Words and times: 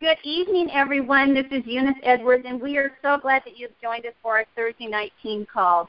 Good 0.00 0.16
evening, 0.24 0.70
everyone. 0.72 1.34
This 1.34 1.46
is 1.52 1.62
Eunice 1.66 1.98
Edwards, 2.02 2.44
and 2.48 2.60
we 2.60 2.78
are 2.78 2.90
so 3.00 3.16
glad 3.16 3.42
that 3.44 3.56
you've 3.56 3.78
joined 3.80 4.06
us 4.06 4.14
for 4.22 4.38
our 4.38 4.44
Thursday 4.56 4.86
night 4.86 5.12
team 5.22 5.46
call. 5.46 5.88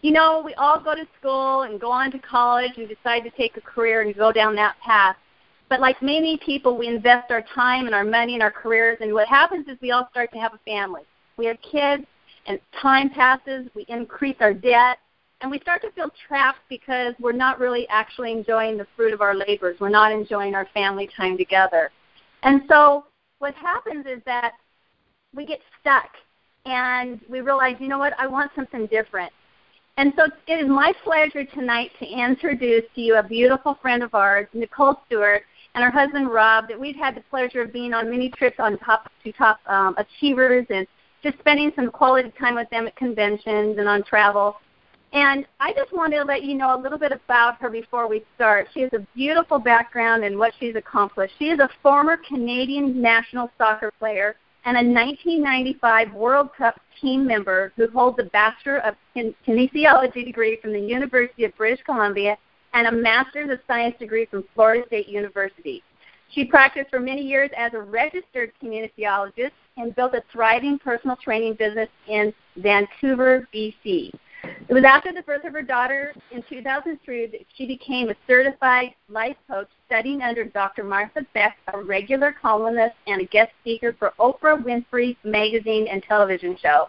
You 0.00 0.12
know, 0.12 0.40
we 0.42 0.54
all 0.54 0.80
go 0.80 0.94
to 0.94 1.06
school 1.18 1.62
and 1.62 1.78
go 1.78 1.90
on 1.90 2.10
to 2.12 2.18
college 2.18 2.70
and 2.78 2.88
decide 2.88 3.24
to 3.24 3.30
take 3.30 3.58
a 3.58 3.60
career 3.60 4.00
and 4.00 4.16
go 4.16 4.32
down 4.32 4.54
that 4.54 4.76
path. 4.80 5.16
But 5.68 5.80
like 5.80 6.00
many 6.00 6.38
people, 6.38 6.78
we 6.78 6.86
invest 6.86 7.30
our 7.30 7.44
time 7.54 7.84
and 7.84 7.94
our 7.94 8.04
money 8.04 8.36
in 8.36 8.42
our 8.42 8.50
careers, 8.50 8.98
and 9.02 9.12
what 9.12 9.28
happens 9.28 9.68
is 9.68 9.76
we 9.82 9.90
all 9.90 10.08
start 10.10 10.32
to 10.32 10.38
have 10.38 10.54
a 10.54 10.58
family. 10.58 11.02
We 11.36 11.44
have 11.46 11.58
kids, 11.60 12.04
and 12.46 12.58
time 12.80 13.10
passes, 13.10 13.68
we 13.74 13.84
increase 13.88 14.36
our 14.40 14.54
debt, 14.54 14.98
and 15.42 15.50
we 15.50 15.60
start 15.60 15.82
to 15.82 15.90
feel 15.90 16.10
trapped 16.26 16.60
because 16.70 17.12
we're 17.20 17.32
not 17.32 17.58
really 17.58 17.86
actually 17.88 18.32
enjoying 18.32 18.78
the 18.78 18.86
fruit 18.96 19.12
of 19.12 19.20
our 19.20 19.34
labors. 19.34 19.76
We're 19.78 19.90
not 19.90 20.10
enjoying 20.10 20.54
our 20.54 20.68
family 20.72 21.10
time 21.18 21.36
together. 21.36 21.90
And 22.44 22.62
so 22.68 23.04
what 23.42 23.54
happens 23.56 24.06
is 24.06 24.22
that 24.24 24.52
we 25.34 25.44
get 25.44 25.58
stuck 25.80 26.10
and 26.64 27.20
we 27.28 27.40
realize, 27.40 27.74
you 27.80 27.88
know 27.88 27.98
what, 27.98 28.12
I 28.16 28.28
want 28.28 28.52
something 28.54 28.86
different. 28.86 29.32
And 29.96 30.12
so 30.16 30.26
it 30.46 30.64
is 30.64 30.68
my 30.68 30.92
pleasure 31.02 31.44
tonight 31.44 31.90
to 31.98 32.06
introduce 32.06 32.84
to 32.94 33.00
you 33.00 33.16
a 33.16 33.22
beautiful 33.22 33.76
friend 33.82 34.04
of 34.04 34.14
ours, 34.14 34.46
Nicole 34.54 35.00
Stewart, 35.06 35.42
and 35.74 35.82
her 35.82 35.90
husband 35.90 36.30
Rob, 36.32 36.68
that 36.68 36.78
we've 36.78 36.94
had 36.94 37.16
the 37.16 37.20
pleasure 37.30 37.62
of 37.62 37.72
being 37.72 37.92
on 37.92 38.08
many 38.08 38.30
trips 38.30 38.60
on 38.60 38.78
top 38.78 39.10
to 39.24 39.32
top 39.32 39.58
um, 39.66 39.96
achievers 39.98 40.64
and 40.70 40.86
just 41.24 41.36
spending 41.40 41.72
some 41.74 41.90
quality 41.90 42.32
time 42.38 42.54
with 42.54 42.70
them 42.70 42.86
at 42.86 42.94
conventions 42.94 43.76
and 43.76 43.88
on 43.88 44.04
travel. 44.04 44.54
And 45.12 45.46
I 45.60 45.74
just 45.74 45.92
wanted 45.92 46.18
to 46.18 46.24
let 46.24 46.42
you 46.42 46.54
know 46.54 46.74
a 46.74 46.80
little 46.80 46.98
bit 46.98 47.12
about 47.12 47.60
her 47.60 47.68
before 47.68 48.08
we 48.08 48.24
start. 48.34 48.68
She 48.72 48.80
has 48.80 48.90
a 48.94 49.06
beautiful 49.14 49.58
background 49.58 50.24
in 50.24 50.38
what 50.38 50.54
she's 50.58 50.74
accomplished. 50.74 51.34
She 51.38 51.50
is 51.50 51.58
a 51.58 51.68
former 51.82 52.16
Canadian 52.16 53.00
national 53.00 53.50
soccer 53.58 53.92
player 53.98 54.36
and 54.64 54.76
a 54.76 54.80
1995 54.80 56.14
World 56.14 56.50
Cup 56.56 56.80
team 57.00 57.26
member 57.26 57.72
who 57.76 57.88
holds 57.88 58.18
a 58.20 58.24
Bachelor 58.24 58.78
of 58.78 58.94
Kinesiology 59.14 60.24
degree 60.24 60.58
from 60.62 60.72
the 60.72 60.80
University 60.80 61.44
of 61.44 61.54
British 61.56 61.84
Columbia 61.84 62.38
and 62.72 62.86
a 62.86 62.92
Master's 62.92 63.50
of 63.50 63.58
Science 63.66 63.96
degree 63.98 64.24
from 64.26 64.44
Florida 64.54 64.86
State 64.86 65.08
University. 65.08 65.82
She 66.30 66.46
practiced 66.46 66.88
for 66.88 67.00
many 67.00 67.20
years 67.20 67.50
as 67.56 67.74
a 67.74 67.80
registered 67.80 68.52
kinesiologist 68.62 69.50
and 69.76 69.94
built 69.94 70.14
a 70.14 70.22
thriving 70.32 70.78
personal 70.78 71.16
training 71.16 71.54
business 71.54 71.90
in 72.08 72.32
Vancouver, 72.56 73.46
BC. 73.54 74.10
It 74.68 74.74
was 74.74 74.84
after 74.84 75.12
the 75.12 75.22
birth 75.22 75.44
of 75.44 75.52
her 75.54 75.62
daughter 75.62 76.14
in 76.30 76.42
2003 76.48 77.26
that 77.26 77.40
she 77.56 77.66
became 77.66 78.10
a 78.10 78.14
certified 78.26 78.94
life 79.08 79.36
coach 79.48 79.68
studying 79.86 80.22
under 80.22 80.44
Dr. 80.44 80.84
Martha 80.84 81.26
Beck, 81.34 81.56
a 81.72 81.82
regular 81.82 82.32
columnist 82.40 82.94
and 83.06 83.20
a 83.20 83.24
guest 83.24 83.50
speaker 83.60 83.94
for 83.98 84.12
Oprah 84.20 84.62
Winfrey 84.62 85.16
magazine 85.24 85.88
and 85.88 86.02
television 86.02 86.56
show. 86.62 86.88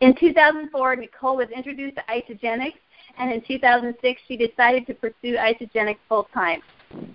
In 0.00 0.14
2004, 0.14 0.96
Nicole 0.96 1.36
was 1.36 1.48
introduced 1.50 1.96
to 1.96 2.02
Isagenix, 2.08 2.74
and 3.18 3.32
in 3.32 3.42
2006, 3.42 4.22
she 4.28 4.36
decided 4.36 4.86
to 4.86 4.94
pursue 4.94 5.36
Isagenix 5.36 5.96
full 6.08 6.28
time. 6.32 6.62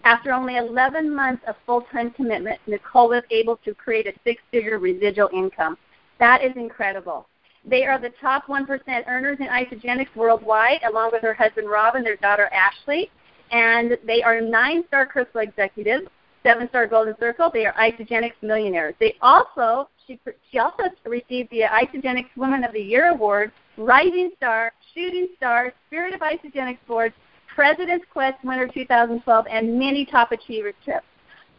After 0.04 0.32
only 0.34 0.58
11 0.58 1.14
months 1.14 1.44
of 1.48 1.56
full 1.66 1.82
time 1.94 2.12
commitment, 2.12 2.60
Nicole 2.68 3.10
was 3.10 3.24
able 3.32 3.56
to 3.58 3.74
create 3.74 4.06
a 4.08 4.14
six 4.26 4.42
figure 4.52 4.80
residual 4.80 5.30
income. 5.34 5.78
That 6.20 6.44
is 6.44 6.52
incredible. 6.58 7.28
They 7.66 7.86
are 7.86 7.98
the 8.00 8.12
top 8.22 8.48
1% 8.48 8.68
earners 9.08 9.38
in 9.40 9.48
Isagenix 9.48 10.08
worldwide, 10.16 10.82
along 10.84 11.12
with 11.14 11.22
her 11.22 11.34
husband 11.34 11.70
Rob 11.70 11.96
and 11.96 12.06
their 12.06 12.18
daughter 12.18 12.50
Ashley. 12.52 13.10
And 13.52 13.98
they 14.06 14.22
are 14.22 14.42
nine 14.42 14.84
star 14.88 15.06
Crystal 15.06 15.42
executives, 15.42 16.08
seven 16.44 16.68
star 16.70 16.88
Golden 16.88 17.16
Circle. 17.20 17.52
They 17.54 17.66
are 17.66 17.74
Isagenix 17.74 18.34
millionaires. 18.42 18.96
They 19.00 19.16
also 19.22 19.90
she 20.06 20.20
she 20.52 20.60
also 20.60 20.84
received 21.06 21.50
the 21.52 21.62
Isagenix 21.62 22.26
Woman 22.36 22.64
of 22.64 22.74
the 22.74 22.82
Year 22.82 23.10
award, 23.10 23.52
Rising 23.78 24.32
Star, 24.38 24.72
Shooting 24.94 25.30
Star, 25.38 25.74
Spirit 25.88 26.14
of 26.14 26.22
Isagenix 26.22 26.78
Board, 26.88 27.14
President's 27.54 28.06
Quest 28.12 28.44
winner 28.44 28.68
2012, 28.68 29.46
and 29.50 29.80
many 29.80 30.06
top 30.06 30.32
achiever 30.32 30.74
tips. 30.86 31.06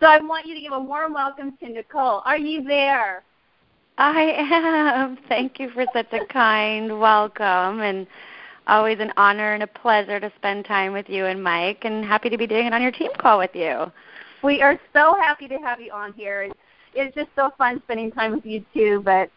So 0.01 0.07
I 0.07 0.19
want 0.21 0.47
you 0.47 0.55
to 0.55 0.61
give 0.61 0.73
a 0.73 0.81
warm 0.81 1.15
welcome 1.15 1.57
to 1.59 1.69
Nicole. 1.69 2.23
Are 2.25 2.37
you 2.37 2.62
there? 2.62 3.23
I 3.99 4.22
am. 4.37 5.19
Thank 5.28 5.60
you 5.60 5.71
for 5.71 5.84
such 5.93 6.12
a 6.12 6.25
kind 6.27 6.99
welcome 6.99 7.81
and 7.81 8.06
always 8.66 8.99
an 8.99 9.12
honor 9.16 9.55
and 9.55 9.62
a 9.62 9.66
pleasure 9.66 10.19
to 10.19 10.32
spend 10.37 10.65
time 10.65 10.93
with 10.93 11.09
you 11.09 11.27
and 11.27 11.43
Mike 11.43 11.84
and 11.84 12.04
happy 12.04 12.28
to 12.31 12.38
be 12.38 12.47
doing 12.47 12.66
it 12.66 12.72
on 12.72 12.83
your 12.83 12.91
team 12.91 13.10
call 13.19 13.38
with 13.38 13.54
you. 13.54 13.93
We 14.43 14.62
are 14.62 14.81
so 14.93 15.15
happy 15.21 15.49
to 15.49 15.59
have 15.59 15.81
you 15.81 15.93
on 15.93 16.12
here. 16.15 16.50
It's, 16.97 17.15
just 17.15 17.28
so 17.34 17.50
fun 17.59 17.83
spending 17.84 18.12
time 18.12 18.33
with 18.33 18.47
you 18.47 18.65
too, 18.72 19.03
but 19.04 19.28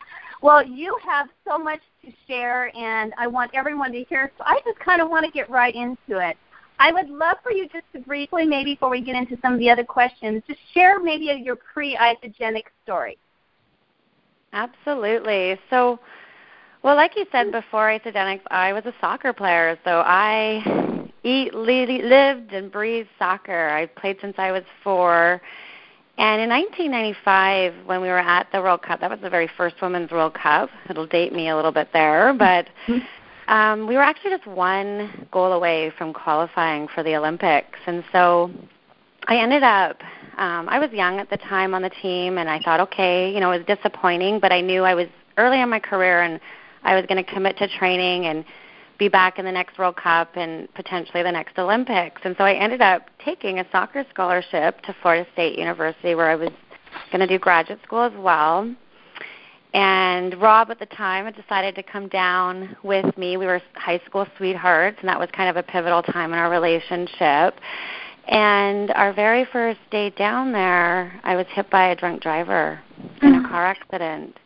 well, 0.43 0.63
you 0.63 0.95
have 1.03 1.27
so 1.47 1.57
much 1.57 1.79
to 2.05 2.11
share 2.27 2.75
and 2.77 3.13
I 3.17 3.25
want 3.25 3.51
everyone 3.55 3.91
to 3.93 4.03
hear. 4.03 4.31
So 4.37 4.43
I 4.45 4.59
just 4.63 4.79
kind 4.79 5.01
of 5.01 5.09
want 5.09 5.25
to 5.25 5.31
get 5.31 5.49
right 5.49 5.73
into 5.73 6.19
it. 6.19 6.37
I 6.79 6.91
would 6.91 7.09
love 7.09 7.37
for 7.41 7.51
you 7.51 7.67
just 7.69 7.85
to 7.93 7.99
briefly, 7.99 8.45
maybe 8.45 8.75
before 8.75 8.91
we 8.91 9.01
get 9.01 9.15
into 9.15 9.37
some 9.41 9.53
of 9.53 9.59
the 9.59 9.69
other 9.71 9.83
questions, 9.83 10.43
just 10.47 10.59
share 10.73 10.99
maybe 10.99 11.25
your 11.43 11.55
pre-Isagenix 11.55 12.63
story. 12.83 13.17
Absolutely. 14.53 15.59
So, 15.69 15.99
well, 16.83 16.95
like 16.95 17.15
you 17.15 17.25
said 17.31 17.51
before, 17.51 17.89
Isagenix, 17.89 18.41
I 18.49 18.73
was 18.73 18.85
a 18.85 18.93
soccer 19.01 19.33
player. 19.33 19.77
So 19.83 20.01
I 20.05 21.09
eat, 21.23 21.53
lived, 21.53 22.53
and 22.53 22.71
breathed 22.71 23.09
soccer. 23.19 23.69
I 23.69 23.85
played 23.85 24.17
since 24.21 24.35
I 24.37 24.51
was 24.51 24.63
four. 24.83 25.41
And 26.17 26.41
in 26.41 26.49
1995, 26.49 27.85
when 27.85 28.01
we 28.01 28.07
were 28.07 28.17
at 28.17 28.47
the 28.51 28.59
World 28.61 28.81
Cup, 28.81 29.01
that 29.01 29.09
was 29.09 29.19
the 29.21 29.29
very 29.29 29.49
first 29.55 29.75
Women's 29.81 30.09
World 30.09 30.33
Cup. 30.33 30.69
It'll 30.89 31.05
date 31.05 31.31
me 31.31 31.49
a 31.49 31.55
little 31.55 31.71
bit 31.71 31.89
there, 31.93 32.33
but 32.37 32.67
um, 33.47 33.87
we 33.87 33.95
were 33.95 34.01
actually 34.01 34.31
just 34.31 34.47
one 34.47 35.27
goal 35.31 35.53
away 35.53 35.91
from 35.97 36.13
qualifying 36.13 36.87
for 36.87 37.03
the 37.03 37.15
Olympics. 37.15 37.79
And 37.85 38.03
so 38.11 38.49
I 39.27 39.37
ended 39.37 39.63
up 39.63 40.01
um, 40.37 40.69
I 40.69 40.77
was 40.77 40.91
young 40.91 41.19
at 41.19 41.31
the 41.31 41.37
time 41.37 41.73
on 41.73 41.81
the 41.81 41.89
team, 41.89 42.37
and 42.37 42.47
I 42.47 42.59
thought, 42.59 42.79
okay, 42.79 43.33
you 43.33 43.39
know, 43.39 43.51
it 43.51 43.65
was 43.67 43.77
disappointing, 43.77 44.39
but 44.39 44.51
I 44.51 44.61
knew 44.61 44.83
I 44.83 44.93
was 44.93 45.07
early 45.37 45.61
in 45.61 45.69
my 45.69 45.79
career, 45.79 46.21
and 46.21 46.39
I 46.83 46.95
was 46.95 47.05
going 47.07 47.23
to 47.23 47.31
commit 47.31 47.57
to 47.57 47.67
training 47.67 48.27
and 48.27 48.45
be 48.99 49.09
back 49.09 49.39
in 49.39 49.45
the 49.45 49.51
next 49.51 49.79
World 49.79 49.95
Cup 49.95 50.37
and 50.37 50.71
potentially 50.75 51.23
the 51.23 51.31
next 51.31 51.57
Olympics. 51.57 52.21
And 52.23 52.35
so 52.37 52.43
I 52.43 52.53
ended 52.53 52.81
up 52.81 53.09
taking 53.23 53.59
a 53.59 53.65
soccer 53.71 54.05
scholarship 54.11 54.81
to 54.81 54.95
Florida 55.01 55.27
State 55.33 55.57
University, 55.57 56.13
where 56.13 56.29
I 56.29 56.35
was 56.35 56.49
going 57.11 57.21
to 57.21 57.27
do 57.27 57.39
graduate 57.39 57.79
school 57.83 58.03
as 58.03 58.13
well. 58.15 58.71
And 59.73 60.39
Rob 60.39 60.69
at 60.69 60.79
the 60.79 60.85
time 60.85 61.25
had 61.25 61.35
decided 61.35 61.75
to 61.75 61.83
come 61.83 62.07
down 62.09 62.77
with 62.83 63.17
me. 63.17 63.37
We 63.37 63.47
were 63.47 63.61
high 63.73 64.01
school 64.05 64.25
sweethearts, 64.37 64.97
and 64.99 65.09
that 65.09 65.19
was 65.19 65.29
kind 65.33 65.49
of 65.49 65.57
a 65.57 65.63
pivotal 65.63 66.03
time 66.03 66.31
in 66.31 66.39
our 66.39 66.49
relationship. 66.49 67.59
And 68.27 68.91
our 68.91 69.13
very 69.13 69.45
first 69.45 69.79
day 69.89 70.09
down 70.09 70.51
there, 70.51 71.19
I 71.23 71.35
was 71.35 71.45
hit 71.49 71.69
by 71.69 71.89
a 71.89 71.95
drunk 71.95 72.21
driver 72.21 72.79
in 73.21 73.35
a 73.35 73.47
car 73.47 73.65
accident, 73.65 74.37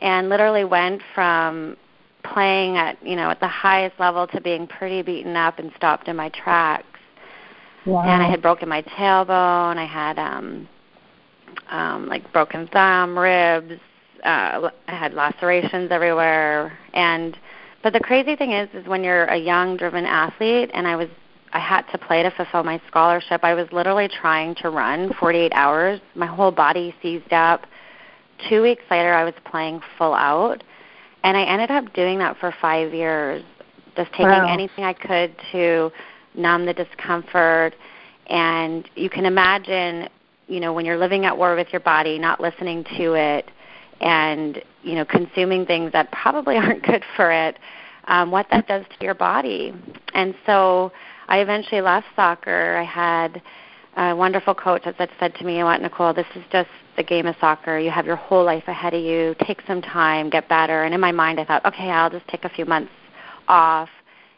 and 0.00 0.28
literally 0.28 0.64
went 0.64 1.02
from 1.14 1.76
playing 2.22 2.76
at 2.76 3.04
you 3.04 3.16
know 3.16 3.30
at 3.30 3.40
the 3.40 3.48
highest 3.48 3.98
level 3.98 4.28
to 4.28 4.40
being 4.40 4.68
pretty 4.68 5.02
beaten 5.02 5.36
up 5.36 5.58
and 5.58 5.72
stopped 5.76 6.06
in 6.06 6.16
my 6.16 6.28
tracks. 6.28 6.86
Wow. 7.84 8.02
And 8.02 8.22
I 8.22 8.30
had 8.30 8.40
broken 8.40 8.68
my 8.68 8.82
tailbone. 8.82 9.76
I 9.76 9.86
had 9.86 10.16
um, 10.18 10.68
um, 11.70 12.08
like 12.08 12.32
broken 12.32 12.68
thumb, 12.68 13.18
ribs. 13.18 13.80
Uh, 14.22 14.70
I 14.86 14.94
had 14.94 15.14
lacerations 15.14 15.90
everywhere. 15.90 16.78
And 16.94 17.36
but 17.82 17.92
the 17.92 18.00
crazy 18.00 18.36
thing 18.36 18.52
is, 18.52 18.68
is 18.74 18.86
when 18.86 19.02
you're 19.02 19.24
a 19.24 19.36
young, 19.36 19.76
driven 19.76 20.04
athlete, 20.04 20.70
and 20.72 20.86
I 20.86 20.94
was 20.94 21.08
I 21.52 21.58
had 21.58 21.82
to 21.92 21.98
play 21.98 22.22
to 22.22 22.30
fulfill 22.30 22.62
my 22.62 22.80
scholarship. 22.86 23.44
I 23.44 23.54
was 23.54 23.68
literally 23.72 24.08
trying 24.08 24.54
to 24.56 24.70
run 24.70 25.12
48 25.20 25.52
hours. 25.54 26.00
My 26.14 26.26
whole 26.26 26.50
body 26.50 26.94
seized 27.02 27.32
up. 27.32 27.66
Two 28.48 28.62
weeks 28.62 28.82
later, 28.90 29.12
I 29.12 29.24
was 29.24 29.34
playing 29.44 29.80
full 29.98 30.14
out, 30.14 30.62
and 31.22 31.36
I 31.36 31.44
ended 31.44 31.70
up 31.70 31.92
doing 31.92 32.18
that 32.18 32.38
for 32.38 32.54
five 32.60 32.92
years, 32.92 33.44
just 33.96 34.10
taking 34.12 34.26
wow. 34.26 34.52
anything 34.52 34.84
I 34.84 34.94
could 34.94 35.34
to 35.52 35.92
numb 36.34 36.64
the 36.66 36.72
discomfort. 36.72 37.74
And 38.28 38.88
you 38.96 39.10
can 39.10 39.26
imagine, 39.26 40.08
you 40.48 40.58
know, 40.58 40.72
when 40.72 40.86
you're 40.86 40.98
living 40.98 41.26
at 41.26 41.36
war 41.36 41.54
with 41.54 41.68
your 41.70 41.80
body, 41.80 42.18
not 42.18 42.40
listening 42.40 42.84
to 42.96 43.12
it, 43.12 43.50
and 44.00 44.60
you 44.82 44.94
know, 44.94 45.04
consuming 45.04 45.66
things 45.66 45.92
that 45.92 46.10
probably 46.10 46.56
aren't 46.56 46.82
good 46.82 47.04
for 47.14 47.30
it, 47.30 47.58
um, 48.08 48.30
what 48.30 48.46
that 48.50 48.66
does 48.66 48.84
to 48.98 49.04
your 49.04 49.14
body. 49.14 49.72
And 50.14 50.34
so 50.46 50.90
I 51.28 51.38
eventually 51.38 51.80
left 51.80 52.06
soccer. 52.16 52.76
I 52.76 52.84
had 52.84 53.42
a 53.96 54.16
wonderful 54.16 54.54
coach 54.54 54.82
that 54.84 55.10
said 55.18 55.34
to 55.36 55.44
me, 55.44 55.58
"You 55.58 55.64
what, 55.64 55.80
Nicole? 55.80 56.12
This 56.14 56.26
is 56.34 56.44
just 56.50 56.70
the 56.96 57.02
game 57.02 57.26
of 57.26 57.36
soccer. 57.40 57.78
You 57.78 57.90
have 57.90 58.06
your 58.06 58.16
whole 58.16 58.44
life 58.44 58.66
ahead 58.66 58.94
of 58.94 59.02
you. 59.02 59.34
Take 59.46 59.62
some 59.66 59.82
time, 59.82 60.30
get 60.30 60.48
better." 60.48 60.84
And 60.84 60.94
in 60.94 61.00
my 61.00 61.12
mind, 61.12 61.40
I 61.40 61.44
thought, 61.44 61.64
"Okay, 61.64 61.90
I'll 61.90 62.10
just 62.10 62.26
take 62.28 62.44
a 62.44 62.48
few 62.48 62.64
months 62.64 62.92
off." 63.48 63.90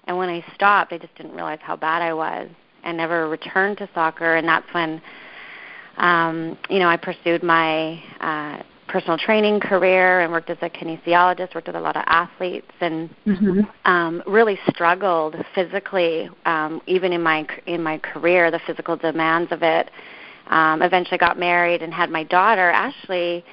And 0.06 0.18
when 0.18 0.28
I 0.28 0.44
stopped, 0.54 0.92
I 0.92 0.98
just 0.98 1.14
didn't 1.14 1.34
realize 1.34 1.60
how 1.62 1.76
bad 1.76 2.02
I 2.02 2.12
was, 2.12 2.48
and 2.82 2.96
never 2.96 3.28
returned 3.28 3.78
to 3.78 3.88
soccer. 3.94 4.36
And 4.36 4.46
that's 4.46 4.72
when 4.74 5.00
um, 5.96 6.58
you 6.68 6.78
know, 6.78 6.88
I 6.88 6.96
pursued 6.96 7.42
my 7.42 8.02
uh, 8.20 8.62
personal 8.94 9.18
training 9.18 9.58
career 9.58 10.20
and 10.20 10.30
worked 10.30 10.48
as 10.50 10.58
a 10.62 10.70
kinesiologist, 10.70 11.52
worked 11.52 11.66
with 11.66 11.74
a 11.74 11.80
lot 11.80 11.96
of 11.96 12.04
athletes, 12.06 12.70
and 12.80 13.10
mm-hmm. 13.26 13.62
um, 13.90 14.22
really 14.24 14.56
struggled 14.68 15.34
physically, 15.52 16.30
um, 16.46 16.80
even 16.86 17.12
in 17.12 17.20
my 17.20 17.44
in 17.66 17.82
my 17.82 17.98
career, 17.98 18.52
the 18.52 18.60
physical 18.64 18.96
demands 18.96 19.50
of 19.50 19.64
it. 19.64 19.90
Um, 20.46 20.80
eventually, 20.80 21.18
got 21.18 21.36
married 21.36 21.82
and 21.82 21.92
had 21.92 22.08
my 22.08 22.22
daughter 22.22 22.70
Ashley, 22.70 23.44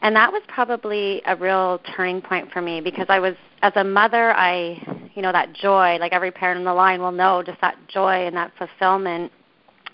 and 0.00 0.16
that 0.16 0.32
was 0.32 0.40
probably 0.48 1.20
a 1.26 1.36
real 1.36 1.82
turning 1.94 2.22
point 2.22 2.50
for 2.50 2.62
me 2.62 2.80
because 2.80 3.08
I 3.10 3.18
was 3.18 3.34
as 3.60 3.74
a 3.76 3.84
mother, 3.84 4.32
I, 4.34 5.10
you 5.14 5.20
know, 5.20 5.32
that 5.32 5.52
joy, 5.52 5.98
like 6.00 6.14
every 6.14 6.30
parent 6.30 6.60
on 6.60 6.64
the 6.64 6.72
line 6.72 7.02
will 7.02 7.12
know, 7.12 7.42
just 7.42 7.60
that 7.60 7.76
joy 7.88 8.26
and 8.26 8.34
that 8.36 8.52
fulfillment. 8.56 9.32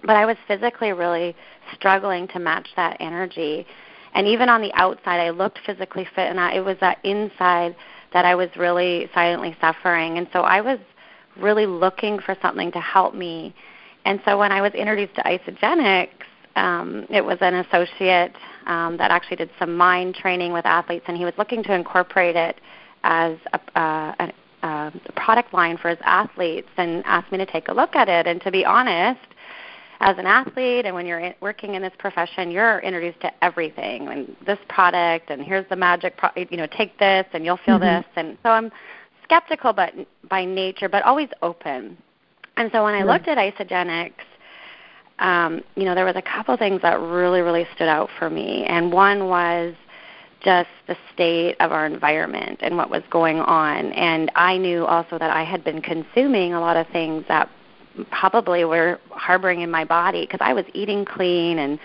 But 0.02 0.14
I 0.14 0.24
was 0.24 0.36
physically 0.46 0.92
really 0.92 1.34
struggling 1.74 2.28
to 2.28 2.38
match 2.38 2.68
that 2.76 2.98
energy. 3.00 3.66
And 4.14 4.26
even 4.26 4.48
on 4.48 4.60
the 4.62 4.72
outside, 4.74 5.20
I 5.20 5.30
looked 5.30 5.58
physically 5.66 6.06
fit, 6.14 6.30
and 6.30 6.38
I, 6.40 6.54
it 6.54 6.64
was 6.64 6.76
that 6.80 6.98
inside 7.04 7.74
that 8.12 8.24
I 8.24 8.34
was 8.34 8.48
really 8.56 9.10
silently 9.12 9.56
suffering. 9.60 10.18
And 10.18 10.28
so 10.32 10.42
I 10.42 10.60
was 10.60 10.78
really 11.36 11.66
looking 11.66 12.20
for 12.20 12.36
something 12.40 12.70
to 12.72 12.80
help 12.80 13.14
me. 13.14 13.54
And 14.04 14.20
so 14.24 14.38
when 14.38 14.52
I 14.52 14.60
was 14.60 14.72
introduced 14.74 15.16
to 15.16 15.22
Isagenix, 15.22 16.10
um, 16.54 17.06
it 17.10 17.24
was 17.24 17.38
an 17.40 17.54
associate 17.54 18.36
um, 18.66 18.96
that 18.98 19.10
actually 19.10 19.36
did 19.36 19.50
some 19.58 19.76
mind 19.76 20.14
training 20.14 20.52
with 20.52 20.64
athletes, 20.64 21.04
and 21.08 21.16
he 21.16 21.24
was 21.24 21.34
looking 21.36 21.64
to 21.64 21.74
incorporate 21.74 22.36
it 22.36 22.60
as 23.02 23.36
a, 23.52 23.78
uh, 23.78 24.14
a, 24.20 24.32
a 24.62 24.92
product 25.16 25.52
line 25.52 25.76
for 25.76 25.88
his 25.88 25.98
athletes, 26.04 26.68
and 26.76 27.02
asked 27.06 27.32
me 27.32 27.38
to 27.38 27.46
take 27.46 27.66
a 27.68 27.72
look 27.74 27.96
at 27.96 28.08
it. 28.08 28.28
And 28.28 28.40
to 28.42 28.52
be 28.52 28.64
honest, 28.64 29.20
as 30.04 30.18
an 30.18 30.26
athlete 30.26 30.84
and 30.84 30.94
when 30.94 31.06
you're 31.06 31.18
in, 31.18 31.34
working 31.40 31.74
in 31.74 31.82
this 31.82 31.92
profession, 31.98 32.50
you're 32.50 32.78
introduced 32.80 33.20
to 33.22 33.32
everything 33.42 34.06
and 34.08 34.36
this 34.46 34.58
product 34.68 35.30
and 35.30 35.42
here's 35.42 35.66
the 35.70 35.76
magic, 35.76 36.14
pro- 36.18 36.30
you 36.36 36.58
know, 36.58 36.66
take 36.66 36.98
this 36.98 37.24
and 37.32 37.42
you'll 37.42 37.58
feel 37.64 37.78
mm-hmm. 37.78 38.02
this. 38.02 38.04
And 38.14 38.36
so 38.42 38.50
I'm 38.50 38.70
skeptical, 39.22 39.72
but 39.72 39.94
by 40.28 40.44
nature, 40.44 40.90
but 40.90 41.02
always 41.04 41.30
open. 41.40 41.96
And 42.58 42.70
so 42.70 42.84
when 42.84 42.94
I 42.94 43.02
looked 43.02 43.28
at 43.28 43.38
Isagenix, 43.38 44.12
um, 45.20 45.62
you 45.74 45.84
know, 45.84 45.94
there 45.94 46.04
was 46.04 46.16
a 46.16 46.22
couple 46.22 46.54
things 46.58 46.82
that 46.82 47.00
really, 47.00 47.40
really 47.40 47.66
stood 47.74 47.88
out 47.88 48.10
for 48.18 48.28
me. 48.28 48.64
And 48.64 48.92
one 48.92 49.28
was 49.28 49.74
just 50.40 50.68
the 50.86 50.96
state 51.14 51.56
of 51.60 51.72
our 51.72 51.86
environment 51.86 52.58
and 52.60 52.76
what 52.76 52.90
was 52.90 53.02
going 53.10 53.38
on. 53.40 53.90
And 53.92 54.30
I 54.34 54.58
knew 54.58 54.84
also 54.84 55.18
that 55.18 55.30
I 55.30 55.44
had 55.44 55.64
been 55.64 55.80
consuming 55.80 56.52
a 56.52 56.60
lot 56.60 56.76
of 56.76 56.86
things 56.88 57.24
that 57.28 57.48
probably 58.10 58.64
were 58.64 58.98
harboring 59.10 59.60
in 59.60 59.70
my 59.70 59.84
body 59.84 60.22
because 60.22 60.40
I 60.40 60.52
was 60.52 60.64
eating 60.74 61.04
clean 61.04 61.58
and 61.58 61.78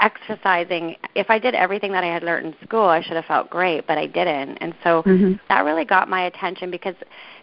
exercising. 0.00 0.96
If 1.14 1.30
I 1.30 1.38
did 1.38 1.54
everything 1.54 1.92
that 1.92 2.04
I 2.04 2.08
had 2.08 2.22
learned 2.22 2.46
in 2.46 2.54
school, 2.66 2.84
I 2.84 3.02
should 3.02 3.16
have 3.16 3.24
felt 3.26 3.50
great, 3.50 3.86
but 3.86 3.98
I 3.98 4.06
didn't. 4.06 4.58
And 4.58 4.74
so 4.82 5.02
mm-hmm. 5.02 5.34
that 5.48 5.64
really 5.64 5.84
got 5.84 6.08
my 6.08 6.24
attention 6.26 6.70
because 6.70 6.96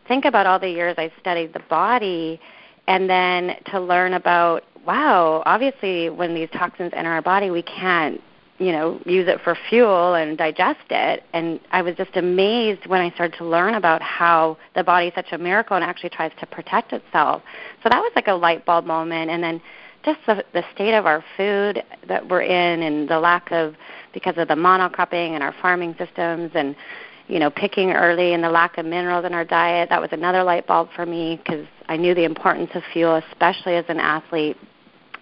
think 0.07 0.25
about 0.25 0.45
all 0.45 0.59
the 0.59 0.69
years 0.69 0.95
I 0.97 1.11
studied 1.19 1.53
the 1.53 1.63
body 1.69 2.39
and 2.87 3.09
then 3.09 3.55
to 3.67 3.79
learn 3.79 4.13
about 4.13 4.63
wow, 4.85 5.43
obviously 5.45 6.09
when 6.09 6.33
these 6.33 6.49
toxins 6.51 6.91
enter 6.95 7.11
our 7.11 7.21
body, 7.21 7.51
we 7.51 7.61
can't 7.61 8.21
you 8.59 8.71
know 8.71 8.99
use 9.05 9.27
it 9.27 9.39
for 9.43 9.57
fuel 9.69 10.15
and 10.15 10.37
digest 10.37 10.85
it. 10.89 11.23
And 11.33 11.59
i 11.71 11.81
was 11.81 11.95
just 11.95 12.15
amazed 12.15 12.85
when 12.85 13.01
i 13.01 13.09
started 13.11 13.37
to 13.37 13.45
learn 13.45 13.75
about 13.75 14.01
how 14.01 14.57
the 14.75 14.83
body 14.83 15.07
is 15.07 15.13
such 15.15 15.31
a 15.31 15.37
miracle 15.37 15.75
and 15.75 15.83
actually 15.83 16.09
tries 16.09 16.31
to 16.39 16.45
protect 16.45 16.93
itself. 16.93 17.41
So 17.83 17.89
that 17.89 17.99
was 17.99 18.11
like 18.15 18.27
a 18.27 18.33
light 18.33 18.65
bulb 18.65 18.85
moment. 18.85 19.31
And 19.31 19.43
then 19.43 19.61
just 20.03 20.19
the 20.25 20.43
the 20.53 20.63
state 20.73 20.93
of 20.93 21.05
our 21.05 21.23
food 21.35 21.83
that 22.07 22.27
we're 22.27 22.41
in 22.41 22.83
and 22.83 23.09
the 23.09 23.19
lack 23.19 23.51
of 23.51 23.75
because 24.13 24.35
of 24.37 24.47
the 24.47 24.55
monocropping 24.55 25.31
and 25.31 25.43
our 25.43 25.53
farming 25.61 25.95
systems 25.97 26.51
and 26.55 26.75
you 27.27 27.39
know 27.39 27.49
picking 27.49 27.91
early 27.91 28.33
and 28.33 28.43
the 28.43 28.49
lack 28.49 28.77
of 28.77 28.85
minerals 28.85 29.25
in 29.25 29.33
our 29.33 29.45
diet 29.45 29.89
that 29.89 30.01
was 30.01 30.09
another 30.11 30.43
light 30.43 30.65
bulb 30.65 30.89
for 30.95 31.05
me 31.05 31.39
because 31.43 31.65
i 31.87 31.95
knew 31.95 32.15
the 32.15 32.23
importance 32.23 32.69
of 32.73 32.81
fuel 32.91 33.21
especially 33.31 33.75
as 33.75 33.85
an 33.87 33.99
athlete 33.99 34.57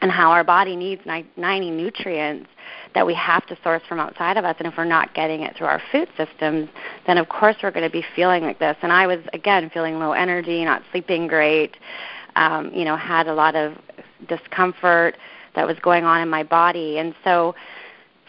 and 0.01 0.11
how 0.11 0.31
our 0.31 0.43
body 0.43 0.75
needs 0.75 1.01
90 1.05 1.71
nutrients 1.71 2.49
that 2.93 3.05
we 3.05 3.13
have 3.15 3.45
to 3.47 3.57
source 3.63 3.81
from 3.87 3.99
outside 3.99 4.37
of 4.37 4.45
us. 4.45 4.55
And 4.59 4.67
if 4.67 4.75
we're 4.77 4.85
not 4.85 5.13
getting 5.13 5.41
it 5.41 5.55
through 5.55 5.67
our 5.67 5.81
food 5.91 6.07
systems, 6.17 6.69
then 7.05 7.17
of 7.17 7.29
course 7.29 7.55
we're 7.61 7.71
going 7.71 7.85
to 7.85 7.91
be 7.91 8.05
feeling 8.15 8.43
like 8.43 8.59
this. 8.59 8.77
And 8.81 8.91
I 8.91 9.07
was, 9.07 9.19
again, 9.33 9.69
feeling 9.73 9.99
low 9.99 10.13
energy, 10.13 10.63
not 10.63 10.83
sleeping 10.91 11.27
great, 11.27 11.77
um, 12.35 12.71
you 12.73 12.85
know, 12.85 12.95
had 12.95 13.27
a 13.27 13.33
lot 13.33 13.55
of 13.55 13.73
discomfort 14.27 15.17
that 15.55 15.65
was 15.65 15.77
going 15.81 16.03
on 16.03 16.21
in 16.21 16.29
my 16.29 16.43
body. 16.43 16.99
And 16.99 17.15
so 17.23 17.55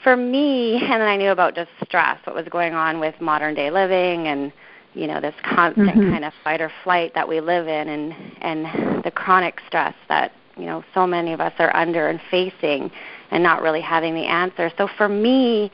for 0.03 0.17
me, 0.17 0.77
and 0.77 1.01
then 1.01 1.09
I 1.09 1.17
knew 1.17 1.31
about 1.31 1.55
just 1.55 1.71
stress, 1.85 2.19
what 2.25 2.35
was 2.35 2.47
going 2.51 2.75
on 2.75 3.01
with 3.01 3.21
modern 3.21 3.55
day 3.55 3.71
living 3.71 4.29
and 4.29 4.53
you 4.95 5.07
know 5.07 5.21
this 5.21 5.35
constant 5.45 5.91
mm-hmm. 5.91 6.11
kind 6.11 6.25
of 6.25 6.33
fight 6.43 6.63
or 6.63 6.73
flight 6.83 7.13
that 7.15 7.29
we 7.29 7.41
live 7.41 7.69
in 7.69 7.89
and 7.89 8.15
and 8.41 9.05
the 9.05 9.11
chronic 9.11 9.61
stress 9.67 9.95
that 10.09 10.33
you 10.59 10.67
know 10.67 10.85
so 10.95 11.07
many 11.07 11.33
of 11.33 11.41
us 11.41 11.53
are 11.59 11.75
under 11.75 12.09
and 12.09 12.21
facing 12.31 12.91
and 13.31 13.43
not 13.43 13.63
really 13.63 13.81
having 13.81 14.15
the 14.15 14.25
answer. 14.25 14.71
So 14.77 14.89
for 14.97 15.09
me, 15.09 15.71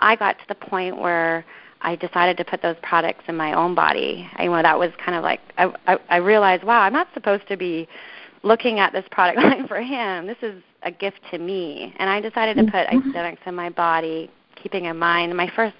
I 0.00 0.16
got 0.16 0.38
to 0.38 0.44
the 0.48 0.54
point 0.54 0.98
where 0.98 1.44
I 1.82 1.96
decided 1.96 2.36
to 2.36 2.44
put 2.44 2.62
those 2.62 2.76
products 2.82 3.24
in 3.28 3.36
my 3.36 3.54
own 3.54 3.74
body. 3.74 4.28
I, 4.36 4.44
you 4.44 4.50
know, 4.50 4.62
that 4.62 4.78
was 4.78 4.90
kind 5.04 5.16
of 5.16 5.22
like 5.22 5.40
I, 5.56 5.72
I, 5.86 5.98
I 6.08 6.16
realized, 6.16 6.64
wow, 6.64 6.80
I'm 6.80 6.92
not 6.92 7.08
supposed 7.14 7.48
to 7.48 7.56
be 7.56 7.88
looking 8.42 8.78
at 8.78 8.92
this 8.92 9.04
product 9.10 9.38
line 9.42 9.66
for 9.66 9.80
him. 9.80 10.26
This 10.26 10.38
is 10.42 10.62
a 10.82 10.90
gift 10.90 11.20
to 11.30 11.38
me, 11.38 11.94
and 11.98 12.08
I 12.08 12.20
decided 12.20 12.56
to 12.56 12.64
put 12.64 12.86
mm-hmm. 12.86 13.48
In 13.48 13.54
my 13.54 13.70
body, 13.70 14.30
keeping 14.62 14.86
in 14.86 14.98
mind 14.98 15.36
my 15.36 15.50
first 15.54 15.76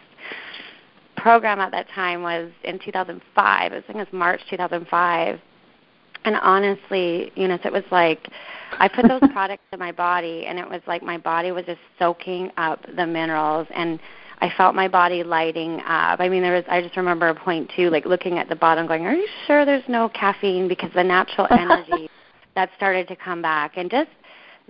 program 1.16 1.60
at 1.60 1.70
that 1.72 1.88
time 1.94 2.22
was 2.22 2.50
in 2.64 2.78
2005. 2.78 3.22
I 3.36 3.68
think 3.68 3.88
it 3.88 3.94
was 3.96 4.06
March 4.12 4.40
2005, 4.48 5.40
and 6.24 6.36
honestly, 6.36 7.32
Eunice, 7.34 7.60
it 7.64 7.72
was 7.72 7.84
like 7.90 8.28
I 8.78 8.88
put 8.88 9.08
those 9.08 9.20
products 9.32 9.62
in 9.72 9.78
my 9.78 9.92
body, 9.92 10.46
and 10.46 10.58
it 10.58 10.68
was 10.68 10.80
like 10.86 11.02
my 11.02 11.18
body 11.18 11.52
was 11.52 11.64
just 11.66 11.80
soaking 11.98 12.50
up 12.56 12.84
the 12.96 13.06
minerals, 13.06 13.66
and 13.74 13.98
I 14.40 14.50
felt 14.56 14.74
my 14.74 14.88
body 14.88 15.22
lighting 15.22 15.80
up. 15.80 16.20
I 16.20 16.28
mean, 16.28 16.42
there 16.42 16.54
was. 16.54 16.64
I 16.68 16.80
just 16.80 16.96
remember 16.96 17.28
a 17.28 17.34
point 17.34 17.70
too, 17.76 17.90
like 17.90 18.06
looking 18.06 18.38
at 18.38 18.48
the 18.48 18.56
bottom, 18.56 18.86
going, 18.86 19.06
"Are 19.06 19.14
you 19.14 19.28
sure 19.46 19.64
there's 19.64 19.88
no 19.88 20.08
caffeine?" 20.08 20.68
Because 20.68 20.90
the 20.94 21.04
natural 21.04 21.46
energy 21.50 22.10
that 22.54 22.70
started 22.76 23.08
to 23.08 23.16
come 23.16 23.42
back, 23.42 23.76
and 23.76 23.90
just 23.90 24.10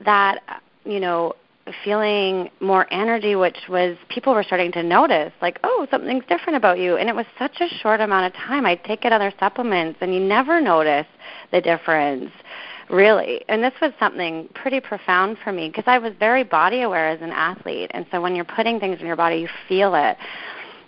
that, 0.05 0.43
uh, 0.49 0.55
you 0.85 1.01
know, 1.01 1.35
feeling 1.85 2.51
more 2.61 2.87
energy, 2.93 3.37
which 3.37 3.59
was 3.69 3.97
people 4.09 4.35
were 4.35 4.43
starting 4.43 4.73
to 4.73 4.83
notice, 4.83 5.33
like, 5.41 5.59
oh, 5.65 5.87
something's 5.91 6.25
different 6.29 6.57
about 6.57 6.79
you. 6.79 6.97
And 6.97 7.09
it 7.09 7.15
was 7.15 7.27
such 7.39 7.61
a 7.61 7.69
short 7.69 8.01
amount 8.01 8.27
of 8.27 8.41
time. 8.41 8.67
I'd 8.67 8.85
taken 8.85 9.13
other 9.13 9.33
supplements, 9.39 9.99
and 10.01 10.15
you 10.15 10.21
never 10.21 10.61
notice 10.61 11.07
the 11.53 11.61
difference, 11.61 12.31
really. 12.89 13.45
And 13.49 13.63
this 13.63 13.75
was 13.81 13.93
something 13.99 14.49
pretty 14.55 14.81
profound 14.81 15.39
for 15.43 15.53
me 15.53 15.69
because 15.69 15.85
I 15.87 15.99
was 15.99 16.13
very 16.19 16.45
body 16.45 16.83
aware 16.83 17.09
as 17.09 17.21
an 17.23 17.31
athlete. 17.31 17.91
And 17.95 18.07
so 18.11 18.21
when 18.21 18.35
you're 18.35 18.45
putting 18.45 18.81
things 18.81 19.01
in 19.01 19.07
your 19.07 19.17
body, 19.17 19.37
you 19.39 19.49
feel 19.69 19.95
it. 19.95 20.17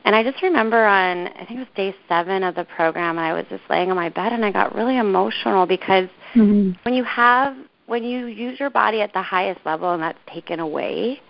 And 0.05 0.17
I 0.17 0.23
just 0.23 0.43
remember 0.43 0.85
on, 0.85 1.29
I 1.29 1.45
think 1.47 1.53
it 1.53 1.59
was 1.59 1.69
day 1.77 1.95
seven 2.09 2.43
of 2.43 2.55
the 2.55 2.65
program, 2.65 3.19
I 3.19 3.33
was 3.33 3.45
just 3.49 3.63
laying 3.71 3.91
on 3.91 3.97
my 3.97 4.09
bed 4.09 4.33
and 4.33 4.45
I 4.45 4.51
got 4.51 4.75
really 4.75 4.99
emotional 4.99 5.65
because 5.65 6.09
mm-hmm. 6.35 6.73
when 6.83 6.95
you 6.95 7.05
have 7.05 7.57
when 7.93 8.05
you 8.05 8.25
use 8.25 8.59
your 8.59 8.71
body 8.71 9.03
at 9.03 9.13
the 9.13 9.21
highest 9.21 9.61
level 9.67 9.93
and 9.93 10.03
that's 10.03 10.19
taken 10.27 10.61
away, 10.61 11.21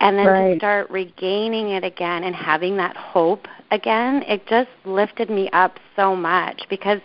and 0.00 0.18
then 0.18 0.26
right. 0.26 0.52
to 0.52 0.58
start 0.58 0.90
regaining 0.90 1.70
it 1.70 1.82
again 1.82 2.24
and 2.24 2.34
having 2.34 2.76
that 2.76 2.94
hope 2.94 3.48
again, 3.70 4.22
it 4.26 4.46
just 4.46 4.68
lifted 4.84 5.30
me 5.30 5.48
up 5.54 5.78
so 5.96 6.14
much 6.14 6.60
because 6.68 7.00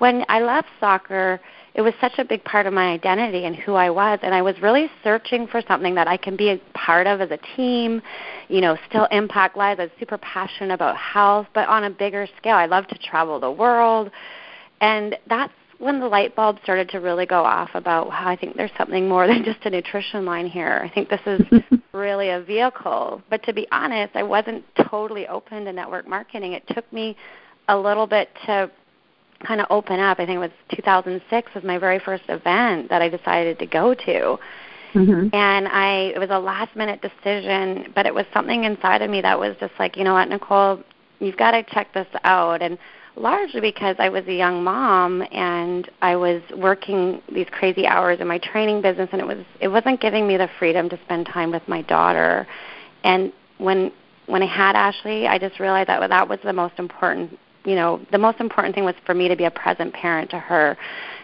when 0.00 0.26
I 0.28 0.42
left 0.42 0.68
soccer, 0.78 1.40
it 1.72 1.80
was 1.80 1.94
such 1.98 2.18
a 2.18 2.26
big 2.26 2.44
part 2.44 2.66
of 2.66 2.74
my 2.74 2.92
identity 2.92 3.46
and 3.46 3.56
who 3.56 3.72
I 3.72 3.88
was 3.88 4.18
and 4.22 4.34
I 4.34 4.42
was 4.42 4.60
really 4.60 4.90
searching 5.02 5.46
for 5.46 5.62
something 5.66 5.94
that 5.94 6.06
I 6.06 6.18
can 6.18 6.36
be 6.36 6.50
a 6.50 6.60
part 6.74 7.06
of 7.06 7.22
as 7.22 7.30
a 7.30 7.38
team, 7.56 8.02
you 8.48 8.60
know, 8.60 8.76
still 8.86 9.06
impact 9.06 9.56
lives. 9.56 9.80
I 9.80 9.84
was 9.84 9.92
super 9.98 10.18
passionate 10.18 10.74
about 10.74 10.98
health, 10.98 11.46
but 11.54 11.66
on 11.70 11.84
a 11.84 11.90
bigger 11.90 12.28
scale. 12.36 12.56
I 12.56 12.66
love 12.66 12.86
to 12.88 12.98
travel 12.98 13.40
the 13.40 13.50
world. 13.50 14.10
And 14.82 15.16
that's 15.26 15.54
when 15.82 15.98
the 15.98 16.06
light 16.06 16.36
bulb 16.36 16.58
started 16.62 16.88
to 16.90 16.98
really 16.98 17.26
go 17.26 17.42
off 17.42 17.70
about 17.74 18.08
how 18.10 18.28
I 18.28 18.36
think 18.36 18.56
there's 18.56 18.70
something 18.78 19.08
more 19.08 19.26
than 19.26 19.42
just 19.44 19.58
a 19.64 19.70
nutrition 19.70 20.24
line 20.24 20.46
here. 20.46 20.80
I 20.84 20.88
think 20.88 21.08
this 21.08 21.20
is 21.26 21.40
really 21.92 22.30
a 22.30 22.40
vehicle. 22.40 23.20
But 23.28 23.42
to 23.44 23.52
be 23.52 23.66
honest, 23.72 24.14
I 24.14 24.22
wasn't 24.22 24.64
totally 24.88 25.26
open 25.26 25.64
to 25.64 25.72
network 25.72 26.06
marketing. 26.06 26.52
It 26.52 26.62
took 26.68 26.90
me 26.92 27.16
a 27.66 27.76
little 27.76 28.06
bit 28.06 28.28
to 28.46 28.70
kind 29.44 29.60
of 29.60 29.66
open 29.70 29.98
up. 29.98 30.20
I 30.20 30.26
think 30.26 30.36
it 30.36 30.38
was 30.38 30.52
2006 30.76 31.50
was 31.52 31.64
my 31.64 31.78
very 31.78 31.98
first 31.98 32.24
event 32.28 32.88
that 32.88 33.02
I 33.02 33.08
decided 33.08 33.58
to 33.58 33.66
go 33.66 33.92
to. 33.92 34.38
Mm-hmm. 34.94 35.34
And 35.34 35.66
I 35.66 36.12
it 36.14 36.18
was 36.20 36.30
a 36.30 36.38
last 36.38 36.76
minute 36.76 37.02
decision, 37.02 37.90
but 37.92 38.06
it 38.06 38.14
was 38.14 38.24
something 38.32 38.62
inside 38.62 39.02
of 39.02 39.10
me 39.10 39.20
that 39.22 39.36
was 39.36 39.56
just 39.58 39.72
like, 39.80 39.96
you 39.96 40.04
know 40.04 40.14
what, 40.14 40.28
Nicole, 40.28 40.80
you've 41.18 41.36
got 41.36 41.52
to 41.52 41.64
check 41.64 41.92
this 41.92 42.06
out. 42.22 42.62
And 42.62 42.78
largely 43.16 43.60
because 43.60 43.96
I 43.98 44.08
was 44.08 44.24
a 44.26 44.32
young 44.32 44.64
mom 44.64 45.22
and 45.32 45.90
I 46.00 46.16
was 46.16 46.42
working 46.56 47.22
these 47.32 47.46
crazy 47.50 47.86
hours 47.86 48.20
in 48.20 48.26
my 48.26 48.38
training 48.38 48.82
business 48.82 49.08
and 49.12 49.20
it 49.20 49.26
was 49.26 49.44
it 49.60 49.68
wasn't 49.68 50.00
giving 50.00 50.26
me 50.26 50.36
the 50.36 50.48
freedom 50.58 50.88
to 50.88 50.98
spend 51.04 51.26
time 51.26 51.50
with 51.50 51.66
my 51.68 51.82
daughter. 51.82 52.46
And 53.04 53.32
when 53.58 53.92
when 54.26 54.42
I 54.42 54.46
had 54.46 54.76
Ashley, 54.76 55.26
I 55.26 55.38
just 55.38 55.60
realized 55.60 55.88
that 55.88 56.08
that 56.08 56.28
was 56.28 56.38
the 56.44 56.52
most 56.52 56.74
important, 56.78 57.38
you 57.64 57.74
know, 57.74 58.00
the 58.12 58.18
most 58.18 58.40
important 58.40 58.74
thing 58.74 58.84
was 58.84 58.94
for 59.04 59.14
me 59.14 59.28
to 59.28 59.36
be 59.36 59.44
a 59.44 59.50
present 59.50 59.92
parent 59.92 60.30
to 60.30 60.38
her, 60.38 60.76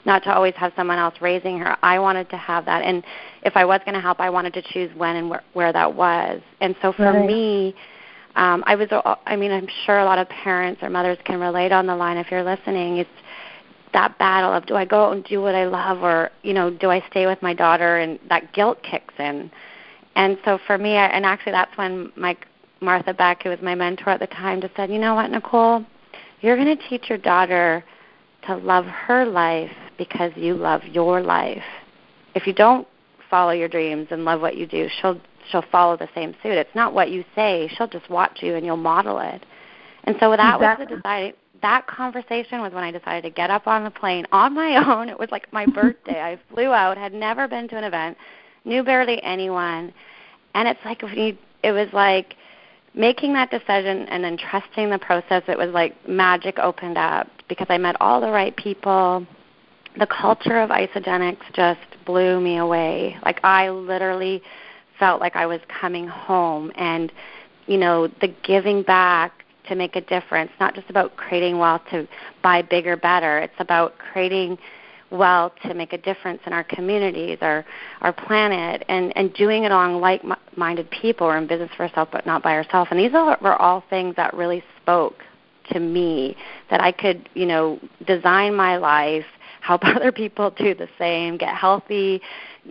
not 0.04 0.24
to 0.24 0.34
always 0.34 0.54
have 0.56 0.72
someone 0.76 0.98
else 0.98 1.14
raising 1.20 1.58
her. 1.58 1.76
I 1.82 1.98
wanted 2.00 2.28
to 2.30 2.36
have 2.36 2.64
that 2.66 2.82
and 2.82 3.04
if 3.42 3.56
I 3.56 3.64
was 3.64 3.80
going 3.84 3.94
to 3.94 4.00
help, 4.00 4.20
I 4.20 4.30
wanted 4.30 4.52
to 4.54 4.62
choose 4.62 4.90
when 4.96 5.16
and 5.16 5.30
where, 5.30 5.42
where 5.54 5.72
that 5.72 5.94
was. 5.94 6.42
And 6.60 6.74
so 6.82 6.92
for 6.92 7.12
right. 7.12 7.26
me, 7.26 7.74
um, 8.38 8.62
I 8.66 8.76
was. 8.76 8.88
I 9.26 9.34
mean, 9.34 9.50
I'm 9.50 9.66
sure 9.84 9.98
a 9.98 10.04
lot 10.04 10.18
of 10.18 10.28
parents 10.28 10.80
or 10.80 10.88
mothers 10.88 11.18
can 11.24 11.40
relate 11.40 11.72
on 11.72 11.86
the 11.86 11.96
line. 11.96 12.16
If 12.16 12.30
you're 12.30 12.44
listening, 12.44 12.98
it's 12.98 13.10
that 13.92 14.16
battle 14.18 14.52
of 14.52 14.64
do 14.64 14.76
I 14.76 14.84
go 14.84 15.06
out 15.06 15.12
and 15.14 15.24
do 15.24 15.42
what 15.42 15.56
I 15.56 15.66
love, 15.66 16.04
or 16.04 16.30
you 16.42 16.54
know, 16.54 16.70
do 16.70 16.88
I 16.88 17.02
stay 17.10 17.26
with 17.26 17.42
my 17.42 17.52
daughter? 17.52 17.98
And 17.98 18.20
that 18.28 18.52
guilt 18.52 18.80
kicks 18.84 19.14
in. 19.18 19.50
And 20.14 20.38
so 20.44 20.60
for 20.68 20.78
me, 20.78 20.96
I, 20.96 21.06
and 21.06 21.26
actually 21.26 21.52
that's 21.52 21.76
when 21.76 22.12
Mike 22.16 22.46
Martha 22.80 23.12
Beck, 23.12 23.42
who 23.42 23.50
was 23.50 23.60
my 23.60 23.74
mentor 23.74 24.10
at 24.10 24.20
the 24.20 24.28
time, 24.28 24.60
just 24.60 24.76
said, 24.76 24.88
you 24.88 25.00
know 25.00 25.16
what, 25.16 25.32
Nicole, 25.32 25.84
you're 26.40 26.56
going 26.56 26.76
to 26.76 26.88
teach 26.88 27.08
your 27.08 27.18
daughter 27.18 27.84
to 28.46 28.56
love 28.56 28.84
her 28.84 29.24
life 29.24 29.72
because 29.96 30.30
you 30.36 30.54
love 30.54 30.84
your 30.84 31.20
life. 31.20 31.64
If 32.36 32.46
you 32.46 32.52
don't 32.52 32.86
follow 33.28 33.50
your 33.50 33.68
dreams 33.68 34.06
and 34.12 34.24
love 34.24 34.40
what 34.40 34.56
you 34.56 34.66
do, 34.66 34.88
she'll 35.00 35.20
she'll 35.50 35.64
follow 35.72 35.96
the 35.96 36.08
same 36.14 36.34
suit. 36.42 36.52
It's 36.52 36.74
not 36.74 36.94
what 36.94 37.10
you 37.10 37.24
say; 37.34 37.70
she'll 37.76 37.88
just 37.88 38.08
watch 38.10 38.38
you 38.42 38.54
and 38.54 38.64
you'll 38.64 38.76
model 38.76 39.18
it. 39.18 39.44
And 40.04 40.16
so 40.20 40.30
that 40.30 40.56
exactly. 40.56 40.84
was 40.84 40.90
the 40.90 40.96
deciding. 40.96 41.32
That 41.60 41.88
conversation 41.88 42.60
was 42.60 42.72
when 42.72 42.84
I 42.84 42.92
decided 42.92 43.22
to 43.22 43.30
get 43.30 43.50
up 43.50 43.66
on 43.66 43.82
the 43.82 43.90
plane 43.90 44.26
on 44.30 44.54
my 44.54 44.76
own. 44.86 45.08
It 45.08 45.18
was 45.18 45.28
like 45.30 45.52
my 45.52 45.66
birthday. 45.66 46.20
I 46.20 46.38
flew 46.52 46.72
out, 46.72 46.96
had 46.96 47.12
never 47.12 47.48
been 47.48 47.68
to 47.68 47.76
an 47.76 47.84
event, 47.84 48.16
knew 48.64 48.84
barely 48.84 49.22
anyone, 49.22 49.92
and 50.54 50.68
it's 50.68 50.80
like 50.84 51.02
it 51.02 51.72
was 51.72 51.88
like 51.92 52.36
making 52.94 53.32
that 53.34 53.50
decision 53.50 54.06
and 54.08 54.22
then 54.22 54.36
trusting 54.36 54.90
the 54.90 54.98
process. 54.98 55.42
It 55.48 55.58
was 55.58 55.70
like 55.70 56.08
magic 56.08 56.58
opened 56.58 56.98
up 56.98 57.28
because 57.48 57.66
I 57.70 57.78
met 57.78 57.96
all 58.00 58.20
the 58.20 58.30
right 58.30 58.56
people. 58.56 59.26
The 59.98 60.06
culture 60.06 60.60
of 60.60 60.70
Isagenix 60.70 61.38
just 61.54 61.80
blew 62.04 62.40
me 62.40 62.58
away. 62.58 63.16
Like 63.24 63.40
I 63.44 63.70
literally 63.70 64.42
felt 64.98 65.20
like 65.20 65.36
I 65.36 65.46
was 65.46 65.60
coming 65.68 66.06
home. 66.06 66.72
And 66.76 67.12
you 67.66 67.76
know 67.76 68.08
the 68.20 68.34
giving 68.42 68.82
back 68.82 69.44
to 69.68 69.74
make 69.74 69.96
a 69.96 70.00
difference 70.00 70.50
not 70.58 70.74
just 70.74 70.88
about 70.88 71.16
creating 71.16 71.58
wealth 71.58 71.82
to 71.90 72.08
buy 72.42 72.62
bigger 72.62 72.96
better. 72.96 73.38
It's 73.38 73.54
about 73.58 73.98
creating 73.98 74.58
wealth 75.10 75.52
to 75.62 75.72
make 75.72 75.92
a 75.94 75.98
difference 75.98 76.40
in 76.46 76.52
our 76.52 76.64
communities 76.64 77.38
our 77.40 77.64
our 78.02 78.12
planet 78.12 78.84
and 78.88 79.16
and 79.16 79.32
doing 79.34 79.64
it 79.64 79.72
along 79.72 80.00
like 80.00 80.22
minded 80.56 80.90
people. 80.90 81.26
Or 81.26 81.36
in 81.36 81.46
business 81.46 81.70
for 81.76 81.84
ourselves 81.84 82.10
but 82.12 82.26
not 82.26 82.42
by 82.42 82.54
ourselves. 82.54 82.90
And 82.90 82.98
these 82.98 83.14
are, 83.14 83.38
were 83.40 83.56
all 83.56 83.84
things 83.90 84.16
that 84.16 84.34
really 84.34 84.62
spoke 84.80 85.22
to 85.70 85.80
me 85.80 86.36
that 86.70 86.80
I 86.80 86.92
could 86.92 87.28
you 87.34 87.46
know 87.46 87.78
design 88.06 88.54
my 88.54 88.76
life 88.78 89.26
help 89.60 89.84
other 89.84 90.12
people 90.12 90.50
do 90.50 90.74
the 90.74 90.88
same 90.98 91.36
get 91.36 91.54
healthy 91.54 92.20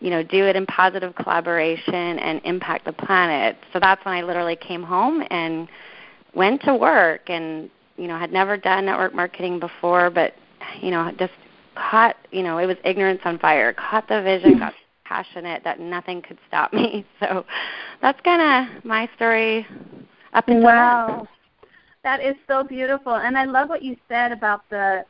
you 0.01 0.09
know, 0.09 0.23
do 0.23 0.45
it 0.45 0.55
in 0.55 0.65
positive 0.65 1.15
collaboration 1.15 2.19
and 2.19 2.41
impact 2.43 2.85
the 2.85 2.93
planet. 2.93 3.57
So 3.73 3.79
that's 3.79 4.03
when 4.05 4.15
I 4.15 4.21
literally 4.21 4.55
came 4.55 4.83
home 4.83 5.23
and 5.29 5.67
went 6.33 6.61
to 6.63 6.75
work 6.75 7.29
and, 7.29 7.69
you 7.97 8.07
know, 8.07 8.17
had 8.17 8.31
never 8.31 8.57
done 8.57 8.85
network 8.85 9.13
marketing 9.15 9.59
before, 9.59 10.09
but, 10.09 10.33
you 10.81 10.91
know, 10.91 11.11
just 11.17 11.33
caught, 11.75 12.15
you 12.31 12.43
know, 12.43 12.57
it 12.57 12.65
was 12.65 12.77
ignorance 12.83 13.21
on 13.25 13.39
fire, 13.39 13.73
caught 13.73 14.07
the 14.07 14.21
vision, 14.21 14.59
got 14.59 14.73
passionate 15.05 15.63
that 15.63 15.79
nothing 15.79 16.21
could 16.21 16.37
stop 16.47 16.73
me. 16.73 17.05
So 17.19 17.45
that's 18.01 18.19
kind 18.21 18.69
of 18.69 18.85
my 18.85 19.09
story 19.15 19.65
up 20.33 20.47
until 20.47 20.63
Wow. 20.63 21.15
Then. 21.17 21.27
That 22.03 22.23
is 22.23 22.35
so 22.47 22.63
beautiful. 22.63 23.15
And 23.15 23.37
I 23.37 23.45
love 23.45 23.69
what 23.69 23.81
you 23.81 23.97
said 24.07 24.31
about 24.31 24.61
the 24.69 25.03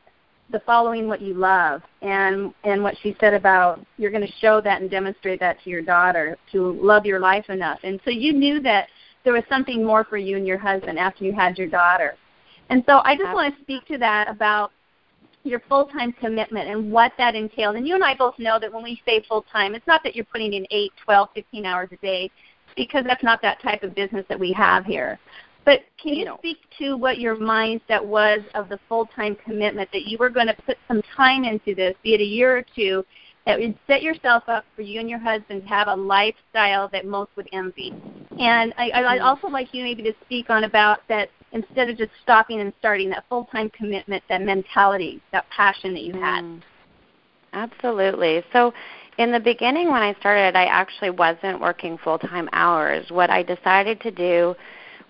the 0.50 0.60
following 0.60 1.08
what 1.08 1.20
you 1.20 1.34
love 1.34 1.82
and 2.02 2.54
and 2.64 2.82
what 2.82 2.94
she 3.02 3.16
said 3.20 3.34
about 3.34 3.84
you're 3.96 4.10
going 4.10 4.26
to 4.26 4.32
show 4.40 4.60
that 4.60 4.80
and 4.80 4.90
demonstrate 4.90 5.40
that 5.40 5.62
to 5.62 5.70
your 5.70 5.82
daughter 5.82 6.36
to 6.52 6.72
love 6.82 7.04
your 7.04 7.20
life 7.20 7.48
enough. 7.50 7.78
And 7.82 8.00
so 8.04 8.10
you 8.10 8.32
knew 8.32 8.60
that 8.60 8.88
there 9.24 9.32
was 9.32 9.42
something 9.48 9.84
more 9.84 10.04
for 10.04 10.16
you 10.16 10.36
and 10.36 10.46
your 10.46 10.58
husband 10.58 10.98
after 10.98 11.24
you 11.24 11.32
had 11.32 11.58
your 11.58 11.68
daughter. 11.68 12.14
And 12.70 12.82
so 12.86 13.00
i 13.04 13.16
just 13.16 13.32
want 13.32 13.54
to 13.54 13.62
speak 13.62 13.84
to 13.86 13.98
that 13.98 14.28
about 14.30 14.72
your 15.44 15.60
full 15.68 15.86
time 15.86 16.12
commitment 16.12 16.68
and 16.68 16.90
what 16.92 17.12
that 17.18 17.34
entailed 17.34 17.76
and 17.76 17.86
you 17.86 17.94
and 17.94 18.04
i 18.04 18.14
both 18.14 18.38
know 18.38 18.58
that 18.58 18.72
when 18.72 18.82
we 18.82 19.00
say 19.06 19.22
full 19.28 19.44
time 19.50 19.74
it's 19.74 19.86
not 19.86 20.02
that 20.02 20.14
you're 20.14 20.24
putting 20.26 20.52
in 20.52 20.66
eight 20.70 20.92
twelve 21.02 21.28
fifteen 21.34 21.64
hours 21.64 21.88
a 21.92 21.96
day 21.96 22.30
because 22.76 23.04
that's 23.06 23.22
not 23.22 23.40
that 23.40 23.60
type 23.62 23.82
of 23.82 23.94
business 23.94 24.24
that 24.28 24.38
we 24.38 24.52
have 24.52 24.84
here 24.84 25.18
but 25.68 25.82
can 26.02 26.14
you 26.14 26.34
speak 26.38 26.56
to 26.78 26.96
what 26.96 27.18
your 27.18 27.36
mindset 27.36 28.02
was 28.02 28.40
of 28.54 28.70
the 28.70 28.80
full 28.88 29.04
time 29.14 29.36
commitment 29.44 29.90
that 29.92 30.06
you 30.06 30.16
were 30.16 30.30
going 30.30 30.46
to 30.46 30.56
put 30.64 30.78
some 30.88 31.02
time 31.14 31.44
into 31.44 31.74
this, 31.74 31.94
be 32.02 32.14
it 32.14 32.22
a 32.22 32.24
year 32.24 32.56
or 32.56 32.64
two, 32.74 33.04
that 33.44 33.60
would 33.60 33.78
set 33.86 34.00
yourself 34.00 34.44
up 34.46 34.64
for 34.74 34.80
you 34.80 34.98
and 34.98 35.10
your 35.10 35.18
husband 35.18 35.60
to 35.60 35.68
have 35.68 35.88
a 35.88 35.94
lifestyle 35.94 36.88
that 36.88 37.04
most 37.04 37.30
would 37.36 37.50
envy? 37.52 37.92
And 38.38 38.72
I, 38.78 38.90
I'd 38.94 39.20
also 39.20 39.46
like 39.48 39.74
you 39.74 39.82
maybe 39.82 40.02
to 40.04 40.14
speak 40.24 40.48
on 40.48 40.64
about 40.64 41.00
that 41.10 41.28
instead 41.52 41.90
of 41.90 41.98
just 41.98 42.12
stopping 42.22 42.60
and 42.60 42.72
starting, 42.78 43.10
that 43.10 43.24
full 43.28 43.44
time 43.52 43.68
commitment, 43.68 44.22
that 44.30 44.40
mentality, 44.40 45.20
that 45.32 45.44
passion 45.50 45.92
that 45.92 46.02
you 46.02 46.14
had. 46.14 46.44
Mm. 46.44 46.62
Absolutely. 47.52 48.42
So 48.54 48.72
in 49.18 49.32
the 49.32 49.40
beginning 49.40 49.90
when 49.90 50.00
I 50.00 50.14
started, 50.14 50.56
I 50.56 50.64
actually 50.64 51.10
wasn't 51.10 51.60
working 51.60 51.98
full 51.98 52.18
time 52.18 52.48
hours. 52.52 53.10
What 53.10 53.28
I 53.28 53.42
decided 53.42 54.00
to 54.00 54.10
do 54.10 54.54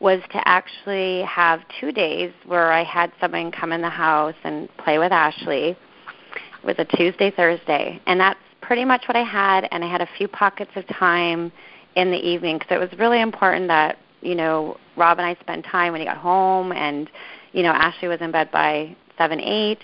was 0.00 0.20
to 0.30 0.48
actually 0.48 1.22
have 1.22 1.60
two 1.80 1.92
days 1.92 2.32
where 2.46 2.72
I 2.72 2.84
had 2.84 3.12
someone 3.20 3.50
come 3.50 3.72
in 3.72 3.82
the 3.82 3.88
house 3.88 4.34
and 4.44 4.68
play 4.78 4.98
with 4.98 5.12
Ashley. 5.12 5.70
It 5.70 6.64
was 6.64 6.76
a 6.78 6.84
Tuesday, 6.84 7.30
Thursday, 7.30 8.00
and 8.06 8.20
that's 8.20 8.38
pretty 8.60 8.84
much 8.84 9.04
what 9.08 9.16
I 9.16 9.24
had. 9.24 9.68
And 9.72 9.84
I 9.84 9.90
had 9.90 10.00
a 10.00 10.08
few 10.16 10.28
pockets 10.28 10.70
of 10.76 10.86
time 10.86 11.50
in 11.96 12.10
the 12.10 12.16
evening 12.16 12.58
because 12.58 12.74
it 12.74 12.78
was 12.78 12.96
really 12.98 13.20
important 13.20 13.68
that 13.68 13.98
you 14.20 14.34
know 14.34 14.76
Rob 14.96 15.18
and 15.18 15.26
I 15.26 15.36
spend 15.40 15.64
time 15.64 15.92
when 15.92 16.00
he 16.00 16.06
got 16.06 16.18
home, 16.18 16.72
and 16.72 17.10
you 17.52 17.62
know 17.62 17.70
Ashley 17.70 18.08
was 18.08 18.20
in 18.20 18.30
bed 18.30 18.50
by 18.52 18.96
seven, 19.16 19.40
eight, 19.40 19.80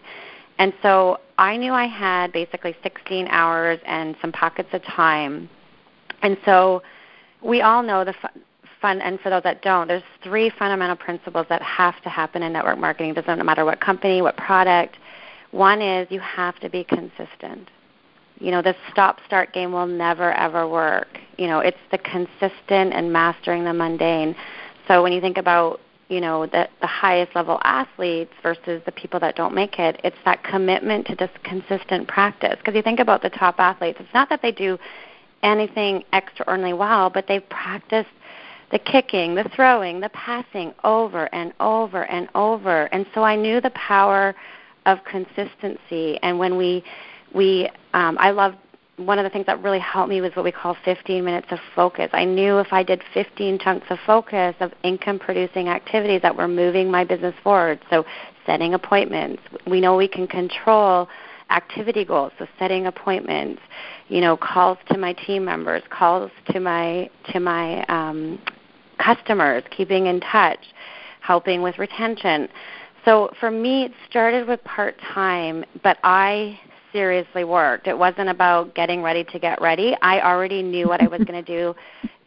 and 0.59 0.73
so 0.83 1.19
I 1.39 1.57
knew 1.57 1.73
I 1.73 1.87
had 1.87 2.33
basically 2.33 2.77
16 2.85 3.27
hours 3.29 3.81
and 3.85 4.15
some 4.21 4.31
pockets 4.31 4.69
of 4.73 4.83
time, 4.85 5.49
and 6.23 6.37
so 6.45 6.83
we 7.43 7.63
all 7.63 7.83
know 7.83 8.05
the 8.05 8.15
fun 8.85 9.01
and 9.01 9.19
for 9.21 9.31
those 9.31 9.43
that 9.45 9.63
don't, 9.63 9.89
there's 9.89 10.03
three 10.23 10.51
fundamental 10.59 10.95
principles 10.95 11.47
that 11.49 11.63
have 11.63 12.03
to 12.03 12.11
happen 12.11 12.43
in 12.43 12.53
network 12.53 12.79
marketing. 12.79 13.13
It 13.17 13.25
doesn't 13.25 13.47
matter 13.47 13.65
what 13.65 13.81
company, 13.81 14.21
what 14.21 14.37
product. 14.37 14.99
One 15.53 15.81
is 15.81 16.07
you 16.11 16.21
have 16.21 16.61
to 16.61 16.69
be 16.69 16.85
consistent. 16.85 17.71
You 18.41 18.51
know, 18.51 18.61
this 18.61 18.77
stop 18.93 19.21
start 19.25 19.55
game 19.55 19.73
will 19.73 19.87
never 19.87 20.33
ever 20.33 20.69
work. 20.69 21.09
You 21.39 21.47
know, 21.47 21.61
it's 21.61 21.79
the 21.91 21.97
consistent 21.97 22.93
and 22.93 23.11
mastering 23.11 23.65
the 23.65 23.73
mundane. 23.73 24.37
So 24.87 25.03
when 25.03 25.13
you 25.13 25.21
think 25.23 25.39
about 25.39 25.81
you 26.11 26.21
know 26.21 26.45
the 26.45 26.69
the 26.83 26.87
highest 26.87 27.35
level 27.35 27.59
athletes 27.65 28.35
versus 28.43 28.83
the 28.85 28.93
people 28.93 29.19
that 29.19 29.35
don't 29.35 29.55
make 29.55 29.79
it 29.79 29.99
it's 30.05 30.19
that 30.27 30.45
commitment 30.45 31.07
to 31.07 31.15
this 31.17 31.31
consistent 31.45 32.07
practice 32.07 32.57
because 32.59 32.75
you 32.75 32.83
think 32.83 33.01
about 33.01 33.23
the 33.23 33.31
top 33.31 33.55
athletes 33.59 33.99
it's 33.99 34.13
not 34.13 34.29
that 34.29 34.43
they 34.43 34.53
do 34.53 34.77
anything 35.43 36.05
extraordinarily 36.13 36.75
well 36.75 37.09
but 37.09 37.27
they've 37.27 37.49
practiced 37.49 38.11
the 38.75 38.79
kicking, 38.81 39.37
the 39.37 39.49
throwing, 39.55 40.01
the 40.01 40.09
passing 40.09 40.75
over 40.83 41.33
and 41.33 41.53
over 41.61 42.07
and 42.07 42.29
over. 42.35 42.87
And 42.87 43.07
so 43.15 43.23
I 43.23 43.37
knew 43.37 43.61
the 43.61 43.71
power 43.71 44.35
of 44.85 44.99
consistency. 45.05 46.19
And 46.23 46.41
when 46.41 46.57
we, 46.57 46.83
we, 47.33 47.71
um, 47.93 48.17
I 48.19 48.33
love 48.33 48.57
one 48.97 49.21
of 49.21 49.23
the 49.23 49.31
things 49.31 49.47
that 49.47 49.63
really 49.63 49.79
helped 49.79 50.11
me 50.11 50.21
was 50.21 50.33
what 50.35 50.45
we 50.45 50.51
call 50.51 50.77
15 50.85 51.25
minutes 51.25 51.47
of 51.53 51.61
focus. 51.77 52.11
I 52.13 52.25
knew 52.25 52.59
if 52.59 52.73
I 52.73 52.83
did 52.83 53.01
15 53.15 53.61
chunks 53.61 53.87
of 53.91 53.99
focus 54.05 54.57
of 54.59 54.73
income 54.83 55.21
producing 55.21 55.69
activities 55.69 56.23
that 56.23 56.35
were 56.35 56.49
moving 56.49 56.91
my 56.91 57.05
business 57.05 57.35
forward. 57.45 57.79
So 57.91 58.05
setting 58.45 58.75
appointments. 58.75 59.41
We 59.69 59.81
know 59.81 59.97
we 59.97 60.09
can 60.09 60.27
control 60.27 61.09
activity 61.51 62.05
goals, 62.05 62.33
so 62.39 62.47
setting 62.59 62.87
appointments, 62.87 63.63
you 64.09 64.21
know, 64.21 64.37
calls 64.37 64.79
to 64.89 64.99
my 64.99 65.13
team 65.13 65.45
members, 65.45 65.83
calls 65.91 66.33
to 66.51 66.59
my 66.59 67.09
to 67.33 67.39
my 67.39 67.85
um, 67.85 68.41
customers, 68.99 69.63
keeping 69.71 70.07
in 70.07 70.21
touch, 70.21 70.61
helping 71.21 71.63
with 71.63 71.79
retention. 71.79 72.49
So 73.05 73.31
for 73.41 73.51
me, 73.51 73.85
it 73.85 73.93
started 74.09 74.49
with 74.49 74.63
part 74.65 74.97
time, 75.13 75.65
but 75.83 75.99
I 76.03 76.59
seriously 76.93 77.45
worked. 77.45 77.87
It 77.87 77.99
wasn't 77.99 78.29
about 78.29 78.75
getting 78.75 79.03
ready 79.03 79.25
to 79.25 79.39
get 79.39 79.61
ready. 79.61 79.97
I 80.01 80.21
already 80.21 80.63
knew 80.63 80.89
what 80.89 81.01
I 81.01 81.09
was 81.09 81.21
going 81.27 81.45
to 81.45 81.57
do 81.57 81.75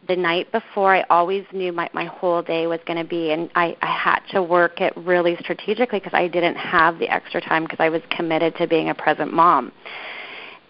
the 0.08 0.16
night 0.16 0.50
before 0.52 0.94
I 0.94 1.02
always 1.10 1.44
knew 1.52 1.72
my 1.72 1.88
my 1.92 2.06
whole 2.06 2.42
day 2.42 2.66
was 2.66 2.80
going 2.86 2.98
to 2.98 3.08
be 3.08 3.30
and 3.30 3.50
I 3.54 3.76
I 3.82 3.86
had 3.86 4.20
to 4.32 4.42
work 4.42 4.80
it 4.80 4.92
really 4.96 5.36
strategically 5.40 5.98
because 5.98 6.14
I 6.14 6.28
didn't 6.28 6.56
have 6.56 6.98
the 6.98 7.08
extra 7.12 7.40
time 7.40 7.64
because 7.64 7.80
I 7.80 7.90
was 7.90 8.00
committed 8.10 8.56
to 8.56 8.66
being 8.66 8.88
a 8.88 8.94
present 8.94 9.32
mom. 9.32 9.70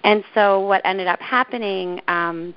And 0.03 0.25
so 0.35 0.61
what 0.61 0.83
ended 0.85 1.07
up 1.07 1.21
happening 1.21 2.01
um 2.09 2.55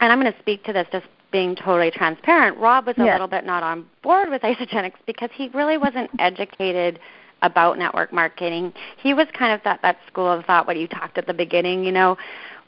and 0.00 0.12
I'm 0.12 0.20
going 0.20 0.32
to 0.32 0.38
speak 0.40 0.64
to 0.64 0.72
this 0.72 0.86
just 0.92 1.06
being 1.34 1.56
totally 1.56 1.90
transparent, 1.90 2.56
Rob 2.58 2.86
was 2.86 2.94
a 2.96 3.02
little 3.02 3.26
bit 3.26 3.44
not 3.44 3.64
on 3.64 3.84
board 4.04 4.30
with 4.30 4.42
Isagenix 4.42 4.92
because 5.04 5.30
he 5.34 5.48
really 5.48 5.76
wasn't 5.76 6.08
educated 6.20 7.00
about 7.42 7.76
network 7.76 8.12
marketing. 8.12 8.72
He 9.02 9.14
was 9.14 9.26
kind 9.36 9.52
of 9.52 9.60
that 9.64 9.82
that 9.82 9.98
school 10.06 10.30
of 10.30 10.44
thought 10.44 10.64
what 10.68 10.76
you 10.76 10.86
talked 10.86 11.18
at 11.18 11.26
the 11.26 11.34
beginning, 11.34 11.82
you 11.82 11.90
know, 11.90 12.16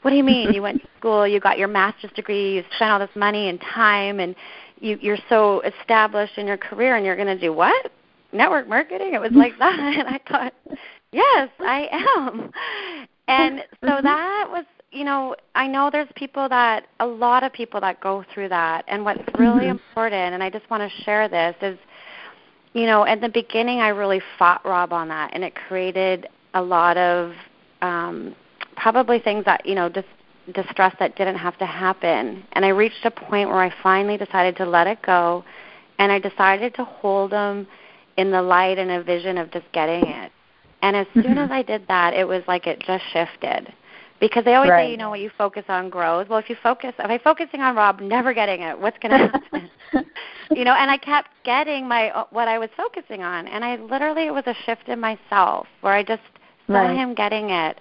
what 0.01 0.11
do 0.11 0.17
you 0.17 0.23
mean? 0.23 0.53
you 0.53 0.61
went 0.61 0.81
to 0.81 0.87
school, 0.99 1.25
you 1.25 1.39
got 1.39 1.57
your 1.57 1.69
master's 1.69 2.11
degree, 2.11 2.55
you 2.55 2.63
spent 2.75 2.91
all 2.91 2.99
this 2.99 3.15
money 3.15 3.47
and 3.47 3.61
time, 3.73 4.19
and 4.19 4.35
you, 4.81 4.97
you're 4.99 5.17
so 5.29 5.61
established 5.61 6.37
in 6.37 6.45
your 6.45 6.57
career, 6.57 6.97
and 6.97 7.05
you're 7.05 7.15
going 7.15 7.27
to 7.27 7.39
do 7.39 7.53
what? 7.53 7.89
Network 8.33 8.67
marketing? 8.67 9.13
It 9.13 9.21
was 9.21 9.31
like 9.31 9.57
that, 9.59 9.79
and 9.79 10.09
I 10.09 10.19
thought, 10.29 10.53
yes, 11.13 11.47
I 11.61 11.87
am. 11.89 12.51
And 13.29 13.63
so 13.79 13.87
mm-hmm. 13.87 14.05
that 14.05 14.47
was, 14.51 14.65
you 14.91 15.03
know, 15.03 15.35
I 15.53 15.67
know 15.67 15.89
there's 15.91 16.09
people 16.15 16.47
that, 16.49 16.87
a 16.99 17.05
lot 17.05 17.43
of 17.43 17.53
people 17.53 17.81
that 17.81 17.99
go 17.99 18.23
through 18.33 18.49
that, 18.49 18.85
and 18.87 19.03
what's 19.03 19.21
really 19.37 19.65
mm-hmm. 19.65 19.71
important, 19.71 20.33
and 20.33 20.41
I 20.41 20.49
just 20.49 20.69
want 20.69 20.89
to 20.89 21.03
share 21.03 21.27
this 21.27 21.55
is, 21.61 21.77
you 22.73 22.85
know, 22.85 23.05
at 23.05 23.21
the 23.21 23.29
beginning, 23.29 23.79
I 23.79 23.89
really 23.89 24.21
fought 24.39 24.65
Rob 24.65 24.93
on 24.93 25.09
that, 25.09 25.31
and 25.33 25.43
it 25.43 25.55
created 25.55 26.27
a 26.53 26.61
lot 26.61 26.97
of 26.97 27.33
um, 27.81 28.35
probably 28.77 29.19
things 29.19 29.43
that 29.45 29.65
you 29.65 29.75
know 29.75 29.89
just 29.89 30.07
distress 30.53 30.95
that 30.99 31.15
didn't 31.17 31.35
have 31.35 31.57
to 31.57 31.65
happen 31.65 32.43
and 32.53 32.63
i 32.63 32.69
reached 32.69 33.03
a 33.03 33.11
point 33.11 33.49
where 33.49 33.61
i 33.61 33.73
finally 33.83 34.15
decided 34.15 34.55
to 34.55 34.65
let 34.65 34.87
it 34.87 35.01
go 35.01 35.43
and 35.99 36.11
i 36.11 36.19
decided 36.19 36.73
to 36.73 36.85
hold 36.85 37.31
them 37.31 37.67
in 38.15 38.31
the 38.31 38.41
light 38.41 38.77
and 38.77 38.89
a 38.89 39.03
vision 39.03 39.37
of 39.37 39.51
just 39.51 39.65
getting 39.73 40.05
it 40.07 40.31
and 40.81 40.95
as 40.95 41.05
mm-hmm. 41.07 41.23
soon 41.23 41.37
as 41.37 41.51
i 41.51 41.61
did 41.61 41.85
that 41.87 42.13
it 42.13 42.25
was 42.25 42.41
like 42.47 42.65
it 42.65 42.79
just 42.79 43.03
shifted 43.11 43.73
because 44.19 44.43
they 44.45 44.55
always 44.55 44.69
right. 44.69 44.87
say 44.87 44.91
you 44.91 44.97
know 44.97 45.09
what 45.09 45.19
you 45.19 45.29
focus 45.37 45.63
on 45.69 45.89
grows 45.89 46.27
well 46.29 46.39
if 46.39 46.49
you 46.49 46.55
focus 46.61 46.93
if 46.97 47.09
i'm 47.09 47.19
focusing 47.19 47.61
on 47.61 47.75
rob 47.75 47.99
never 47.99 48.33
getting 48.33 48.61
it 48.61 48.79
what's 48.79 48.97
going 48.99 49.11
to 49.11 49.27
happen 49.27 49.69
you 50.51 50.63
know 50.63 50.73
and 50.73 50.89
i 50.89 50.97
kept 50.97 51.29
getting 51.43 51.87
my 51.87 52.09
uh, 52.11 52.25
what 52.31 52.47
i 52.47 52.57
was 52.57 52.69
focusing 52.75 53.23
on 53.23 53.47
and 53.47 53.63
i 53.63 53.75
literally 53.75 54.27
it 54.27 54.33
was 54.33 54.43
a 54.47 54.55
shift 54.65 54.87
in 54.87 54.99
myself 54.99 55.67
where 55.81 55.93
i 55.93 56.03
just 56.03 56.21
saw 56.67 56.73
right. 56.73 56.95
him 56.95 57.13
getting 57.13 57.49
it 57.49 57.79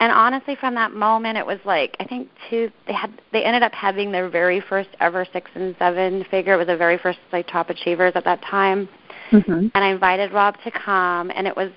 and 0.00 0.10
honestly 0.12 0.56
from 0.56 0.74
that 0.74 0.92
moment 0.92 1.38
it 1.38 1.46
was 1.46 1.58
like 1.64 1.96
i 2.00 2.04
think 2.04 2.28
two 2.48 2.70
they 2.86 2.92
had 2.92 3.10
they 3.32 3.44
ended 3.44 3.62
up 3.62 3.72
having 3.72 4.10
their 4.10 4.28
very 4.28 4.60
first 4.60 4.88
ever 5.00 5.26
six 5.32 5.50
and 5.54 5.76
seven 5.78 6.24
figure 6.30 6.54
it 6.54 6.56
was 6.56 6.66
the 6.66 6.76
very 6.76 6.98
first 6.98 7.18
like 7.32 7.46
top 7.46 7.70
achievers 7.70 8.12
at 8.14 8.24
that 8.24 8.42
time 8.42 8.88
mm-hmm. 9.30 9.68
and 9.74 9.84
i 9.84 9.88
invited 9.88 10.32
rob 10.32 10.56
to 10.64 10.70
come 10.70 11.30
and 11.34 11.46
it 11.46 11.56
was 11.56 11.70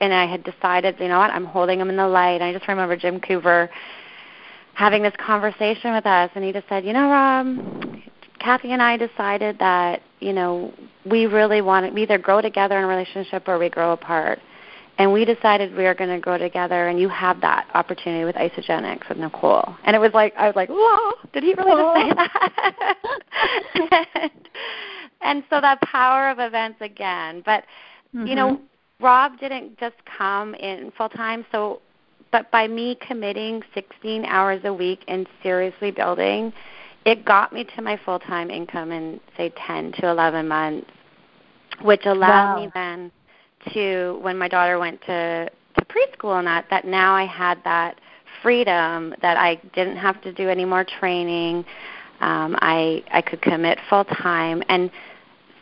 and 0.00 0.12
i 0.12 0.26
had 0.26 0.42
decided 0.44 0.96
you 0.98 1.08
know 1.08 1.18
what 1.18 1.30
i'm 1.30 1.44
holding 1.44 1.80
him 1.80 1.88
in 1.88 1.96
the 1.96 2.06
light 2.06 2.42
i 2.42 2.52
just 2.52 2.66
remember 2.68 2.96
jim 2.96 3.20
coover 3.20 3.68
having 4.74 5.02
this 5.02 5.14
conversation 5.24 5.92
with 5.92 6.06
us 6.06 6.30
and 6.34 6.44
he 6.44 6.52
just 6.52 6.68
said 6.68 6.84
you 6.84 6.92
know 6.92 7.08
rob 7.08 7.46
kathy 8.38 8.72
and 8.72 8.82
i 8.82 8.96
decided 8.96 9.58
that 9.58 10.02
you 10.20 10.32
know 10.32 10.72
we 11.04 11.26
really 11.26 11.60
want 11.60 11.92
to 11.92 12.00
either 12.00 12.18
grow 12.18 12.40
together 12.40 12.78
in 12.78 12.84
a 12.84 12.86
relationship 12.86 13.46
or 13.48 13.58
we 13.58 13.68
grow 13.68 13.92
apart 13.92 14.38
and 15.00 15.10
we 15.10 15.24
decided 15.24 15.74
we 15.74 15.86
are 15.86 15.94
going 15.94 16.10
to 16.10 16.20
go 16.20 16.36
together 16.36 16.88
and 16.88 17.00
you 17.00 17.08
have 17.08 17.40
that 17.40 17.66
opportunity 17.72 18.22
with 18.26 18.36
Isagenix 18.36 19.08
with 19.08 19.16
Nicole. 19.16 19.74
And 19.84 19.96
it 19.96 19.98
was 19.98 20.12
like 20.12 20.34
I 20.36 20.46
was 20.46 20.54
like, 20.54 20.68
"Whoa, 20.70 21.12
did 21.32 21.42
he 21.42 21.54
really 21.54 21.70
Whoa. 21.70 21.94
just 21.94 22.18
say 22.18 23.86
that?" 23.90 24.06
and, 24.22 24.30
and 25.22 25.44
so 25.48 25.58
that 25.58 25.80
power 25.80 26.28
of 26.28 26.38
events 26.38 26.82
again. 26.82 27.42
But 27.46 27.64
mm-hmm. 28.14 28.26
you 28.26 28.34
know, 28.34 28.56
mm-hmm. 28.56 28.64
Rob 29.00 29.38
didn't 29.38 29.78
just 29.78 29.96
come 30.18 30.54
in 30.54 30.92
full 30.96 31.08
time, 31.08 31.44
so 31.52 31.80
but 32.32 32.50
by 32.50 32.68
me 32.68 32.96
committing 33.06 33.62
16 33.74 34.24
hours 34.24 34.60
a 34.64 34.72
week 34.72 35.00
and 35.08 35.26
seriously 35.42 35.90
building, 35.90 36.52
it 37.04 37.24
got 37.24 37.52
me 37.52 37.64
to 37.76 37.82
my 37.82 37.98
full-time 38.04 38.50
income 38.50 38.92
in 38.92 39.20
say 39.36 39.52
10 39.66 39.92
to 39.92 40.08
11 40.08 40.46
months, 40.46 40.90
which 41.82 42.02
allowed 42.04 42.54
wow. 42.54 42.64
me 42.64 42.70
then 42.74 43.10
to 43.72 44.18
when 44.22 44.38
my 44.38 44.48
daughter 44.48 44.78
went 44.78 45.00
to 45.02 45.50
to 45.76 45.84
preschool 45.84 46.38
and 46.38 46.46
that 46.46 46.66
that 46.70 46.84
now 46.84 47.14
I 47.14 47.24
had 47.24 47.58
that 47.64 48.00
freedom 48.42 49.14
that 49.22 49.36
I 49.36 49.56
didn't 49.74 49.96
have 49.96 50.20
to 50.22 50.32
do 50.32 50.48
any 50.48 50.64
more 50.64 50.84
training. 50.84 51.64
Um, 52.20 52.56
I 52.60 53.02
I 53.12 53.22
could 53.22 53.40
commit 53.40 53.78
full 53.88 54.04
time 54.04 54.62
and 54.68 54.90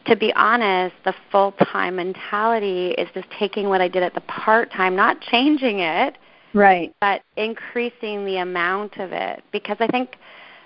to 0.09 0.17
be 0.17 0.33
honest, 0.35 0.95
the 1.05 1.15
full 1.31 1.53
time 1.53 1.97
mentality 1.97 2.91
is 2.93 3.09
just 3.15 3.29
taking 3.39 3.69
what 3.69 3.81
I 3.81 3.89
did 3.89 4.03
at 4.03 4.15
the 4.15 4.21
part 4.23 4.73
time, 4.73 4.97
not 4.97 5.21
changing 5.21 5.81
it, 5.81 6.19
right, 6.55 6.95
but 7.01 7.23
increasing 7.37 8.25
the 8.25 8.39
amount 8.39 8.99
of 8.99 9.13
it 9.13 9.43
because 9.53 9.77
I 9.81 9.87
think 9.87 10.17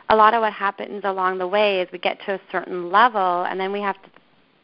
a 0.09 0.17
lot 0.17 0.35
of 0.35 0.41
what 0.41 0.53
happens 0.53 1.03
along 1.05 1.39
the 1.39 1.47
way 1.47 1.81
is 1.81 1.89
we 1.93 1.99
get 1.99 2.19
to 2.27 2.35
a 2.35 2.41
certain 2.51 2.91
level 2.91 3.45
and 3.45 3.59
then 3.59 3.73
we 3.73 3.81
have 3.81 4.01
to 4.03 4.09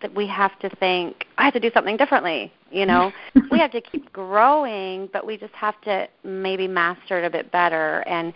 that 0.00 0.14
we 0.14 0.26
have 0.26 0.56
to 0.60 0.70
think 0.76 1.26
I 1.38 1.44
have 1.44 1.54
to 1.54 1.60
do 1.60 1.70
something 1.74 1.96
differently. 1.96 2.52
You 2.70 2.86
know, 2.86 3.12
we 3.50 3.58
have 3.58 3.72
to 3.72 3.80
keep 3.80 4.12
growing, 4.12 5.08
but 5.12 5.26
we 5.26 5.36
just 5.36 5.54
have 5.54 5.80
to 5.82 6.08
maybe 6.22 6.68
master 6.68 7.18
it 7.18 7.24
a 7.24 7.30
bit 7.30 7.50
better. 7.50 8.00
And 8.06 8.32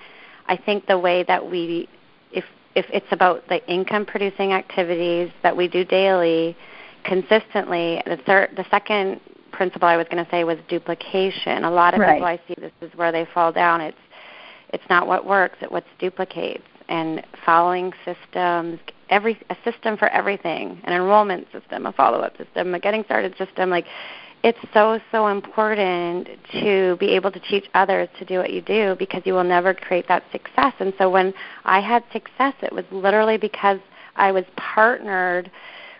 I 0.47 0.57
think 0.57 0.87
the 0.87 0.99
way 0.99 1.25
that 1.25 1.49
we, 1.49 1.89
if 2.33 2.45
if 2.75 2.87
it's 2.91 3.07
about 3.11 3.47
the 3.49 3.65
income 3.71 4.07
producing 4.07 4.53
activities 4.53 5.31
that 5.43 5.57
we 5.57 5.69
do 5.69 5.85
daily, 5.85 6.57
consistently, 7.05 8.03
the 8.07 8.19
third, 8.27 8.51
the 8.57 8.65
second 8.71 9.21
principle 9.53 9.87
I 9.87 9.97
was 9.97 10.07
going 10.11 10.25
to 10.25 10.31
say 10.31 10.45
was 10.45 10.59
duplication. 10.69 11.65
A 11.65 11.71
lot 11.71 11.95
of 11.95 12.01
right. 12.01 12.15
people 12.15 12.27
I 12.27 12.41
see 12.49 12.55
this 12.59 12.73
is 12.81 12.97
where 12.97 13.13
they 13.13 13.27
fall 13.33 13.53
down. 13.53 13.81
It's 13.81 13.99
it's 14.71 14.85
not 14.89 15.07
what 15.07 15.27
works; 15.27 15.59
it's 15.61 15.71
what 15.71 15.85
duplicates. 15.99 16.65
And 16.89 17.25
following 17.47 17.93
systems, 18.05 18.81
every 19.09 19.39
a 19.51 19.57
system 19.65 19.97
for 19.97 20.09
everything, 20.09 20.81
an 20.85 20.93
enrollment 20.93 21.47
system, 21.53 21.87
a 21.87 21.93
follow-up 21.93 22.37
system, 22.37 22.75
a 22.75 22.81
getting 22.81 23.05
started 23.05 23.37
system. 23.37 23.71
Like 23.71 23.87
it's 24.43 24.59
so 24.75 24.99
so 25.13 25.29
important 25.29 26.29
to 26.53 26.97
be 26.99 27.11
able 27.11 27.31
to 27.31 27.41
teach 27.41 27.65
others 27.75 28.09
to 28.19 28.25
do 28.25 28.39
what 28.39 28.53
you 28.53 28.61
do 28.61 28.97
because 28.99 29.23
you 29.25 29.35
will 29.35 29.45
never 29.45 29.73
create 29.73 30.09
that 30.09 30.25
success. 30.33 30.73
And 30.81 30.93
so 30.99 31.09
when 31.09 31.33
I 31.65 31.81
had 31.81 32.03
success, 32.13 32.55
it 32.61 32.73
was 32.73 32.85
literally 32.91 33.39
because 33.39 33.79
I 34.17 34.33
was 34.33 34.45
partnered 34.57 35.51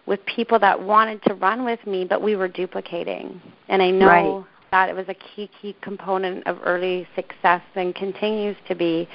with 0.07 0.25
people 0.27 0.59
that 0.59 0.81
wanted 0.81 1.23
to 1.25 1.35
run 1.35 1.65
with 1.65 1.85
me, 1.87 2.05
but 2.05 2.21
we 2.21 2.35
were 2.35 2.49
duplicating. 2.49 3.41
And 3.69 3.81
I 3.81 3.91
know 3.91 4.07
right. 4.07 4.45
that 4.73 4.89
it 4.89 4.97
was 4.97 5.09
a 5.09 5.15
key 5.15 5.49
key 5.61 5.77
component 5.81 6.45
of 6.49 6.59
early 6.65 7.07
success 7.15 7.63
and 7.77 7.95
continues 7.95 8.57
to 8.67 8.75
be. 8.75 9.09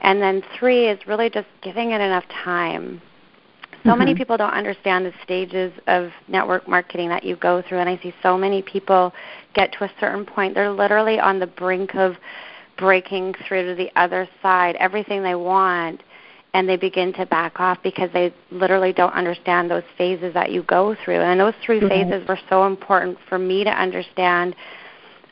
And 0.00 0.22
then 0.22 0.42
three 0.58 0.88
is 0.88 0.98
really 1.06 1.28
just 1.28 1.48
giving 1.62 1.90
it 1.90 2.00
enough 2.00 2.24
time 2.42 3.02
so 3.84 3.90
mm-hmm. 3.90 3.98
many 3.98 4.14
people 4.14 4.36
don't 4.36 4.52
understand 4.52 5.04
the 5.04 5.12
stages 5.22 5.72
of 5.86 6.10
network 6.26 6.66
marketing 6.66 7.08
that 7.10 7.22
you 7.22 7.36
go 7.36 7.62
through 7.68 7.78
and 7.78 7.88
i 7.88 7.98
see 8.02 8.12
so 8.22 8.36
many 8.36 8.62
people 8.62 9.12
get 9.54 9.72
to 9.72 9.84
a 9.84 9.90
certain 10.00 10.24
point 10.24 10.54
they're 10.54 10.70
literally 10.70 11.18
on 11.20 11.38
the 11.38 11.46
brink 11.46 11.94
of 11.94 12.16
breaking 12.76 13.34
through 13.46 13.64
to 13.66 13.74
the 13.74 13.90
other 13.96 14.28
side 14.42 14.74
everything 14.76 15.22
they 15.22 15.34
want 15.34 16.02
and 16.54 16.68
they 16.68 16.76
begin 16.76 17.12
to 17.12 17.26
back 17.26 17.58
off 17.60 17.78
because 17.82 18.08
they 18.12 18.32
literally 18.50 18.92
don't 18.92 19.12
understand 19.12 19.70
those 19.70 19.82
phases 19.98 20.32
that 20.34 20.50
you 20.50 20.62
go 20.62 20.96
through 21.04 21.20
and 21.20 21.38
those 21.38 21.54
3 21.64 21.80
mm-hmm. 21.80 21.88
phases 21.88 22.28
were 22.28 22.38
so 22.48 22.66
important 22.66 23.18
for 23.28 23.38
me 23.38 23.64
to 23.64 23.70
understand 23.70 24.56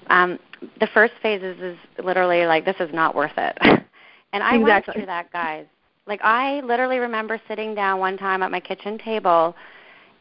um, 0.09 0.39
the 0.81 0.89
first 0.93 1.15
phase 1.23 1.43
is, 1.43 1.59
is 1.61 1.79
literally 2.05 2.45
like 2.45 2.65
this 2.65 2.77
is 2.81 2.93
not 2.93 3.15
worth 3.15 3.33
it 3.37 3.57
and 3.63 4.43
i 4.43 4.57
exactly. 4.57 4.63
went 4.63 4.85
through 4.93 5.07
that 5.07 5.33
guys 5.33 5.67
like 6.07 6.21
I 6.23 6.61
literally 6.61 6.99
remember 6.99 7.41
sitting 7.49 7.75
down 7.75 8.01
one 8.01 8.17
time 8.17 8.43
at 8.43 8.51
my 8.51 8.61
kitchen 8.61 8.99
table 8.99 9.55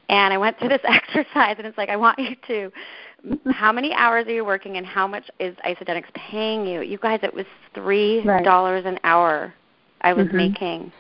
and 0.10 0.34
I 0.34 0.38
went 0.38 0.60
through 0.60 0.70
this 0.70 0.82
exercise 0.88 1.56
and 1.58 1.65
it's 1.65 1.78
like 1.78 1.89
I 1.89 1.96
want 1.96 2.20
you 2.20 2.36
to 2.48 2.72
how 3.52 3.72
many 3.72 3.94
hours 3.94 4.26
are 4.28 4.34
you 4.34 4.44
working 4.44 4.78
and 4.78 4.86
how 4.86 5.08
much 5.08 5.30
is 5.39 5.56
Isagenix 5.65 6.04
paying 6.13 6.65
you? 6.65 6.82
You 6.82 6.98
guys 6.98 7.20
it 7.24 7.34
was 7.34 7.46
three 7.74 8.24
dollars 8.44 8.86
right. 8.86 8.94
an 8.94 9.00
hour 9.04 9.54
I 10.02 10.13
was 10.13 10.28
mm-hmm. 10.28 10.38
making. 10.38 10.91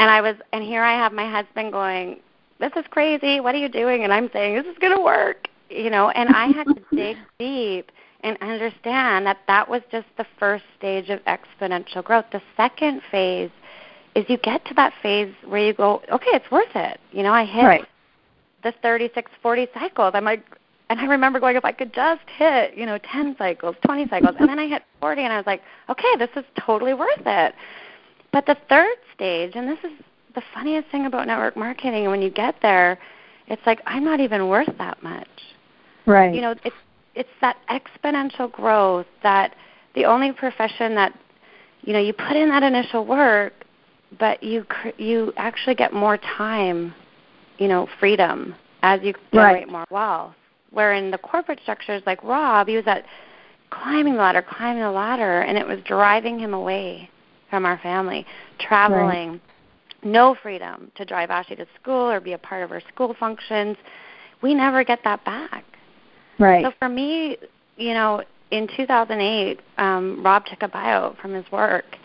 And 0.00 0.10
I 0.10 0.20
was 0.20 0.36
and 0.52 0.62
here 0.62 0.82
I 0.82 0.92
have 0.92 1.12
my 1.12 1.30
husband 1.30 1.72
going, 1.72 2.20
This 2.60 2.72
is 2.76 2.84
crazy, 2.90 3.40
what 3.40 3.54
are 3.54 3.58
you 3.58 3.68
doing? 3.68 4.04
And 4.04 4.12
I'm 4.12 4.30
saying, 4.32 4.54
This 4.54 4.66
is 4.66 4.78
gonna 4.80 5.02
work 5.02 5.48
you 5.70 5.90
know, 5.90 6.10
and 6.10 6.30
I 6.30 6.46
had 6.48 6.64
to 6.64 6.82
dig 6.96 7.16
deep 7.38 7.92
and 8.20 8.36
understand 8.40 9.26
that 9.26 9.38
that 9.46 9.68
was 9.68 9.82
just 9.92 10.06
the 10.16 10.26
first 10.38 10.64
stage 10.76 11.08
of 11.08 11.20
exponential 11.24 12.02
growth. 12.02 12.24
The 12.32 12.42
second 12.56 13.02
phase 13.10 13.50
is 14.18 14.24
you 14.28 14.36
get 14.38 14.64
to 14.66 14.74
that 14.74 14.92
phase 15.02 15.32
where 15.46 15.64
you 15.64 15.72
go, 15.72 16.02
okay, 16.10 16.30
it's 16.32 16.50
worth 16.50 16.74
it. 16.74 16.98
You 17.12 17.22
know, 17.22 17.32
I 17.32 17.44
hit 17.44 17.62
right. 17.62 17.84
the 18.64 18.72
36, 18.82 19.30
40 19.42 19.68
cycles. 19.72 20.10
I'm 20.14 20.24
like, 20.24 20.42
and 20.90 20.98
I 20.98 21.04
remember 21.04 21.38
going, 21.38 21.56
if 21.56 21.64
I 21.64 21.72
could 21.72 21.92
just 21.94 22.22
hit, 22.36 22.76
you 22.76 22.86
know, 22.86 22.98
10 23.12 23.36
cycles, 23.38 23.76
20 23.84 24.08
cycles, 24.08 24.34
and 24.40 24.48
then 24.48 24.58
I 24.58 24.66
hit 24.66 24.82
40, 25.00 25.22
and 25.22 25.32
I 25.32 25.36
was 25.36 25.46
like, 25.46 25.62
okay, 25.88 26.16
this 26.18 26.30
is 26.34 26.44
totally 26.58 26.94
worth 26.94 27.26
it. 27.26 27.54
But 28.32 28.46
the 28.46 28.56
third 28.68 28.96
stage, 29.14 29.52
and 29.54 29.68
this 29.68 29.78
is 29.84 29.92
the 30.34 30.42
funniest 30.54 30.88
thing 30.90 31.06
about 31.06 31.26
network 31.26 31.56
marketing. 31.56 32.08
When 32.10 32.22
you 32.22 32.30
get 32.30 32.56
there, 32.62 32.98
it's 33.46 33.62
like 33.66 33.80
I'm 33.86 34.04
not 34.04 34.20
even 34.20 34.48
worth 34.48 34.76
that 34.78 35.02
much. 35.02 35.28
Right. 36.06 36.34
You 36.34 36.40
know, 36.40 36.54
it's 36.64 36.76
it's 37.14 37.28
that 37.40 37.56
exponential 37.70 38.50
growth 38.50 39.06
that 39.22 39.54
the 39.94 40.04
only 40.04 40.32
profession 40.32 40.94
that 40.94 41.18
you 41.82 41.92
know 41.92 41.98
you 41.98 42.12
put 42.12 42.36
in 42.36 42.48
that 42.50 42.62
initial 42.62 43.04
work, 43.04 43.52
but 44.18 44.42
you 44.42 44.64
you 44.96 45.32
actually 45.36 45.74
get 45.74 45.92
more 45.92 46.16
time, 46.16 46.94
you 47.58 47.68
know, 47.68 47.88
freedom 48.00 48.54
as 48.82 49.00
you 49.02 49.14
generate 49.32 49.64
right. 49.64 49.68
more 49.68 49.86
wealth. 49.90 50.34
Where 50.70 50.94
in 50.94 51.10
the 51.10 51.18
corporate 51.18 51.60
structures 51.62 52.02
like 52.06 52.22
Rob, 52.22 52.68
he 52.68 52.76
was 52.76 52.86
at 52.86 53.04
climbing 53.70 54.14
the 54.14 54.20
ladder, 54.20 54.42
climbing 54.42 54.82
the 54.82 54.90
ladder, 54.90 55.40
and 55.40 55.56
it 55.56 55.66
was 55.66 55.78
driving 55.84 56.38
him 56.38 56.54
away 56.54 57.08
from 57.50 57.64
our 57.64 57.78
family, 57.78 58.26
traveling, 58.58 59.30
right. 59.30 59.40
no 60.02 60.36
freedom 60.42 60.90
to 60.96 61.04
drive 61.04 61.30
Ashley 61.30 61.56
to 61.56 61.66
school 61.80 62.10
or 62.10 62.20
be 62.20 62.34
a 62.34 62.38
part 62.38 62.62
of 62.62 62.70
her 62.70 62.82
school 62.92 63.14
functions. 63.18 63.76
We 64.42 64.54
never 64.54 64.84
get 64.84 65.00
that 65.04 65.24
back. 65.24 65.64
Right. 66.38 66.64
So 66.64 66.72
for 66.78 66.88
me, 66.88 67.38
you 67.76 67.94
know, 67.94 68.22
in 68.50 68.68
2008, 68.76 69.60
um, 69.78 70.22
Rob 70.24 70.44
took 70.46 70.62
a 70.62 70.68
buyout 70.68 71.18
from 71.20 71.34
his 71.34 71.50
work, 71.50 71.96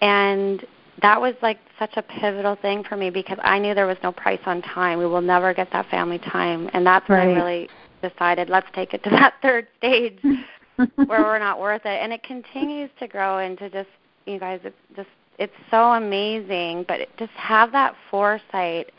and 0.00 0.64
that 1.02 1.20
was 1.20 1.34
like 1.42 1.58
such 1.78 1.92
a 1.96 2.02
pivotal 2.02 2.56
thing 2.56 2.84
for 2.84 2.96
me 2.96 3.10
because 3.10 3.38
I 3.42 3.58
knew 3.58 3.74
there 3.74 3.86
was 3.86 3.96
no 4.02 4.12
price 4.12 4.40
on 4.46 4.62
time. 4.62 4.98
We 4.98 5.06
will 5.06 5.20
never 5.20 5.52
get 5.52 5.70
that 5.72 5.88
family 5.90 6.18
time, 6.18 6.70
and 6.72 6.86
that's 6.86 7.08
right. 7.08 7.26
when 7.26 7.36
I 7.36 7.40
really 7.40 7.68
decided 8.02 8.48
let's 8.48 8.66
take 8.74 8.94
it 8.94 9.02
to 9.04 9.10
that 9.10 9.34
third 9.42 9.66
stage 9.78 10.18
where 10.76 11.22
we're 11.22 11.38
not 11.38 11.60
worth 11.60 11.82
it. 11.84 12.00
And 12.02 12.12
it 12.12 12.22
continues 12.22 12.90
to 13.00 13.08
grow 13.08 13.38
into 13.38 13.70
just 13.70 13.88
you 14.26 14.38
guys. 14.38 14.60
It's 14.64 14.76
just 14.96 15.08
it's 15.38 15.52
so 15.70 15.92
amazing, 15.92 16.84
but 16.86 17.00
it, 17.00 17.08
just 17.18 17.32
have 17.32 17.72
that 17.72 17.94
foresight 18.10 18.92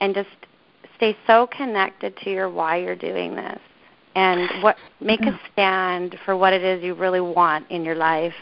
and 0.00 0.14
just 0.14 0.28
stay 0.96 1.16
so 1.26 1.48
connected 1.48 2.16
to 2.18 2.30
your 2.30 2.48
why 2.48 2.76
you're 2.76 2.94
doing 2.94 3.34
this 3.34 3.58
and 4.14 4.62
what 4.62 4.76
make 5.00 5.20
a 5.22 5.40
stand 5.52 6.16
for 6.24 6.36
what 6.36 6.52
it 6.52 6.62
is 6.62 6.82
you 6.84 6.94
really 6.94 7.20
want 7.20 7.68
in 7.70 7.84
your 7.84 7.96
life 7.96 8.34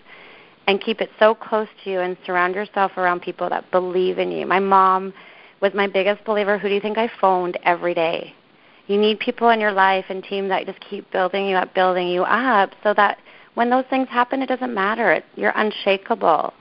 and 0.66 0.81
keep 0.81 1.01
it 1.01 1.11
so 1.18 1.35
close 1.35 1.68
to 1.83 1.90
you 1.90 2.01
and 2.01 2.16
surround 2.25 2.55
yourself 2.55 2.92
around 2.96 3.22
people 3.22 3.48
that 3.48 3.70
believe 3.70 4.18
in 4.18 4.31
you. 4.31 4.46
My 4.46 4.61
mom 4.61 5.12
was 5.61 5.72
my 5.75 5.87
biggest 5.87 6.25
believer. 6.25 6.59
Who 6.59 6.68
do 6.68 6.75
you 6.75 6.81
think 6.81 6.98
I 6.98 7.11
phoned 7.20 7.59
every 7.64 7.94
day? 7.94 8.35
You 8.87 8.98
need 8.98 9.20
people 9.20 9.51
in 9.51 9.61
your 9.61 9.72
life 9.72 10.05
and 10.09 10.22
team 10.22 10.48
that 10.48 10.66
just 10.66 10.81
keep 10.81 11.11
building 11.12 11.46
you 11.46 11.57
up, 11.57 11.75
building 11.75 12.09
you 12.09 12.22
up 12.22 12.70
so 12.83 12.92
that 12.94 13.18
when 13.55 13.70
those 13.70 13.85
things 13.90 14.09
happen 14.09 14.42
it 14.42 14.48
doesn't 14.48 14.75
matter. 14.75 15.22
You're 15.37 15.53
unshakable. 15.55 16.53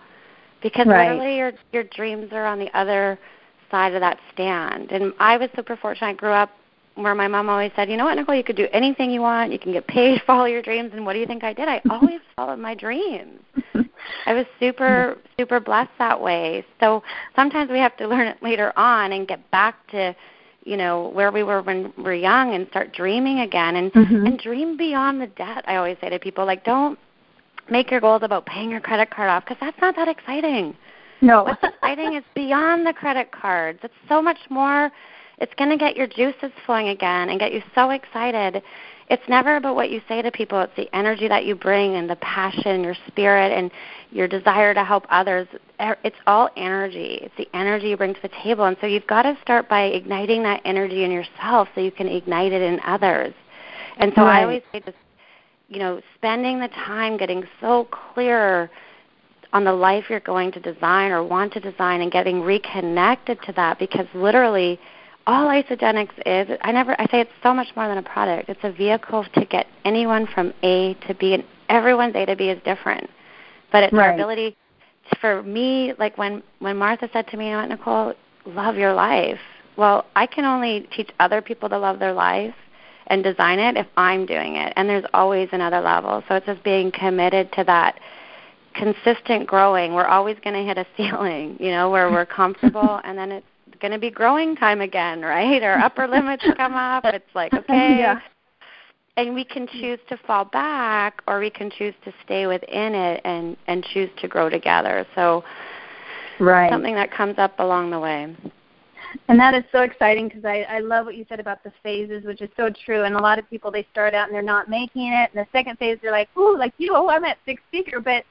Because 0.62 0.86
right. 0.86 1.12
literally 1.12 1.38
your 1.38 1.54
your 1.72 1.84
dreams 1.84 2.30
are 2.32 2.46
on 2.46 2.60
the 2.60 2.70
other 2.78 3.18
side 3.72 3.94
of 3.94 4.02
that 4.02 4.20
stand. 4.34 4.92
And 4.92 5.14
I 5.20 5.38
was 5.38 5.50
super 5.56 5.76
fortunate. 5.76 6.08
I 6.08 6.14
grew 6.14 6.32
up 6.32 6.52
where 6.96 7.16
my 7.16 7.28
mom 7.28 7.50
always 7.50 7.72
said, 7.76 7.90
"You 7.90 7.98
know 7.98 8.06
what, 8.06 8.16
Nicole? 8.16 8.36
You 8.36 8.44
could 8.44 8.58
do 8.58 8.68
anything 8.72 9.10
you 9.10 9.22
want. 9.22 9.52
You 9.52 9.58
can 9.58 9.72
get 9.72 9.88
paid, 9.88 10.22
follow 10.28 10.46
your 10.46 10.62
dreams." 10.62 10.92
And 10.94 11.04
what 11.06 11.14
do 11.14 11.20
you 11.20 11.26
think 11.26 11.44
I 11.44 11.54
did? 11.54 11.68
I 11.68 11.82
always 11.90 12.20
followed 12.36 12.60
my 12.60 12.76
dreams. 12.76 13.40
I 14.26 14.34
was 14.34 14.46
super 14.60 15.18
super 15.38 15.60
blessed 15.60 15.92
that 16.00 16.22
way. 16.22 16.66
So 16.80 17.04
sometimes 17.36 17.70
we 17.70 17.80
have 17.80 17.96
to 17.98 18.08
learn 18.08 18.28
it 18.28 18.42
later 18.42 18.78
on 18.78 19.14
and 19.14 19.28
get 19.28 19.50
back 19.52 19.76
to, 19.92 20.16
you 20.64 20.78
know, 20.78 21.10
where 21.14 21.32
we 21.32 21.44
were 21.44 21.62
when 21.62 21.94
we 21.98 22.04
were 22.04 22.14
young 22.14 22.54
and 22.54 22.68
start 22.70 22.94
dreaming 22.94 23.40
again 23.40 23.76
and 23.76 23.94
mm-hmm. 23.94 24.26
and 24.26 24.40
dream 24.40 24.78
beyond 24.78 25.22
the 25.22 25.28
debt. 25.28 25.64
I 25.68 25.76
always 25.78 25.98
say 26.02 26.10
to 26.10 26.20
people 26.20 26.46
like, 26.46 26.64
don't 26.64 26.98
make 27.70 27.92
your 27.92 28.02
goals 28.02 28.22
about 28.24 28.46
paying 28.46 28.70
your 28.70 28.82
credit 28.82 29.10
card 29.12 29.30
off 29.30 29.46
because 29.46 29.58
that's 29.60 29.80
not 29.82 29.96
that 29.96 30.08
exciting. 30.08 30.76
No. 31.22 31.44
What's 31.44 31.64
exciting 31.64 32.16
is 32.16 32.24
beyond 32.34 32.86
the 32.86 32.94
credit 32.94 33.32
cards. 33.32 33.80
It's 33.84 33.94
so 34.10 34.22
much 34.22 34.40
more 34.50 34.92
it's 35.42 35.54
going 35.56 35.72
to 35.72 35.78
get 35.78 35.98
your 35.98 36.06
juices 36.06 36.52
flowing 36.68 36.90
again 36.90 37.30
and 37.30 37.40
get 37.40 37.52
you 37.52 37.64
so 37.74 37.90
excited. 37.90 38.62
It's 39.12 39.28
never 39.28 39.58
about 39.58 39.76
what 39.76 39.90
you 39.92 40.00
say 40.08 40.22
to 40.22 40.32
people. 40.32 40.62
It's 40.62 40.76
the 40.78 40.88
energy 40.96 41.28
that 41.28 41.44
you 41.44 41.54
bring 41.54 41.96
and 41.96 42.10
the 42.10 42.16
passion, 42.16 42.82
your 42.82 42.96
spirit, 43.08 43.52
and 43.52 43.70
your 44.10 44.26
desire 44.26 44.74
to 44.74 44.86
help 44.86 45.06
others. 45.10 45.50
It's 45.80 46.16
all 46.28 46.50
energy. 46.56 47.20
It's 47.22 47.36
the 47.38 47.50
energy 47.54 47.90
you 47.90 47.98
bring 47.98 48.14
to 48.14 48.22
the 48.22 48.32
table. 48.42 48.64
And 48.64 48.78
so 48.80 48.88
you've 48.88 49.08
got 49.08 49.24
to 49.24 49.38
start 49.42 49.68
by 49.68 49.82
igniting 49.82 50.44
that 50.44 50.62
energy 50.64 51.04
in 51.04 51.12
yourself 51.12 51.68
so 51.76 51.82
you 51.82 51.92
can 51.92 52.08
ignite 52.08 52.54
it 52.54 52.62
in 52.62 52.80
others. 52.86 53.34
And 53.98 54.14
so 54.16 54.22
right. 54.22 54.40
I 54.40 54.44
always 54.44 54.64
say 54.72 54.80
just, 54.80 54.96
you 55.68 55.80
know, 55.80 56.00
spending 56.16 56.62
the 56.62 56.70
time 56.70 57.18
getting 57.18 57.44
so 57.60 57.90
clear 58.14 58.72
on 59.52 59.66
the 59.66 59.74
life 59.74 60.06
you're 60.10 60.22
going 60.22 60.54
to 60.54 60.62
design 60.62 61.12
or 61.12 61.22
want 61.22 61.52
to 61.52 61.60
design 61.60 62.00
and 62.00 62.14
getting 62.14 62.42
reconnected 62.42 63.42
to 63.42 63.52
that 63.58 63.78
because 63.78 64.08
literally– 64.14 64.80
all 65.28 65.48
Isagenix 65.48 66.10
is, 66.26 66.58
I 66.62 66.72
never, 66.72 67.00
I 67.00 67.06
say 67.06 67.22
it's 67.22 67.32
so 67.44 67.54
much 67.54 67.68
more 67.76 67.88
than 67.88 67.98
a 67.98 68.04
product. 68.04 68.50
It's 68.50 68.60
a 68.64 68.72
vehicle 68.72 69.26
to 69.36 69.46
get 69.46 69.68
anyone 69.86 70.28
from 70.34 70.54
A 70.64 70.96
to 71.08 71.14
B, 71.14 71.34
and 71.34 71.44
everyone's 71.70 72.16
A 72.16 72.26
to 72.26 72.36
B 72.36 72.50
is 72.50 72.62
different. 72.64 73.10
But 73.72 73.84
it's 73.84 73.94
right. 73.94 74.08
our 74.08 74.14
ability, 74.14 74.58
to, 75.12 75.20
for 75.20 75.44
me, 75.44 75.94
like 75.98 76.18
when 76.18 76.44
when 76.60 76.78
Martha 76.78 77.10
said 77.14 77.28
to 77.28 77.38
me, 77.38 77.46
you 77.46 77.52
know 77.52 77.60
what, 77.60 77.70
Nicole, 77.70 78.14
love 78.46 78.76
your 78.76 78.94
life. 78.94 79.40
Well, 79.78 80.06
I 80.16 80.26
can 80.26 80.46
only 80.46 80.88
teach 80.96 81.10
other 81.20 81.42
people 81.42 81.70
to 81.70 81.78
love 81.78 82.00
their 82.00 82.14
life 82.14 82.56
and 83.08 83.24
design 83.24 83.60
it 83.60 83.78
if 83.78 83.88
I'm 83.98 84.26
doing 84.26 84.56
it. 84.56 84.74
And 84.76 84.90
there's 84.90 85.06
always 85.14 85.50
another 85.52 85.82
level. 85.82 86.24
So 86.28 86.36
it's 86.36 86.46
just 86.46 86.64
being 86.64 86.92
committed 86.92 87.52
to 87.54 87.64
that 87.66 88.00
consistent 88.74 89.48
growing. 89.48 89.94
We're 89.94 90.08
always 90.08 90.38
going 90.44 90.56
to 90.56 90.64
hit 90.64 90.78
a 90.78 90.86
ceiling, 90.98 91.58
you 91.60 91.72
know, 91.72 91.90
where 91.90 92.12
we're 92.12 92.26
comfortable, 92.26 93.00
and 93.04 93.18
then 93.18 93.32
it's 93.32 93.46
going 93.82 93.92
to 93.92 94.00
be 94.00 94.12
growing 94.12 94.56
time 94.56 94.82
again, 94.82 95.22
right? 95.22 95.62
Our 95.62 95.80
upper 95.80 96.08
limits 96.10 96.46
come 96.56 96.74
up. 96.74 97.04
It's 97.06 97.26
like, 97.36 97.54
okay. 97.54 97.98
Yeah. 98.00 98.20
And 99.18 99.36
we 99.36 99.44
can 99.44 99.68
choose 99.68 100.00
to 100.08 100.18
fall 100.26 100.46
back 100.46 101.22
or 101.28 101.40
we 101.40 101.50
can 101.50 101.70
choose 101.70 101.94
to 102.06 102.14
stay 102.24 102.48
within 102.48 102.96
it 102.96 103.22
and 103.26 103.58
and 103.68 103.84
choose 103.94 104.10
to 104.22 104.28
grow 104.28 104.50
together. 104.50 105.06
So 105.16 105.44
right. 106.40 106.72
something 106.72 106.96
that 106.96 107.12
comes 107.12 107.38
up 107.38 107.60
along 107.60 107.92
the 107.92 108.00
way. 108.00 108.36
And 109.28 109.40
that 109.40 109.54
is 109.54 109.64
so 109.72 109.82
exciting 109.82 110.30
because 110.30 110.46
I, 110.46 110.66
I 110.70 110.80
love 110.80 111.06
what 111.06 111.16
you 111.16 111.26
said 111.28 111.42
about 111.42 111.64
the 111.64 111.74
phases, 111.84 112.24
which 112.24 112.42
is 112.42 112.50
so 112.56 112.70
true. 112.86 113.04
And 113.04 113.16
a 113.16 113.22
lot 113.22 113.38
of 113.38 113.50
people 113.50 113.70
they 113.70 113.86
start 113.92 114.14
out 114.14 114.28
and 114.28 114.34
they're 114.34 114.42
not 114.42 114.70
making 114.70 115.12
it, 115.12 115.30
and 115.34 115.46
the 115.46 115.48
second 115.52 115.78
phase 115.78 115.98
they're 116.02 116.12
like, 116.12 116.30
"Ooh, 116.38 116.58
like 116.58 116.74
you, 116.78 116.94
oh, 116.96 117.10
I'm 117.10 117.26
at 117.26 117.38
six 117.46 117.62
figure," 117.72 118.00
but 118.00 118.24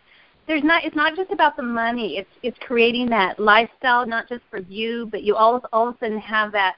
there's 0.51 0.65
not 0.65 0.85
it's 0.85 0.97
not 0.97 1.15
just 1.15 1.31
about 1.31 1.57
the 1.57 1.63
money. 1.63 2.17
It's 2.17 2.31
it's 2.43 2.59
creating 2.67 3.09
that 3.11 3.39
lifestyle 3.39 4.05
not 4.05 4.29
just 4.29 4.43
for 4.51 4.59
you 4.59 5.07
but 5.09 5.23
you 5.23 5.37
all 5.37 5.63
all 5.73 5.89
of 5.89 5.95
a 5.95 5.99
sudden 6.01 6.19
have 6.19 6.51
that 6.51 6.75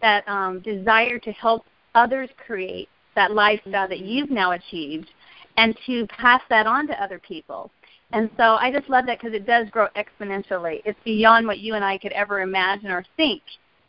that 0.00 0.28
um 0.28 0.58
desire 0.58 1.20
to 1.20 1.30
help 1.30 1.64
others 1.94 2.28
create 2.44 2.88
that 3.14 3.30
lifestyle 3.30 3.86
that 3.86 4.00
you've 4.00 4.30
now 4.30 4.50
achieved 4.52 5.08
and 5.56 5.78
to 5.86 6.04
pass 6.08 6.42
that 6.50 6.66
on 6.66 6.88
to 6.88 7.00
other 7.00 7.20
people. 7.20 7.70
And 8.10 8.28
so 8.36 8.56
i 8.56 8.72
just 8.72 8.90
love 8.90 9.06
that 9.06 9.20
because 9.20 9.34
it 9.36 9.46
does 9.46 9.68
grow 9.70 9.86
exponentially. 9.94 10.82
It's 10.84 10.98
beyond 11.04 11.46
what 11.46 11.60
you 11.60 11.74
and 11.74 11.84
i 11.84 11.98
could 11.98 12.12
ever 12.12 12.40
imagine 12.40 12.90
or 12.90 13.04
think. 13.16 13.42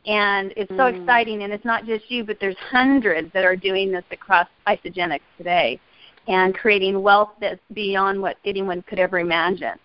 And 0.06 0.54
it's 0.56 0.69
so 0.69 0.91
mm. 0.91 1.00
exciting 1.00 1.41
and 1.41 1.52
it's 1.52 1.65
not 1.65 1.88
just 1.88 2.04
you 2.12 2.24
but 2.24 2.38
there's 2.39 2.58
hundreds 2.69 3.34
that 3.34 3.46
are 3.46 3.56
doing 3.56 3.91
this 3.91 4.06
across 4.12 4.48
Isagenix 4.67 5.22
today 5.39 5.80
and 6.27 6.55
creating 6.55 7.01
wealth 7.01 7.31
that's 7.39 7.59
beyond 7.73 8.21
what 8.21 8.38
anyone 8.45 8.81
could 8.83 8.99
ever 8.99 9.19
imagine. 9.19 9.77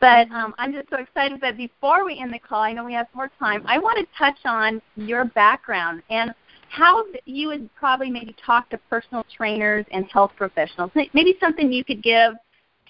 But 0.00 0.30
um, 0.30 0.54
I'm 0.58 0.72
just 0.72 0.90
so 0.90 0.98
excited. 0.98 1.40
But 1.40 1.56
before 1.56 2.04
we 2.04 2.18
end 2.18 2.32
the 2.32 2.38
call, 2.38 2.60
I 2.60 2.72
know 2.72 2.84
we 2.84 2.92
have 2.92 3.06
more 3.14 3.30
time. 3.38 3.64
I 3.66 3.78
want 3.78 3.98
to 3.98 4.06
touch 4.18 4.38
on 4.44 4.82
your 4.96 5.24
background 5.24 6.02
and 6.10 6.34
how 6.68 7.04
you 7.24 7.48
would 7.48 7.74
probably 7.74 8.10
maybe 8.10 8.34
talk 8.44 8.68
to 8.70 8.78
personal 8.90 9.24
trainers 9.34 9.86
and 9.92 10.06
health 10.12 10.32
professionals. 10.36 10.90
Maybe 10.94 11.36
something 11.40 11.72
you 11.72 11.84
could 11.84 12.02
give 12.02 12.34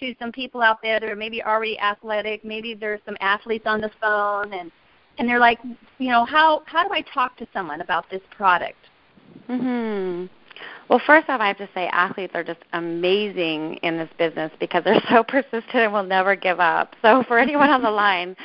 to 0.01 0.15
some 0.19 0.33
people 0.33 0.61
out 0.63 0.79
there 0.83 0.99
that 0.99 1.09
are 1.09 1.17
maybe 1.17 1.43
already 1.43 1.79
athletic. 1.79 2.45
Maybe 2.45 2.75
there's 2.75 3.01
some 3.05 3.17
athletes 3.21 3.65
on 3.67 3.81
the 3.81 3.91
phone, 4.01 4.53
and 4.53 4.73
and 5.19 5.29
they're 5.29 5.39
like, 5.39 5.61
you 5.99 6.11
know, 6.11 6.25
how 6.25 6.63
how 6.67 6.87
do 6.87 6.93
I 6.93 7.03
talk 7.03 7.37
to 7.37 7.47
someone 7.53 7.81
about 7.81 8.09
this 8.11 8.23
product? 8.31 8.79
Mhm. 9.49 10.29
Well, 10.89 11.01
first 11.07 11.29
off, 11.29 11.41
I 11.41 11.49
have 11.49 11.59
to 11.59 11.69
say 11.75 11.87
athletes 11.89 12.35
are 12.35 12.45
just 12.45 12.61
amazing 12.73 13.77
in 13.83 13.97
this 13.97 14.11
business 14.19 14.53
because 14.61 14.85
they're 14.85 15.03
so 15.11 15.23
persistent 15.29 15.75
and 15.75 15.93
will 15.93 16.03
never 16.03 16.37
give 16.37 16.61
up. 16.61 16.95
So 17.03 17.23
for 17.27 17.39
anyone 17.39 17.71
on 17.71 17.83
the 17.83 17.91
line, 17.91 18.37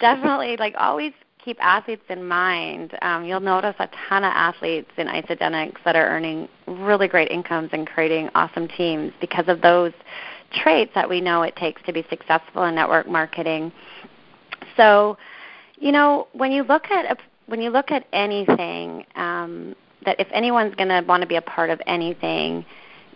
definitely 0.00 0.56
like 0.56 0.74
always 0.78 1.12
keep 1.44 1.58
athletes 1.60 2.04
in 2.08 2.26
mind. 2.26 2.96
Um, 3.02 3.24
you'll 3.24 3.40
notice 3.40 3.74
a 3.78 3.88
ton 4.08 4.24
of 4.24 4.32
athletes 4.34 4.90
in 4.96 5.08
Isagenix 5.08 5.74
that 5.84 5.94
are 5.94 6.06
earning 6.06 6.48
really 6.66 7.06
great 7.06 7.30
incomes 7.30 7.70
and 7.72 7.86
creating 7.86 8.30
awesome 8.34 8.66
teams 8.68 9.12
because 9.20 9.44
of 9.48 9.60
those 9.60 9.92
traits 10.52 10.92
that 10.94 11.08
we 11.08 11.20
know 11.20 11.42
it 11.42 11.54
takes 11.56 11.82
to 11.82 11.92
be 11.92 12.04
successful 12.08 12.64
in 12.64 12.74
network 12.74 13.08
marketing. 13.08 13.72
So, 14.76 15.18
you 15.76 15.92
know, 15.92 16.28
when 16.32 16.52
you 16.52 16.62
look 16.62 16.90
at 16.90 17.04
a, 17.04 17.16
when 17.46 17.60
you 17.60 17.70
look 17.70 17.90
at 17.90 18.06
anything, 18.12 19.04
um, 19.16 19.74
that 20.04 20.20
if 20.20 20.28
anyone's 20.32 20.74
going 20.74 20.88
to 20.88 21.02
want 21.06 21.22
to 21.22 21.26
be 21.26 21.36
a 21.36 21.42
part 21.42 21.70
of 21.70 21.80
anything, 21.86 22.64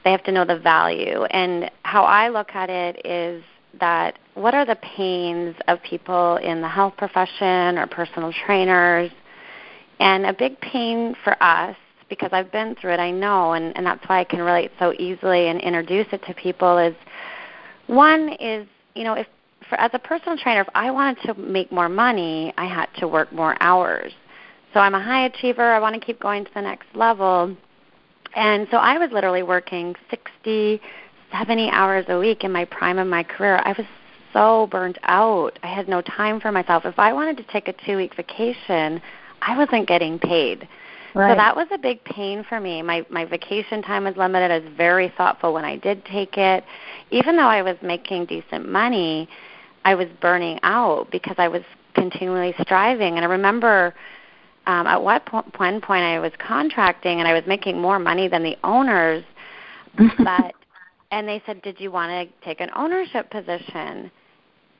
they 0.04 0.10
have 0.10 0.22
to 0.24 0.32
know 0.32 0.44
the 0.44 0.58
value. 0.58 1.24
And 1.24 1.70
how 1.82 2.04
I 2.04 2.28
look 2.28 2.54
at 2.54 2.70
it 2.70 3.04
is 3.04 3.42
that 3.80 4.18
what 4.34 4.54
are 4.54 4.64
the 4.64 4.76
pains 4.76 5.54
of 5.66 5.82
people 5.82 6.36
in 6.36 6.60
the 6.60 6.68
health 6.68 6.94
profession 6.96 7.78
or 7.78 7.86
personal 7.86 8.32
trainers. 8.46 9.10
And 10.00 10.26
a 10.26 10.32
big 10.32 10.60
pain 10.60 11.16
for 11.24 11.40
us, 11.42 11.76
because 12.08 12.30
I've 12.32 12.52
been 12.52 12.76
through 12.76 12.92
it, 12.92 13.00
I 13.00 13.10
know, 13.10 13.52
and, 13.54 13.76
and 13.76 13.84
that's 13.84 14.02
why 14.08 14.20
I 14.20 14.24
can 14.24 14.40
relate 14.40 14.70
so 14.78 14.92
easily 14.92 15.48
and 15.48 15.60
introduce 15.60 16.06
it 16.12 16.22
to 16.26 16.34
people 16.34 16.78
is 16.78 16.94
one 17.88 18.28
is, 18.40 18.66
you 18.94 19.02
know, 19.02 19.14
if 19.14 19.26
for 19.68 19.78
as 19.80 19.90
a 19.92 19.98
personal 19.98 20.38
trainer, 20.38 20.60
if 20.60 20.68
I 20.74 20.90
wanted 20.90 21.22
to 21.26 21.34
make 21.34 21.70
more 21.70 21.88
money, 21.88 22.54
I 22.56 22.66
had 22.66 22.86
to 22.98 23.08
work 23.08 23.32
more 23.32 23.56
hours. 23.60 24.12
So 24.74 24.80
I'm 24.80 24.94
a 24.94 25.02
high 25.02 25.26
achiever, 25.26 25.62
I 25.62 25.78
want 25.78 25.94
to 25.94 26.00
keep 26.00 26.20
going 26.20 26.44
to 26.44 26.50
the 26.54 26.60
next 26.60 26.86
level. 26.94 27.56
And 28.34 28.68
so 28.70 28.76
I 28.76 28.98
was 28.98 29.10
literally 29.12 29.42
working 29.42 29.94
60, 30.10 30.80
70 31.32 31.70
hours 31.70 32.04
a 32.08 32.18
week 32.18 32.44
in 32.44 32.52
my 32.52 32.64
prime 32.66 32.98
of 32.98 33.06
my 33.06 33.22
career. 33.22 33.60
I 33.64 33.72
was 33.76 33.86
so 34.32 34.68
burnt 34.70 34.98
out. 35.04 35.58
I 35.62 35.68
had 35.68 35.88
no 35.88 36.02
time 36.02 36.40
for 36.40 36.52
myself. 36.52 36.84
If 36.84 36.98
I 36.98 37.12
wanted 37.12 37.36
to 37.38 37.44
take 37.44 37.68
a 37.68 37.74
two 37.86 37.96
week 37.96 38.14
vacation, 38.14 39.00
I 39.42 39.56
wasn't 39.56 39.88
getting 39.88 40.18
paid. 40.18 40.68
Right. 41.14 41.32
So 41.32 41.36
that 41.36 41.56
was 41.56 41.66
a 41.72 41.78
big 41.78 42.04
pain 42.04 42.44
for 42.48 42.60
me. 42.60 42.82
My 42.82 43.04
my 43.08 43.24
vacation 43.24 43.82
time 43.82 44.04
was 44.04 44.16
limited. 44.16 44.50
I 44.50 44.58
was 44.58 44.68
very 44.76 45.12
thoughtful 45.16 45.54
when 45.54 45.64
I 45.64 45.76
did 45.76 46.04
take 46.04 46.36
it. 46.36 46.64
Even 47.10 47.36
though 47.36 47.48
I 47.48 47.62
was 47.62 47.76
making 47.82 48.26
decent 48.26 48.68
money, 48.68 49.28
I 49.84 49.94
was 49.94 50.08
burning 50.20 50.60
out 50.62 51.10
because 51.10 51.36
I 51.38 51.48
was 51.48 51.62
continually 51.94 52.54
striving. 52.60 53.16
And 53.16 53.24
I 53.24 53.28
remember 53.28 53.94
um, 54.68 54.86
at 54.86 55.02
what 55.02 55.24
po- 55.24 55.44
one 55.56 55.80
point 55.80 56.04
I 56.04 56.20
was 56.20 56.30
contracting 56.38 57.18
and 57.18 57.26
I 57.26 57.32
was 57.32 57.42
making 57.46 57.80
more 57.80 57.98
money 57.98 58.28
than 58.28 58.42
the 58.44 58.56
owners, 58.62 59.24
but 60.18 60.54
and 61.10 61.26
they 61.26 61.42
said, 61.46 61.62
"Did 61.62 61.80
you 61.80 61.90
want 61.90 62.10
to 62.10 62.44
take 62.44 62.60
an 62.60 62.70
ownership 62.76 63.30
position?" 63.30 64.10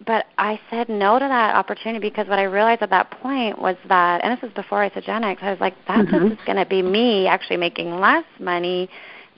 But 0.06 0.26
I 0.36 0.60
said 0.70 0.88
no 0.88 1.18
to 1.18 1.26
that 1.26 1.56
opportunity 1.56 2.08
because 2.08 2.28
what 2.28 2.38
I 2.38 2.44
realized 2.44 2.82
at 2.82 2.90
that 2.90 3.10
point 3.10 3.58
was 3.60 3.76
that, 3.88 4.22
and 4.22 4.36
this 4.36 4.42
was 4.42 4.52
before 4.52 4.88
Isagenix, 4.88 5.42
I 5.42 5.50
was 5.50 5.60
like, 5.60 5.74
"That's 5.88 6.08
mm-hmm. 6.08 6.28
just 6.28 6.44
going 6.44 6.58
to 6.58 6.66
be 6.66 6.82
me 6.82 7.26
actually 7.26 7.56
making 7.56 7.98
less 7.98 8.26
money." 8.38 8.88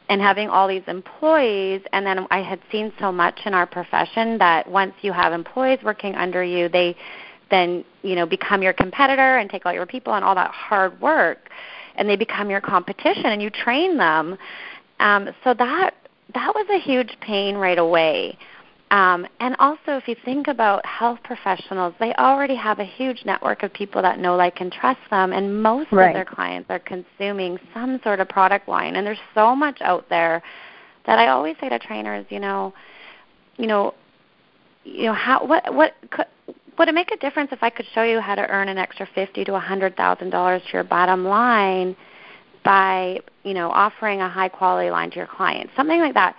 and 0.08 0.20
having 0.20 0.48
all 0.48 0.66
these 0.66 0.82
employees 0.88 1.82
and 1.92 2.04
then 2.04 2.26
I 2.32 2.42
had 2.42 2.58
seen 2.72 2.92
so 2.98 3.12
much 3.12 3.38
in 3.46 3.54
our 3.54 3.64
profession 3.64 4.38
that 4.38 4.68
once 4.68 4.92
you 5.02 5.12
have 5.12 5.32
employees 5.32 5.78
working 5.84 6.16
under 6.16 6.42
you 6.42 6.68
they 6.68 6.96
then 7.50 7.84
you 8.02 8.14
know 8.14 8.26
become 8.26 8.62
your 8.62 8.72
competitor 8.72 9.38
and 9.38 9.50
take 9.50 9.66
all 9.66 9.72
your 9.72 9.86
people 9.86 10.14
and 10.14 10.24
all 10.24 10.34
that 10.34 10.50
hard 10.50 10.98
work 11.00 11.50
and 11.96 12.08
they 12.08 12.16
become 12.16 12.48
your 12.48 12.60
competition 12.60 13.26
and 13.26 13.42
you 13.42 13.50
train 13.50 13.96
them 13.96 14.36
um, 15.00 15.28
so 15.44 15.54
that 15.54 15.94
that 16.34 16.54
was 16.54 16.66
a 16.70 16.78
huge 16.78 17.16
pain 17.20 17.56
right 17.56 17.78
away 17.78 18.36
um, 18.90 19.26
and 19.38 19.54
also 19.60 19.96
if 19.96 20.08
you 20.08 20.16
think 20.24 20.48
about 20.48 20.84
health 20.86 21.18
professionals 21.24 21.94
they 22.00 22.12
already 22.14 22.54
have 22.54 22.78
a 22.78 22.84
huge 22.84 23.24
network 23.24 23.62
of 23.62 23.72
people 23.72 24.00
that 24.02 24.18
know 24.18 24.36
like 24.36 24.60
and 24.60 24.72
trust 24.72 25.00
them 25.10 25.32
and 25.32 25.62
most 25.62 25.90
right. 25.92 26.08
of 26.08 26.14
their 26.14 26.24
clients 26.24 26.70
are 26.70 26.78
consuming 26.80 27.58
some 27.74 28.00
sort 28.02 28.20
of 28.20 28.28
product 28.28 28.68
line 28.68 28.96
and 28.96 29.06
there's 29.06 29.18
so 29.34 29.54
much 29.54 29.80
out 29.80 30.08
there 30.08 30.42
that 31.06 31.18
i 31.18 31.28
always 31.28 31.56
say 31.60 31.68
to 31.68 31.78
trainers 31.78 32.24
you 32.30 32.40
know 32.40 32.72
you 33.56 33.66
know 33.66 33.94
you 34.84 35.04
know 35.04 35.12
how 35.12 35.44
what 35.44 35.74
what 35.74 35.94
could 36.10 36.26
would 36.78 36.88
it 36.88 36.94
make 36.94 37.10
a 37.12 37.16
difference 37.16 37.50
if 37.52 37.62
I 37.62 37.70
could 37.70 37.86
show 37.94 38.02
you 38.02 38.20
how 38.20 38.34
to 38.34 38.46
earn 38.48 38.68
an 38.68 38.78
extra 38.78 39.06
fifty 39.14 39.44
to 39.44 39.54
a 39.54 39.60
hundred 39.60 39.96
thousand 39.96 40.30
dollars 40.30 40.62
to 40.66 40.72
your 40.72 40.84
bottom 40.84 41.24
line 41.24 41.96
by, 42.64 43.20
you 43.42 43.54
know, 43.54 43.70
offering 43.70 44.20
a 44.20 44.28
high 44.28 44.48
quality 44.48 44.90
line 44.90 45.10
to 45.10 45.16
your 45.16 45.26
clients, 45.26 45.72
something 45.76 46.00
like 46.00 46.14
that. 46.14 46.36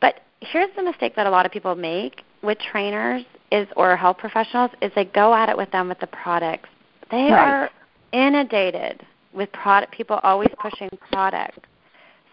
But 0.00 0.20
here's 0.40 0.74
the 0.76 0.82
mistake 0.82 1.16
that 1.16 1.26
a 1.26 1.30
lot 1.30 1.46
of 1.46 1.52
people 1.52 1.74
make 1.74 2.22
with 2.42 2.58
trainers 2.58 3.22
is 3.50 3.68
or 3.76 3.96
health 3.96 4.18
professionals 4.18 4.70
is 4.80 4.90
they 4.94 5.04
go 5.04 5.34
at 5.34 5.48
it 5.48 5.56
with 5.56 5.70
them 5.70 5.88
with 5.88 6.00
the 6.00 6.06
products. 6.06 6.68
They 7.10 7.24
right. 7.24 7.32
are 7.32 7.70
inundated 8.12 9.04
with 9.32 9.50
product 9.52 9.92
people 9.92 10.20
always 10.22 10.50
pushing 10.60 10.88
product. 11.10 11.66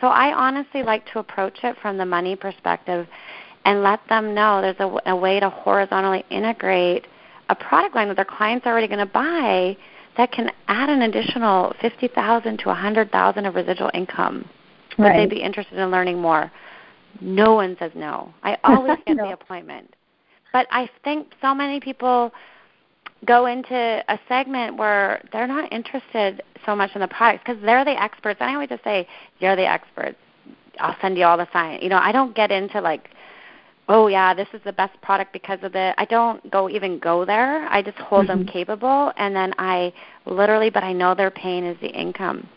So 0.01 0.07
I 0.07 0.33
honestly 0.33 0.83
like 0.83 1.05
to 1.11 1.19
approach 1.19 1.57
it 1.63 1.75
from 1.81 1.97
the 1.97 2.05
money 2.05 2.35
perspective 2.35 3.07
and 3.65 3.83
let 3.83 3.99
them 4.09 4.33
know 4.33 4.61
there's 4.61 4.79
a, 4.79 5.11
a 5.11 5.15
way 5.15 5.39
to 5.39 5.49
horizontally 5.49 6.23
integrate 6.29 7.07
a 7.49 7.55
product 7.55 7.95
line 7.95 8.07
that 8.07 8.15
their 8.15 8.25
clients 8.25 8.65
are 8.65 8.71
already 8.71 8.87
going 8.87 8.99
to 8.99 9.05
buy 9.05 9.75
that 10.17 10.31
can 10.31 10.51
add 10.67 10.89
an 10.89 11.01
additional 11.03 11.73
fifty 11.81 12.07
thousand 12.07 12.59
to 12.59 12.69
a 12.69 12.73
hundred 12.73 13.11
thousand 13.11 13.45
of 13.45 13.55
residual 13.55 13.89
income. 13.93 14.47
Would 14.97 15.05
right. 15.05 15.17
they 15.17 15.35
be 15.35 15.41
interested 15.41 15.77
in 15.77 15.91
learning 15.91 16.19
more? 16.19 16.51
No 17.21 17.55
one 17.55 17.75
says 17.79 17.91
no. 17.95 18.33
I 18.43 18.57
always 18.63 18.97
get 19.05 19.17
no. 19.17 19.27
the 19.27 19.33
appointment. 19.33 19.95
But 20.51 20.67
I 20.71 20.89
think 21.03 21.27
so 21.41 21.53
many 21.53 21.79
people 21.79 22.31
go 23.25 23.45
into 23.45 24.03
a 24.07 24.19
segment 24.27 24.77
where 24.77 25.21
they're 25.31 25.47
not 25.47 25.71
interested 25.71 26.41
so 26.65 26.75
much 26.75 26.91
in 26.95 27.01
the 27.01 27.07
products 27.07 27.43
because 27.45 27.61
they're 27.63 27.85
the 27.85 28.01
experts. 28.01 28.39
And 28.39 28.49
I 28.49 28.53
always 28.53 28.69
just 28.69 28.83
say, 28.83 29.07
you're 29.39 29.55
the 29.55 29.69
experts. 29.69 30.17
I'll 30.79 30.95
send 31.01 31.17
you 31.17 31.25
all 31.25 31.37
the 31.37 31.47
science. 31.51 31.83
You 31.83 31.89
know, 31.89 31.99
I 32.01 32.11
don't 32.11 32.35
get 32.35 32.51
into 32.51 32.79
like 32.79 33.09
oh 33.89 34.07
yeah, 34.07 34.33
this 34.33 34.47
is 34.53 34.61
the 34.63 34.71
best 34.71 34.99
product 35.01 35.33
because 35.33 35.59
of 35.63 35.75
it. 35.75 35.95
I 35.97 36.05
don't 36.05 36.49
go 36.51 36.69
even 36.69 36.99
go 36.99 37.25
there. 37.25 37.67
I 37.67 37.81
just 37.81 37.97
hold 37.97 38.27
mm-hmm. 38.27 38.43
them 38.43 38.47
capable 38.47 39.11
and 39.17 39.35
then 39.35 39.53
I 39.57 39.91
literally 40.25 40.69
but 40.69 40.83
I 40.83 40.93
know 40.93 41.15
their 41.15 41.31
pain 41.31 41.65
is 41.65 41.77
the 41.81 41.89
income. 41.89 42.47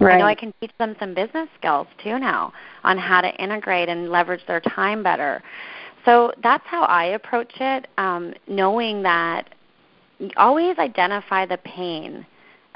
Right. 0.00 0.16
I 0.16 0.18
know 0.18 0.26
I 0.26 0.34
can 0.34 0.52
teach 0.60 0.72
them 0.78 0.96
some 0.98 1.14
business 1.14 1.48
skills 1.58 1.86
too 2.02 2.18
now 2.18 2.52
on 2.84 2.98
how 2.98 3.20
to 3.20 3.34
integrate 3.42 3.88
and 3.88 4.10
leverage 4.10 4.42
their 4.46 4.60
time 4.60 5.02
better. 5.02 5.42
So 6.04 6.32
that's 6.42 6.64
how 6.66 6.84
I 6.84 7.06
approach 7.06 7.52
it, 7.58 7.88
um, 7.98 8.32
knowing 8.46 9.02
that 9.02 9.54
always 10.36 10.78
identify 10.78 11.46
the 11.46 11.58
pain 11.58 12.24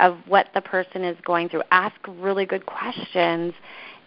of 0.01 0.19
what 0.27 0.49
the 0.55 0.61
person 0.61 1.05
is 1.05 1.17
going 1.25 1.49
through. 1.49 1.63
Ask 1.71 1.95
really 2.09 2.47
good 2.47 2.67
questions 2.67 3.53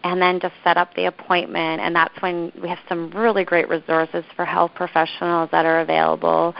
and 0.04 0.22
then 0.22 0.40
just 0.40 0.54
set 0.64 0.78
up 0.78 0.94
the 0.96 1.06
appointment. 1.06 1.82
And 1.82 1.96
that's 1.96 2.14
when 2.22 2.52
we 2.62 2.68
have 2.70 2.80
some 2.90 3.10
really 3.12 3.44
great 3.44 3.70
resources 3.70 4.24
for 4.36 4.46
health 4.46 4.72
professionals 4.76 5.50
that 5.52 5.66
are 5.66 5.80
available. 5.80 6.54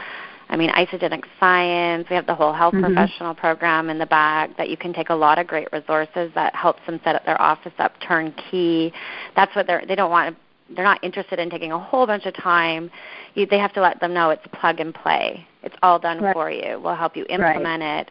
I 0.48 0.56
mean, 0.56 0.70
Isagenix 0.70 1.24
Science. 1.40 2.06
We 2.08 2.16
have 2.16 2.26
the 2.26 2.34
whole 2.34 2.52
health 2.52 2.74
mm-hmm. 2.74 2.94
professional 2.94 3.34
program 3.34 3.90
in 3.90 3.98
the 3.98 4.06
back 4.06 4.56
that 4.56 4.68
you 4.68 4.76
can 4.76 4.92
take 4.92 5.10
a 5.10 5.14
lot 5.14 5.38
of 5.38 5.46
great 5.46 5.68
resources 5.72 6.30
that 6.34 6.54
helps 6.54 6.80
them 6.86 7.00
set 7.04 7.14
up 7.16 7.24
their 7.24 7.40
office 7.40 7.72
up 7.78 7.92
turnkey. 8.06 8.92
That's 9.36 9.54
what 9.56 9.66
they're. 9.66 9.84
They 9.86 9.94
don't 9.94 10.10
want. 10.10 10.36
They're 10.74 10.84
not 10.84 11.02
interested 11.02 11.38
in 11.38 11.50
taking 11.50 11.72
a 11.72 11.78
whole 11.78 12.06
bunch 12.06 12.24
of 12.24 12.34
time. 12.34 12.90
You, 13.34 13.46
they 13.46 13.58
have 13.58 13.72
to 13.74 13.80
let 13.80 14.00
them 14.00 14.14
know 14.14 14.30
it's 14.30 14.46
plug 14.52 14.80
and 14.80 14.94
play. 14.94 15.46
It's 15.62 15.74
all 15.82 15.98
done 15.98 16.22
right. 16.22 16.32
for 16.32 16.50
you. 16.50 16.80
We'll 16.82 16.94
help 16.94 17.16
you 17.16 17.26
implement 17.28 17.82
right. 17.82 18.00
it. 18.00 18.10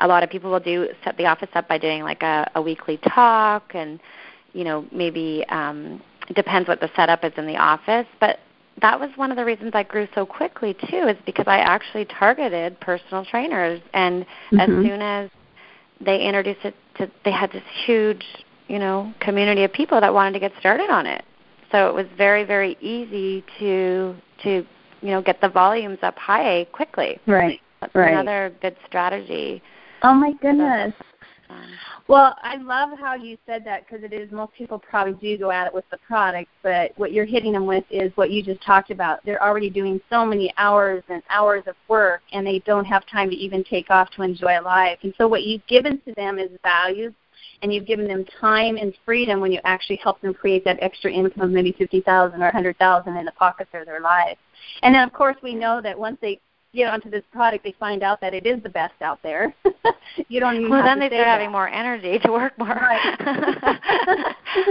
A 0.00 0.06
lot 0.06 0.22
of 0.22 0.30
people 0.30 0.50
will 0.50 0.60
do 0.60 0.88
set 1.04 1.16
the 1.16 1.26
office 1.26 1.48
up 1.54 1.68
by 1.68 1.78
doing 1.78 2.02
like 2.02 2.22
a, 2.22 2.50
a 2.54 2.62
weekly 2.62 2.98
talk 2.98 3.72
and 3.74 3.98
you 4.58 4.64
know, 4.64 4.84
maybe 4.90 5.44
um, 5.50 6.02
depends 6.34 6.66
what 6.66 6.80
the 6.80 6.90
setup 6.96 7.22
is 7.22 7.32
in 7.36 7.46
the 7.46 7.56
office. 7.56 8.08
But 8.18 8.40
that 8.82 8.98
was 8.98 9.08
one 9.14 9.30
of 9.30 9.36
the 9.36 9.44
reasons 9.44 9.70
I 9.72 9.84
grew 9.84 10.08
so 10.16 10.26
quickly 10.26 10.74
too, 10.90 11.06
is 11.06 11.16
because 11.24 11.46
I 11.46 11.58
actually 11.58 12.06
targeted 12.06 12.78
personal 12.80 13.24
trainers, 13.24 13.80
and 13.94 14.26
mm-hmm. 14.52 14.58
as 14.58 14.66
soon 14.66 15.00
as 15.00 15.30
they 16.00 16.26
introduced 16.26 16.64
it 16.64 16.74
to, 16.96 17.08
they 17.24 17.30
had 17.30 17.52
this 17.52 17.62
huge, 17.86 18.24
you 18.66 18.80
know, 18.80 19.14
community 19.20 19.62
of 19.62 19.72
people 19.72 20.00
that 20.00 20.12
wanted 20.12 20.32
to 20.32 20.40
get 20.40 20.52
started 20.58 20.90
on 20.90 21.06
it. 21.06 21.24
So 21.70 21.88
it 21.88 21.94
was 21.94 22.06
very, 22.16 22.42
very 22.42 22.76
easy 22.80 23.44
to 23.60 24.16
to 24.42 24.66
you 25.02 25.10
know 25.10 25.22
get 25.22 25.40
the 25.40 25.48
volumes 25.48 25.98
up 26.02 26.18
high 26.18 26.66
quickly. 26.72 27.20
Right. 27.28 27.60
That's 27.80 27.94
right. 27.94 28.10
another 28.10 28.52
good 28.60 28.76
strategy. 28.88 29.62
Oh 30.02 30.14
my 30.14 30.32
goodness. 30.42 30.94
Well, 32.08 32.34
I 32.42 32.56
love 32.56 32.98
how 32.98 33.14
you 33.14 33.36
said 33.46 33.64
that 33.66 33.86
because 33.86 34.02
it 34.02 34.12
is 34.12 34.30
most 34.30 34.54
people 34.54 34.78
probably 34.78 35.14
do 35.14 35.36
go 35.38 35.50
at 35.50 35.66
it 35.66 35.74
with 35.74 35.84
the 35.90 35.98
product, 35.98 36.48
but 36.62 36.92
what 36.96 37.12
you're 37.12 37.26
hitting 37.26 37.52
them 37.52 37.66
with 37.66 37.84
is 37.90 38.10
what 38.16 38.30
you 38.30 38.42
just 38.42 38.62
talked 38.62 38.90
about. 38.90 39.24
They're 39.24 39.42
already 39.42 39.68
doing 39.68 40.00
so 40.08 40.24
many 40.24 40.52
hours 40.56 41.02
and 41.08 41.22
hours 41.28 41.64
of 41.66 41.76
work, 41.86 42.22
and 42.32 42.46
they 42.46 42.60
don't 42.60 42.86
have 42.86 43.06
time 43.06 43.28
to 43.30 43.36
even 43.36 43.62
take 43.64 43.90
off 43.90 44.10
to 44.12 44.22
enjoy 44.22 44.60
life. 44.60 44.98
And 45.02 45.12
so 45.18 45.28
what 45.28 45.42
you've 45.42 45.66
given 45.66 46.00
to 46.06 46.14
them 46.14 46.38
is 46.38 46.50
values, 46.62 47.12
and 47.62 47.72
you've 47.72 47.86
given 47.86 48.06
them 48.06 48.24
time 48.40 48.76
and 48.76 48.94
freedom 49.04 49.40
when 49.40 49.52
you 49.52 49.60
actually 49.64 49.96
help 49.96 50.20
them 50.20 50.32
create 50.32 50.64
that 50.64 50.78
extra 50.80 51.12
income 51.12 51.42
of 51.42 51.50
maybe 51.50 51.72
fifty 51.72 52.00
thousand 52.00 52.42
or 52.42 52.48
a 52.48 52.52
hundred 52.52 52.78
thousand 52.78 53.16
in 53.16 53.24
the 53.24 53.32
pockets 53.32 53.70
of 53.74 53.84
their 53.84 54.00
life. 54.00 54.38
And 54.82 54.94
then 54.94 55.02
of 55.02 55.12
course 55.12 55.36
we 55.42 55.54
know 55.54 55.80
that 55.82 55.98
once 55.98 56.18
they 56.20 56.40
get 56.78 56.92
onto 56.92 57.10
this 57.10 57.24
product, 57.32 57.64
they 57.64 57.74
find 57.78 58.02
out 58.02 58.20
that 58.20 58.34
it 58.34 58.46
is 58.46 58.62
the 58.62 58.68
best 58.68 58.94
out 59.02 59.20
there. 59.22 59.54
you 60.28 60.40
don't 60.40 60.56
even 60.56 60.70
well, 60.70 60.82
then 60.82 60.98
they 60.98 61.08
start 61.08 61.20
that. 61.20 61.26
having 61.26 61.52
more 61.52 61.68
energy 61.68 62.18
to 62.20 62.32
work 62.32 62.58
more. 62.58 62.68
Right. 62.68 63.00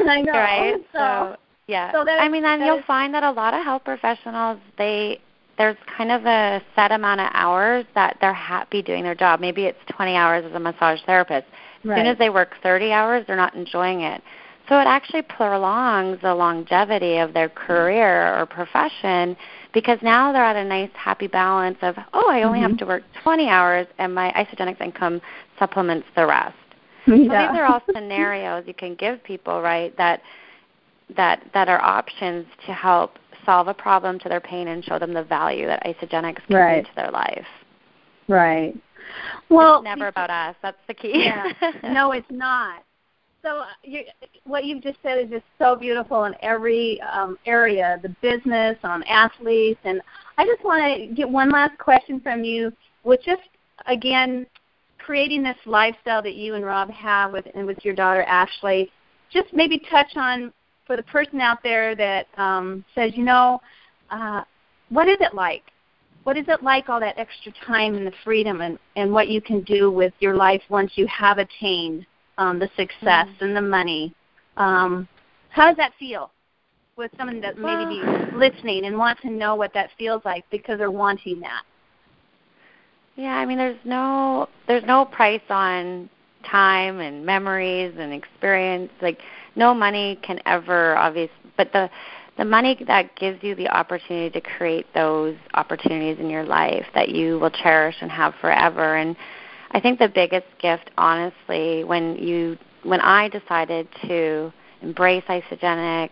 I 0.10 0.22
know. 0.22 0.34
Right. 0.34 0.76
So, 0.92 0.98
so 0.98 1.36
yeah. 1.68 1.92
So 1.92 2.06
I 2.08 2.30
mean, 2.30 2.44
then 2.44 2.62
you'll 2.62 2.80
is, 2.80 2.86
find 2.86 3.14
that 3.14 3.24
a 3.24 3.32
lot 3.32 3.54
of 3.54 3.64
health 3.64 3.84
professionals 3.84 4.60
they 4.78 5.20
there's 5.58 5.78
kind 5.98 6.12
of 6.12 6.26
a 6.26 6.62
set 6.76 6.92
amount 6.92 7.20
of 7.20 7.28
hours 7.34 7.86
that 7.96 8.18
they're 8.22 8.34
happy 8.34 8.82
doing 8.82 9.04
their 9.04 9.16
job. 9.16 9.40
Maybe 9.40 9.64
it's 9.64 9.80
20 9.90 10.16
hours 10.16 10.46
as 10.46 10.54
a 10.54 10.60
massage 10.60 11.00
therapist. 11.06 11.48
As 11.84 11.90
right. 11.90 11.98
soon 11.98 12.06
as 12.06 12.18
they 12.20 12.30
work 12.30 12.56
30 12.62 12.92
hours, 12.92 13.26
they're 13.26 13.36
not 13.36 13.56
enjoying 13.56 14.02
it. 14.02 14.22
So 14.70 14.80
it 14.80 14.86
actually 14.86 15.22
prolongs 15.24 16.20
the 16.22 16.36
longevity 16.36 17.18
of 17.18 17.34
their 17.34 17.50
mm-hmm. 17.50 17.66
career 17.66 18.40
or 18.40 18.46
profession 18.46 19.36
because 19.78 20.00
now 20.02 20.32
they're 20.34 20.44
at 20.44 20.56
a 20.56 20.64
nice 20.64 20.90
happy 20.96 21.28
balance 21.28 21.78
of 21.84 21.96
oh 22.14 22.28
I 22.32 22.42
only 22.42 22.58
Mhm. 22.58 22.64
have 22.70 22.78
to 22.78 22.86
work 22.88 23.04
20 23.22 23.48
hours 23.48 23.86
and 24.00 24.10
my 24.16 24.32
Isagenix 24.32 24.82
income 24.82 25.22
supplements 25.60 26.08
the 26.16 26.26
rest. 26.26 26.56
Yeah. 27.06 27.14
So 27.16 27.20
these 27.54 27.60
are 27.60 27.66
all 27.66 27.82
scenarios 27.94 28.64
you 28.66 28.74
can 28.74 28.96
give 28.96 29.24
people, 29.24 29.62
right? 29.62 29.96
That 29.98 30.22
that 31.16 31.44
that 31.54 31.70
are 31.70 31.80
options 31.80 32.48
to 32.66 32.74
help 32.74 33.20
solve 33.46 33.68
a 33.68 33.74
problem 33.74 34.18
to 34.20 34.28
their 34.30 34.42
pain 34.42 34.68
and 34.70 34.84
show 34.84 34.98
them 34.98 35.14
the 35.14 35.24
value 35.24 35.68
that 35.68 35.86
Isagenix 35.86 36.38
can 36.48 36.56
Right. 36.56 36.74
bring 36.74 36.86
to 36.86 36.96
their 36.96 37.12
life. 37.12 37.48
right. 38.28 38.74
Well, 39.50 39.76
it's 39.76 39.84
never 39.86 40.08
about 40.08 40.30
us. 40.32 40.56
That's 40.64 40.82
the 40.88 40.94
key. 40.96 41.24
Yeah. 41.26 41.54
no, 41.84 42.12
it's 42.14 42.30
not. 42.32 42.84
So 43.44 43.60
uh, 43.60 43.66
you, 43.84 44.04
what 44.46 44.66
you've 44.66 44.84
just 44.84 44.98
said 45.04 45.18
is 45.20 45.30
just 45.30 45.46
so 45.60 45.76
beautiful 45.76 46.26
in 46.26 46.34
every 46.42 47.00
um, 47.02 47.38
area, 47.46 48.00
the 48.02 48.10
business, 48.22 48.78
on 48.84 49.04
athletes, 49.04 49.80
and 49.84 50.02
I 50.38 50.46
just 50.46 50.64
want 50.64 50.84
to 50.84 51.16
get 51.16 51.30
one 51.30 51.50
last 51.52 51.78
question 51.78 52.20
from 52.20 52.44
you, 52.44 52.72
with 53.04 53.22
just 53.24 53.44
again 53.86 54.46
creating 54.98 55.44
this 55.44 55.58
lifestyle 55.66 56.22
that 56.22 56.36
you 56.36 56.56
and 56.56 56.66
Rob 56.66 56.90
have 56.90 57.32
with 57.32 57.46
and 57.56 57.66
with 57.66 57.78
your 57.86 57.94
daughter 57.94 58.24
Ashley. 58.24 58.92
Just 59.32 59.54
maybe 59.54 59.80
touch 59.90 60.12
on 60.16 60.52
for 60.86 60.96
the 60.96 61.04
person 61.04 61.40
out 61.40 61.60
there 61.64 61.96
that 61.96 62.28
um, 62.38 62.84
says, 62.96 63.12
you 63.16 63.24
know, 63.24 63.62
uh, 64.10 64.44
what 64.90 65.08
is 65.08 65.18
it 65.20 65.34
like? 65.34 65.64
What 66.24 66.38
is 66.38 66.46
it 66.48 66.64
like 66.64 66.90
all 66.90 67.00
that 67.00 67.18
extra 67.18 67.54
time 67.66 67.96
and 67.96 68.08
the 68.08 68.14
freedom 68.24 68.62
and, 68.62 68.80
and 68.96 69.12
what 69.14 69.30
you 69.30 69.42
can 69.42 69.62
do 69.62 69.92
with 69.92 70.14
your 70.20 70.36
life 70.36 70.62
once 70.70 70.92
you 70.96 71.08
have 71.08 71.38
attained 71.38 72.06
um, 72.38 72.60
the 72.60 72.70
success 72.76 73.28
Mm. 73.28 73.42
and 73.42 73.56
the 73.56 73.62
money? 73.62 74.14
Um, 74.58 75.08
how 75.50 75.68
does 75.68 75.78
that 75.78 75.94
feel 76.00 76.32
with 76.98 77.12
someone 77.18 77.42
that 77.42 77.58
maybe 77.58 78.02
Well- 78.02 78.30
be 78.32 78.38
listening 78.38 78.86
and 78.86 78.98
want 78.98 79.20
to 79.22 79.30
know 79.30 79.56
what 79.56 79.74
that 79.74 79.92
feels 79.98 80.24
like 80.26 80.50
because 80.50 80.78
they're 80.80 80.92
wanting 80.92 81.40
that? 81.42 81.64
Yeah, 83.16 83.36
I 83.36 83.46
mean 83.46 83.58
there's 83.58 83.84
no 83.84 84.48
there's 84.68 84.84
no 84.86 85.06
price 85.06 85.42
on 85.50 86.10
time 86.44 87.00
and 87.00 87.26
memories 87.26 87.94
and 87.98 88.14
experience. 88.14 88.92
Like 89.02 89.20
no 89.56 89.74
money 89.74 90.20
can 90.22 90.40
ever 90.46 90.96
obviously, 90.98 91.36
but 91.58 91.72
the 91.74 91.90
the 92.38 92.46
money 92.46 92.78
that 92.86 93.16
gives 93.16 93.42
you 93.44 93.56
the 93.56 93.68
opportunity 93.70 94.30
to 94.30 94.42
create 94.42 94.86
those 94.94 95.36
opportunities 95.56 96.20
in 96.20 96.30
your 96.30 96.44
life 96.44 96.86
that 96.94 97.10
you 97.10 97.40
will 97.40 97.50
cherish 97.50 97.96
and 98.02 98.12
have 98.12 98.36
forever 98.40 98.96
and 98.98 99.16
I 99.72 99.80
think 99.80 100.00
the 100.00 100.10
biggest 100.10 100.48
gift 100.60 100.90
honestly 100.98 101.84
when 101.84 102.16
you 102.18 102.58
when 102.84 103.02
I 103.02 103.28
decided 103.30 103.88
to 104.08 104.54
embrace 104.82 105.24
Isagenix, 105.28 106.12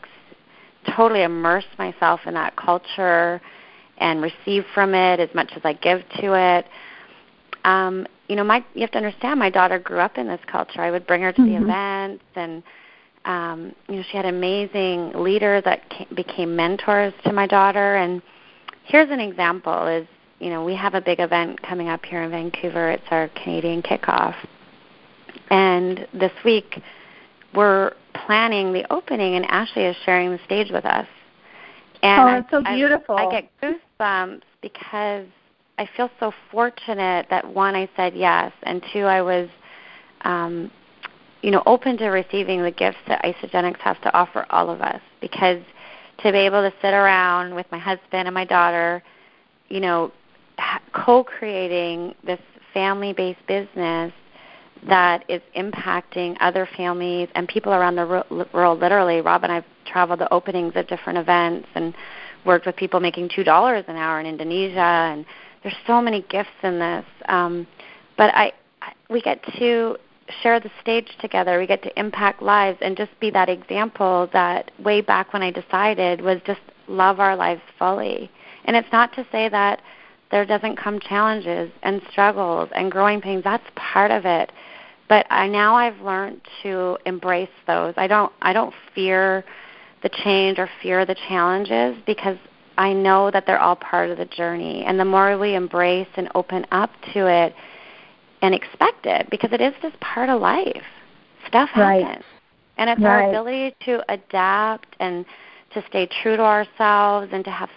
totally 0.95 1.23
immerse 1.23 1.65
myself 1.77 2.21
in 2.25 2.33
that 2.33 2.55
culture 2.55 3.41
and 3.97 4.21
receive 4.21 4.65
from 4.73 4.93
it 4.93 5.19
as 5.19 5.29
much 5.33 5.51
as 5.55 5.61
I 5.63 5.73
give 5.73 6.01
to 6.19 6.33
it 6.33 6.65
um, 7.65 8.07
you 8.29 8.35
know, 8.35 8.43
my 8.43 8.63
you 8.73 8.81
have 8.81 8.91
to 8.91 8.97
understand 8.97 9.39
my 9.39 9.49
daughter 9.49 9.77
grew 9.79 9.99
up 9.99 10.17
in 10.17 10.27
this 10.27 10.39
culture. 10.47 10.81
I 10.81 10.91
would 10.91 11.05
bring 11.05 11.21
her 11.21 11.31
to 11.33 11.41
Mhm. 11.41 11.45
the 11.45 11.55
events 11.63 12.23
and 12.35 12.63
um, 13.25 13.75
you 13.89 13.95
know, 13.95 14.03
she 14.03 14.17
had 14.17 14.27
amazing 14.27 15.11
leaders 15.13 15.63
that 15.63 15.89
came, 15.89 16.07
became 16.13 16.55
mentors 16.55 17.11
to 17.23 17.33
my 17.33 17.47
daughter 17.47 17.95
and 17.95 18.21
here's 18.83 19.09
an 19.09 19.19
example 19.19 19.87
is, 19.87 20.07
you 20.39 20.49
know, 20.49 20.63
we 20.63 20.75
have 20.75 20.93
a 20.93 21.01
big 21.01 21.19
event 21.19 21.61
coming 21.61 21.87
up 21.87 22.03
here 22.05 22.23
in 22.23 22.31
Vancouver. 22.31 22.91
It's 22.91 23.03
our 23.09 23.29
Canadian 23.29 23.81
kickoff. 23.81 24.35
And 25.49 26.07
this 26.13 26.31
week 26.43 26.81
we're 27.53 27.93
planning 28.13 28.73
the 28.73 28.91
opening 28.91 29.35
and 29.35 29.45
Ashley 29.45 29.83
is 29.85 29.95
sharing 30.05 30.31
the 30.31 30.39
stage 30.45 30.71
with 30.71 30.85
us. 30.85 31.07
And 32.03 32.21
Oh, 32.21 32.25
I- 32.25 32.31
that's 32.39 32.51
so 32.51 32.61
I- 32.65 32.75
beautiful. 32.75 33.15
I 33.15 33.31
get 33.31 33.49
goosebumps 33.61 34.41
because 34.61 35.25
I 35.77 35.85
feel 35.85 36.09
so 36.19 36.33
fortunate 36.51 37.27
that 37.29 37.45
one 37.45 37.75
I 37.75 37.89
said 37.95 38.15
yes, 38.15 38.51
and 38.63 38.83
two 38.93 39.05
I 39.05 39.21
was, 39.21 39.49
um, 40.21 40.71
you 41.41 41.51
know, 41.51 41.63
open 41.65 41.97
to 41.97 42.07
receiving 42.09 42.63
the 42.63 42.71
gifts 42.71 42.97
that 43.07 43.23
Isagenix 43.23 43.77
has 43.79 43.97
to 44.03 44.13
offer 44.15 44.45
all 44.49 44.69
of 44.69 44.81
us. 44.81 45.01
Because 45.19 45.61
to 46.19 46.31
be 46.31 46.39
able 46.39 46.61
to 46.61 46.73
sit 46.81 46.93
around 46.93 47.53
with 47.55 47.69
my 47.71 47.77
husband 47.77 48.27
and 48.27 48.33
my 48.33 48.45
daughter, 48.45 49.03
you 49.67 49.79
know, 49.81 50.11
co-creating 50.93 52.15
this 52.25 52.39
family-based 52.73 53.45
business 53.47 54.11
that 54.87 55.23
is 55.29 55.41
impacting 55.55 56.35
other 56.39 56.67
families 56.77 57.27
and 57.35 57.47
people 57.47 57.73
around 57.73 57.95
the 57.95 58.47
world. 58.53 58.79
Literally, 58.79 59.21
Rob 59.21 59.43
and 59.43 59.51
I've 59.51 59.65
traveled 59.85 60.19
to 60.19 60.33
openings 60.33 60.73
at 60.75 60.87
different 60.87 61.17
events 61.17 61.67
and 61.75 61.93
worked 62.45 62.65
with 62.65 62.75
people 62.75 62.99
making 62.99 63.29
two 63.33 63.43
dollars 63.43 63.85
an 63.87 63.95
hour 63.95 64.19
in 64.19 64.25
Indonesia, 64.25 64.79
and 64.79 65.25
there's 65.63 65.75
so 65.87 66.01
many 66.01 66.23
gifts 66.29 66.49
in 66.63 66.79
this. 66.79 67.05
Um, 67.27 67.65
but 68.17 68.33
I, 68.35 68.53
I, 68.81 68.93
we 69.09 69.21
get 69.21 69.43
to 69.57 69.97
share 70.41 70.59
the 70.59 70.71
stage 70.81 71.09
together. 71.19 71.59
We 71.59 71.67
get 71.67 71.83
to 71.83 71.99
impact 71.99 72.41
lives 72.41 72.77
and 72.81 72.95
just 72.97 73.11
be 73.19 73.29
that 73.31 73.49
example 73.49 74.29
that 74.33 74.71
way 74.83 75.01
back 75.01 75.33
when 75.33 75.41
I 75.41 75.51
decided 75.51 76.21
was 76.21 76.39
just 76.45 76.61
love 76.87 77.19
our 77.19 77.35
lives 77.35 77.61
fully. 77.79 78.29
And 78.65 78.75
it's 78.75 78.91
not 78.91 79.13
to 79.15 79.25
say 79.31 79.49
that 79.49 79.81
there 80.31 80.45
doesn't 80.45 80.77
come 80.77 80.99
challenges 80.99 81.71
and 81.83 82.01
struggles 82.11 82.69
and 82.75 82.91
growing 82.91 83.21
pains. 83.21 83.43
That's 83.43 83.65
part 83.75 84.11
of 84.11 84.25
it. 84.25 84.51
But 85.07 85.27
I 85.29 85.47
now 85.47 85.75
I've 85.75 85.99
learned 86.01 86.41
to 86.63 86.97
embrace 87.05 87.49
those. 87.67 87.93
I 87.95 88.07
don't 88.07 88.31
I 88.41 88.53
don't 88.53 88.73
fear 88.93 89.43
the 90.01 90.09
change 90.09 90.57
or 90.59 90.69
fear 90.81 91.05
the 91.05 91.15
challenges 91.27 91.95
because 92.05 92.37
I 92.77 92.93
know 92.93 93.31
that 93.31 93.45
they're 93.45 93.59
all 93.59 93.75
part 93.75 94.09
of 94.09 94.17
the 94.17 94.25
journey. 94.25 94.83
And 94.85 94.99
the 94.99 95.05
more 95.05 95.37
we 95.37 95.55
embrace 95.55 96.07
and 96.15 96.29
open 96.35 96.65
up 96.71 96.89
to 97.13 97.27
it 97.27 97.55
and 98.41 98.53
expect 98.53 99.05
it, 99.05 99.29
because 99.29 99.51
it 99.53 99.61
is 99.61 99.73
just 99.81 99.99
part 99.99 100.29
of 100.29 100.41
life. 100.41 100.83
Stuff 101.47 101.69
Right. 101.75 102.03
happens. 102.03 102.25
And 102.77 102.89
it's 102.89 103.01
our 103.03 103.29
ability 103.29 103.73
to 103.85 104.03
adapt 104.11 104.87
and 104.99 105.25
to 105.73 105.83
stay 105.87 106.07
true 106.21 106.35
to 106.35 106.43
ourselves 106.43 107.29
and 107.31 107.43
to 107.45 107.51
have 107.51 107.69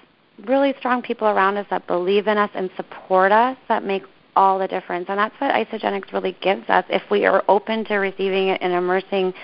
really 0.47 0.75
strong 0.79 1.03
people 1.03 1.27
around 1.27 1.57
us 1.57 1.67
that 1.71 1.87
believe 1.87 2.27
in 2.27 2.39
us 2.39 2.51
and 2.55 2.71
support 2.77 3.33
us 3.33 3.57
that 3.69 3.85
make 3.85 4.03
all 4.37 4.59
the 4.59 4.69
difference. 4.69 5.07
And 5.09 5.19
that's 5.19 5.35
what 5.41 5.55
Isagenix 5.55 6.13
really 6.13 6.37
gives 6.41 6.69
us 6.69 6.85
if 6.89 7.03
we 7.11 7.27
are 7.27 7.43
open 7.49 7.85
to 7.87 7.97
receiving 7.97 8.49
it 8.49 8.61
and 8.63 8.73
immersing 8.73 9.35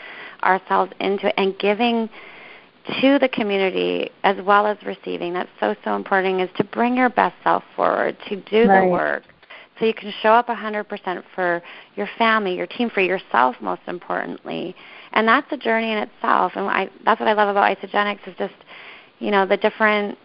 ourselves 0.42 0.92
into 1.00 1.28
it 1.28 1.34
and 1.36 1.58
giving 1.58 2.08
to 3.00 3.18
the 3.18 3.28
community 3.28 4.10
as 4.22 4.36
well 4.44 4.66
as 4.66 4.76
receiving. 4.84 5.32
That's 5.32 5.48
so, 5.58 5.74
so 5.84 5.96
important 5.96 6.40
is 6.40 6.50
to 6.56 6.64
bring 6.64 6.96
your 6.96 7.08
best 7.08 7.34
self 7.42 7.64
forward, 7.74 8.16
to 8.28 8.36
do 8.36 8.68
Right. 8.68 8.84
the 8.84 8.92
work. 8.92 9.22
So 9.78 9.86
you 9.86 9.94
can 9.94 10.12
show 10.22 10.28
up 10.28 10.46
100% 10.46 11.24
for 11.34 11.60
your 11.96 12.08
family, 12.16 12.54
your 12.56 12.68
team, 12.68 12.90
for 12.90 13.00
yourself 13.00 13.56
most 13.60 13.82
importantly. 13.88 14.76
And 15.12 15.26
that's 15.26 15.50
a 15.50 15.56
journey 15.56 15.90
in 15.90 15.98
itself. 15.98 16.52
And 16.54 16.66
I, 16.66 16.88
that's 17.04 17.18
what 17.18 17.28
I 17.28 17.32
love 17.32 17.48
about 17.48 17.76
Isagenix 17.76 18.18
is 18.28 18.36
just, 18.38 18.54
you 19.18 19.32
know, 19.32 19.46
the 19.46 19.56
different 19.56 20.16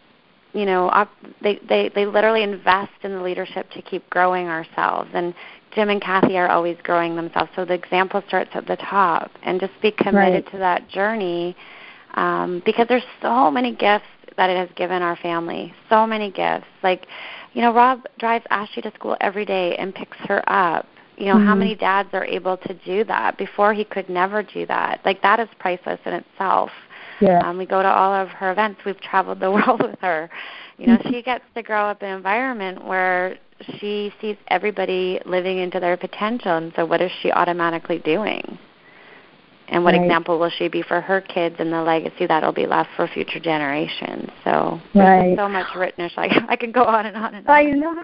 you 0.53 0.65
know, 0.65 0.89
op- 0.89 1.11
they, 1.41 1.59
they 1.67 1.89
they 1.93 2.05
literally 2.05 2.43
invest 2.43 2.91
in 3.03 3.13
the 3.13 3.21
leadership 3.21 3.69
to 3.71 3.81
keep 3.81 4.09
growing 4.09 4.47
ourselves. 4.47 5.09
And 5.13 5.33
Jim 5.75 5.89
and 5.89 6.01
Kathy 6.01 6.37
are 6.37 6.49
always 6.49 6.77
growing 6.83 7.15
themselves. 7.15 7.51
So 7.55 7.65
the 7.65 7.73
example 7.75 8.23
starts 8.27 8.49
at 8.53 8.65
the 8.65 8.75
top, 8.77 9.31
and 9.43 9.59
just 9.59 9.73
be 9.81 9.91
committed 9.91 10.45
Right. 10.45 10.51
to 10.51 10.57
that 10.57 10.87
journey, 10.89 11.55
um, 12.15 12.61
because 12.65 12.87
there's 12.87 13.05
so 13.21 13.51
many 13.51 13.73
gifts 13.75 14.07
that 14.37 14.49
it 14.49 14.57
has 14.57 14.69
given 14.75 15.01
our 15.01 15.15
family. 15.17 15.73
So 15.89 16.07
many 16.07 16.31
gifts. 16.31 16.65
Like, 16.81 17.05
you 17.53 17.61
know, 17.61 17.73
Rob 17.73 18.07
drives 18.17 18.45
Ashley 18.49 18.81
to 18.83 18.91
school 18.91 19.17
every 19.21 19.45
day 19.45 19.75
and 19.75 19.93
picks 19.93 20.17
her 20.27 20.41
up. 20.49 20.87
You 21.17 21.25
know, 21.25 21.37
how 21.37 21.53
Mhm. 21.53 21.59
many 21.59 21.75
dads 21.75 22.09
are 22.13 22.23
able 22.23 22.55
to 22.57 22.73
do 22.73 23.03
that? 23.03 23.37
Before 23.37 23.73
he 23.73 23.83
could 23.83 24.09
never 24.09 24.41
do 24.41 24.65
that. 24.67 25.01
Like 25.03 25.21
that 25.21 25.39
is 25.39 25.49
priceless 25.59 25.99
in 26.05 26.13
itself. 26.13 26.71
Yeah. 27.21 27.39
Um, 27.47 27.57
we 27.57 27.65
go 27.65 27.81
to 27.81 27.89
all 27.89 28.13
of 28.13 28.29
her 28.29 28.51
events. 28.51 28.81
We've 28.85 28.99
traveled 28.99 29.39
the 29.39 29.51
world 29.57 29.81
with 29.81 29.99
her. 30.01 30.29
You 30.77 30.87
know, 30.87 30.99
she 31.09 31.21
gets 31.21 31.43
to 31.55 31.63
grow 31.63 31.85
up 31.85 32.01
in 32.03 32.09
an 32.09 32.17
environment 32.17 32.85
where 32.85 33.37
she 33.79 34.13
sees 34.21 34.37
everybody 34.47 35.19
living 35.25 35.57
into 35.57 35.79
their 35.79 35.97
potential. 35.97 36.55
And 36.57 36.71
so, 36.75 36.85
what 36.85 37.01
is 37.01 37.11
she 37.21 37.31
automatically 37.31 37.99
doing? 37.99 38.57
And 39.71 39.83
what 39.83 39.93
Right. 39.93 40.01
example 40.01 40.39
will 40.39 40.49
she 40.49 40.67
be 40.67 40.81
for 40.81 40.99
her 40.99 41.21
kids 41.21 41.55
and 41.59 41.71
the 41.71 41.81
legacy 41.81 42.25
that'll 42.25 42.51
be 42.51 42.65
left 42.65 42.89
for 42.95 43.07
future 43.07 43.39
generations? 43.39 44.29
So 44.43 44.81
Right. 44.95 45.29
just 45.29 45.37
so 45.37 45.47
much 45.49 45.67
richness. 45.75 46.13
Like 46.17 46.31
I 46.47 46.55
can 46.55 46.71
go 46.71 46.83
on 46.83 47.05
and 47.05 47.15
on 47.15 47.35
and 47.35 47.47
on. 47.47 47.55
I 47.55 47.63
know. 47.63 48.03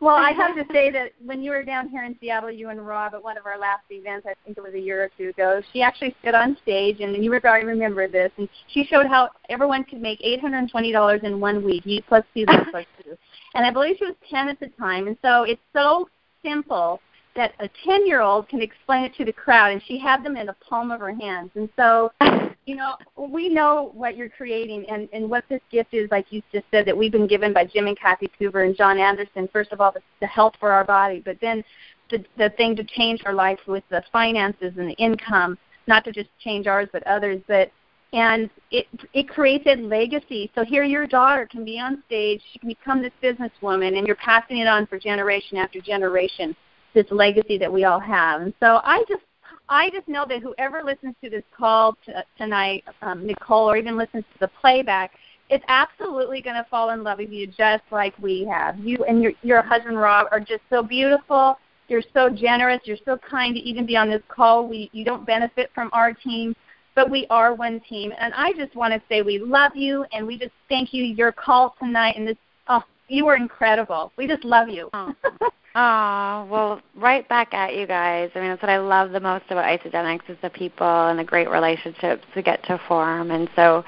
Well, 0.00 0.14
I 0.16 0.32
have 0.32 0.54
to 0.56 0.64
say 0.72 0.90
that 0.90 1.12
when 1.24 1.42
you 1.42 1.50
were 1.50 1.62
down 1.62 1.88
here 1.88 2.04
in 2.04 2.16
Seattle, 2.20 2.50
you 2.50 2.68
and 2.70 2.86
Rob 2.86 3.14
at 3.14 3.22
one 3.22 3.36
of 3.36 3.46
our 3.46 3.58
last 3.58 3.82
events, 3.90 4.26
I 4.26 4.34
think 4.44 4.56
it 4.56 4.62
was 4.62 4.74
a 4.74 4.80
year 4.80 5.02
or 5.04 5.10
two 5.16 5.30
ago, 5.30 5.60
she 5.72 5.82
actually 5.82 6.14
stood 6.20 6.34
on 6.34 6.56
stage, 6.62 7.00
and 7.00 7.22
you 7.22 7.38
probably 7.40 7.66
remember 7.66 8.08
this, 8.08 8.30
and 8.38 8.48
she 8.68 8.84
showed 8.84 9.06
how 9.06 9.30
everyone 9.48 9.84
could 9.84 10.00
make 10.00 10.20
$820 10.20 11.24
in 11.24 11.40
one 11.40 11.64
week, 11.64 11.82
you 11.84 12.02
plus 12.02 12.24
two, 12.34 12.46
them 12.46 12.66
plus 12.70 12.84
two. 13.04 13.16
And 13.54 13.66
I 13.66 13.70
believe 13.70 13.96
she 13.98 14.06
was 14.06 14.14
10 14.30 14.48
at 14.48 14.60
the 14.60 14.68
time, 14.78 15.06
and 15.06 15.16
so 15.22 15.44
it's 15.44 15.60
so 15.72 16.08
simple 16.42 17.00
that 17.34 17.52
a 17.60 17.68
10-year-old 17.86 18.48
can 18.48 18.62
explain 18.62 19.04
it 19.04 19.14
to 19.16 19.24
the 19.24 19.32
crowd, 19.32 19.72
and 19.72 19.82
she 19.86 19.98
had 19.98 20.24
them 20.24 20.36
in 20.36 20.46
the 20.46 20.56
palm 20.68 20.90
of 20.90 21.00
her 21.00 21.14
hands. 21.14 21.50
And 21.54 21.68
so 21.76 22.10
you 22.66 22.74
know, 22.74 22.96
we 23.16 23.48
know 23.48 23.92
what 23.94 24.16
you're 24.16 24.28
creating 24.28 24.84
and, 24.90 25.08
and 25.12 25.30
what 25.30 25.44
this 25.48 25.60
gift 25.70 25.94
is, 25.94 26.10
like 26.10 26.26
you 26.30 26.42
just 26.52 26.66
said, 26.72 26.84
that 26.86 26.96
we've 26.96 27.12
been 27.12 27.28
given 27.28 27.52
by 27.52 27.64
Jim 27.64 27.86
and 27.86 27.98
Kathy 27.98 28.28
Coover 28.38 28.66
and 28.66 28.76
John 28.76 28.98
Anderson. 28.98 29.48
First 29.52 29.70
of 29.70 29.80
all, 29.80 29.92
the, 29.92 30.00
the 30.20 30.26
health 30.26 30.54
for 30.58 30.72
our 30.72 30.84
body, 30.84 31.22
but 31.24 31.38
then 31.40 31.62
the, 32.10 32.24
the 32.36 32.50
thing 32.56 32.74
to 32.74 32.84
change 32.84 33.22
our 33.24 33.32
life 33.32 33.60
with 33.68 33.84
the 33.88 34.02
finances 34.12 34.74
and 34.76 34.90
the 34.90 34.94
income, 34.94 35.56
not 35.86 36.04
to 36.04 36.12
just 36.12 36.28
change 36.40 36.66
ours, 36.66 36.88
but 36.92 37.06
others. 37.06 37.40
But 37.46 37.70
and 38.12 38.50
it 38.72 38.86
it 39.12 39.28
creates 39.28 39.64
a 39.66 39.76
legacy. 39.76 40.50
So 40.54 40.64
here, 40.64 40.82
your 40.82 41.06
daughter 41.06 41.46
can 41.46 41.64
be 41.64 41.78
on 41.78 42.02
stage, 42.06 42.40
she 42.52 42.58
can 42.58 42.68
become 42.68 43.00
this 43.00 43.12
businesswoman, 43.22 43.96
and 43.96 44.06
you're 44.06 44.16
passing 44.16 44.58
it 44.58 44.66
on 44.66 44.86
for 44.86 44.98
generation 44.98 45.56
after 45.56 45.80
generation. 45.80 46.56
This 46.94 47.06
legacy 47.10 47.58
that 47.58 47.70
we 47.70 47.84
all 47.84 48.00
have, 48.00 48.40
and 48.40 48.54
so 48.58 48.80
I 48.82 49.04
just 49.08 49.22
I 49.68 49.90
just 49.90 50.06
know 50.08 50.24
that 50.28 50.42
whoever 50.42 50.82
listens 50.84 51.14
to 51.22 51.30
this 51.30 51.42
call 51.56 51.96
t- 52.04 52.12
tonight, 52.38 52.84
um, 53.02 53.26
Nicole, 53.26 53.70
or 53.70 53.76
even 53.76 53.96
listens 53.96 54.24
to 54.34 54.38
the 54.40 54.50
playback, 54.60 55.12
is 55.50 55.60
absolutely 55.68 56.40
going 56.40 56.56
to 56.56 56.66
fall 56.70 56.90
in 56.90 57.02
love 57.02 57.18
with 57.18 57.30
you 57.30 57.46
just 57.46 57.84
like 57.90 58.14
we 58.18 58.44
have. 58.44 58.78
You 58.78 59.04
and 59.04 59.22
your 59.22 59.32
your 59.42 59.62
husband 59.62 59.98
Rob 59.98 60.28
are 60.30 60.40
just 60.40 60.62
so 60.70 60.82
beautiful. 60.82 61.58
You're 61.88 62.02
so 62.14 62.28
generous. 62.28 62.80
You're 62.84 62.96
so 63.04 63.16
kind 63.16 63.54
to 63.54 63.60
even 63.60 63.86
be 63.86 63.96
on 63.96 64.10
this 64.10 64.22
call. 64.28 64.68
We 64.68 64.90
you 64.92 65.04
don't 65.04 65.24
benefit 65.24 65.70
from 65.74 65.90
our 65.92 66.12
team, 66.12 66.54
but 66.94 67.10
we 67.10 67.26
are 67.30 67.54
one 67.54 67.80
team. 67.88 68.12
And 68.18 68.34
I 68.34 68.52
just 68.54 68.74
want 68.74 68.92
to 68.92 69.02
say 69.08 69.22
we 69.22 69.38
love 69.38 69.76
you 69.76 70.04
and 70.12 70.26
we 70.26 70.38
just 70.38 70.52
thank 70.68 70.92
you. 70.92 71.04
Your 71.04 71.32
call 71.32 71.76
tonight 71.78 72.16
and 72.16 72.26
this 72.26 72.36
oh 72.68 72.82
you 73.08 73.26
were 73.26 73.36
incredible. 73.36 74.12
We 74.16 74.26
just 74.26 74.44
love 74.44 74.68
you. 74.68 74.90
Oh. 74.92 75.14
Oh, 75.78 76.48
well, 76.50 76.80
right 76.94 77.28
back 77.28 77.52
at 77.52 77.76
you 77.76 77.86
guys. 77.86 78.30
I 78.34 78.40
mean, 78.40 78.48
that's 78.48 78.62
what 78.62 78.70
I 78.70 78.78
love 78.78 79.10
the 79.10 79.20
most 79.20 79.44
about 79.50 79.66
Isagenix 79.66 80.20
is 80.30 80.38
the 80.40 80.48
people 80.48 80.86
and 80.86 81.18
the 81.18 81.24
great 81.24 81.50
relationships 81.50 82.24
we 82.34 82.42
get 82.42 82.62
to 82.64 82.80
form. 82.88 83.30
And 83.30 83.46
so 83.54 83.84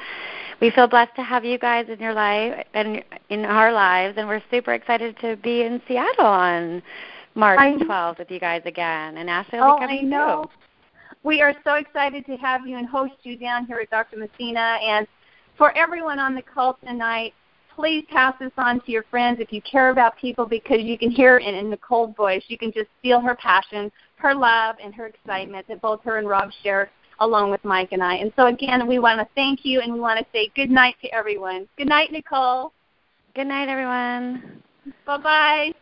we 0.61 0.71
feel 0.71 0.87
blessed 0.87 1.17
to 1.17 1.23
have 1.23 1.47
you 1.47 1.59
guys 1.59 1.87
in 1.89 1.99
your 1.99 2.13
life 2.13 2.63
and 2.75 3.03
in 3.31 3.47
our 3.47 3.73
lives, 3.73 4.19
and 4.19 4.29
we're 4.29 4.43
super 4.51 4.75
excited 4.75 5.17
to 5.23 5.37
be 5.37 5.63
in 5.63 5.81
Seattle 5.89 6.27
on 6.27 6.83
March 7.35 7.59
12th 7.59 8.19
with 8.19 8.31
you 8.31 8.39
guys 8.39 8.61
again. 8.67 9.17
And 9.17 9.31
Ashley 9.31 9.59
will 9.59 9.69
oh, 9.71 9.79
be 9.79 9.87
coming 9.87 9.99
I 10.01 10.03
know. 10.03 10.45
too. 10.45 10.51
We 11.23 11.41
are 11.41 11.55
so 11.65 11.77
excited 11.77 12.27
to 12.27 12.37
have 12.37 12.67
you 12.67 12.77
and 12.77 12.87
host 12.87 13.15
you 13.23 13.39
down 13.39 13.65
here 13.65 13.79
at 13.79 13.89
Dr. 13.89 14.19
Messina. 14.19 14.79
And 14.83 15.07
for 15.57 15.75
everyone 15.75 16.19
on 16.19 16.35
the 16.35 16.43
call 16.43 16.79
tonight, 16.87 17.33
please 17.79 18.05
pass 18.11 18.35
this 18.41 18.51
on 18.59 18.81
to 18.81 18.91
your 18.91 19.05
friends 19.05 19.39
if 19.39 19.53
you 19.53 19.63
care 19.63 19.91
about 19.91 20.17
people 20.17 20.45
because 20.45 20.79
you 20.81 20.99
can 20.99 21.13
hear 21.13 21.39
it 21.39 21.55
in 21.55 21.71
Nicole's 21.71 22.13
voice. 22.17 22.43
You 22.49 22.59
can 22.59 22.73
just 22.73 22.89
feel 23.03 23.21
her 23.21 23.37
passion, 23.37 23.93
her 24.17 24.35
love, 24.35 24.75
and 24.83 24.93
her 24.97 25.07
excitement 25.07 25.65
that 25.69 25.81
both 25.81 26.03
her 26.03 26.19
and 26.19 26.29
Rob 26.29 26.51
share 26.65 26.91
along 27.21 27.53
with 27.53 27.65
Mike 27.65 27.91
and 27.93 28.03
I. 28.03 28.17
And 28.17 28.33
so 28.35 28.47
again, 28.47 28.89
we 28.89 28.99
want 28.99 29.21
to 29.21 29.29
thank 29.37 29.61
you 29.65 29.81
and 29.81 29.93
we 29.93 30.01
want 30.01 30.19
to 30.19 30.27
say 30.33 30.51
good 30.57 30.71
night 30.71 30.97
to 31.03 31.15
everyone. 31.15 31.69
Good 31.77 31.89
night, 31.89 32.11
Nicole. 32.11 32.73
Good 33.37 33.47
night, 33.47 33.69
everyone. 33.69 34.61
Bye 35.07 35.19
bye. 35.19 35.73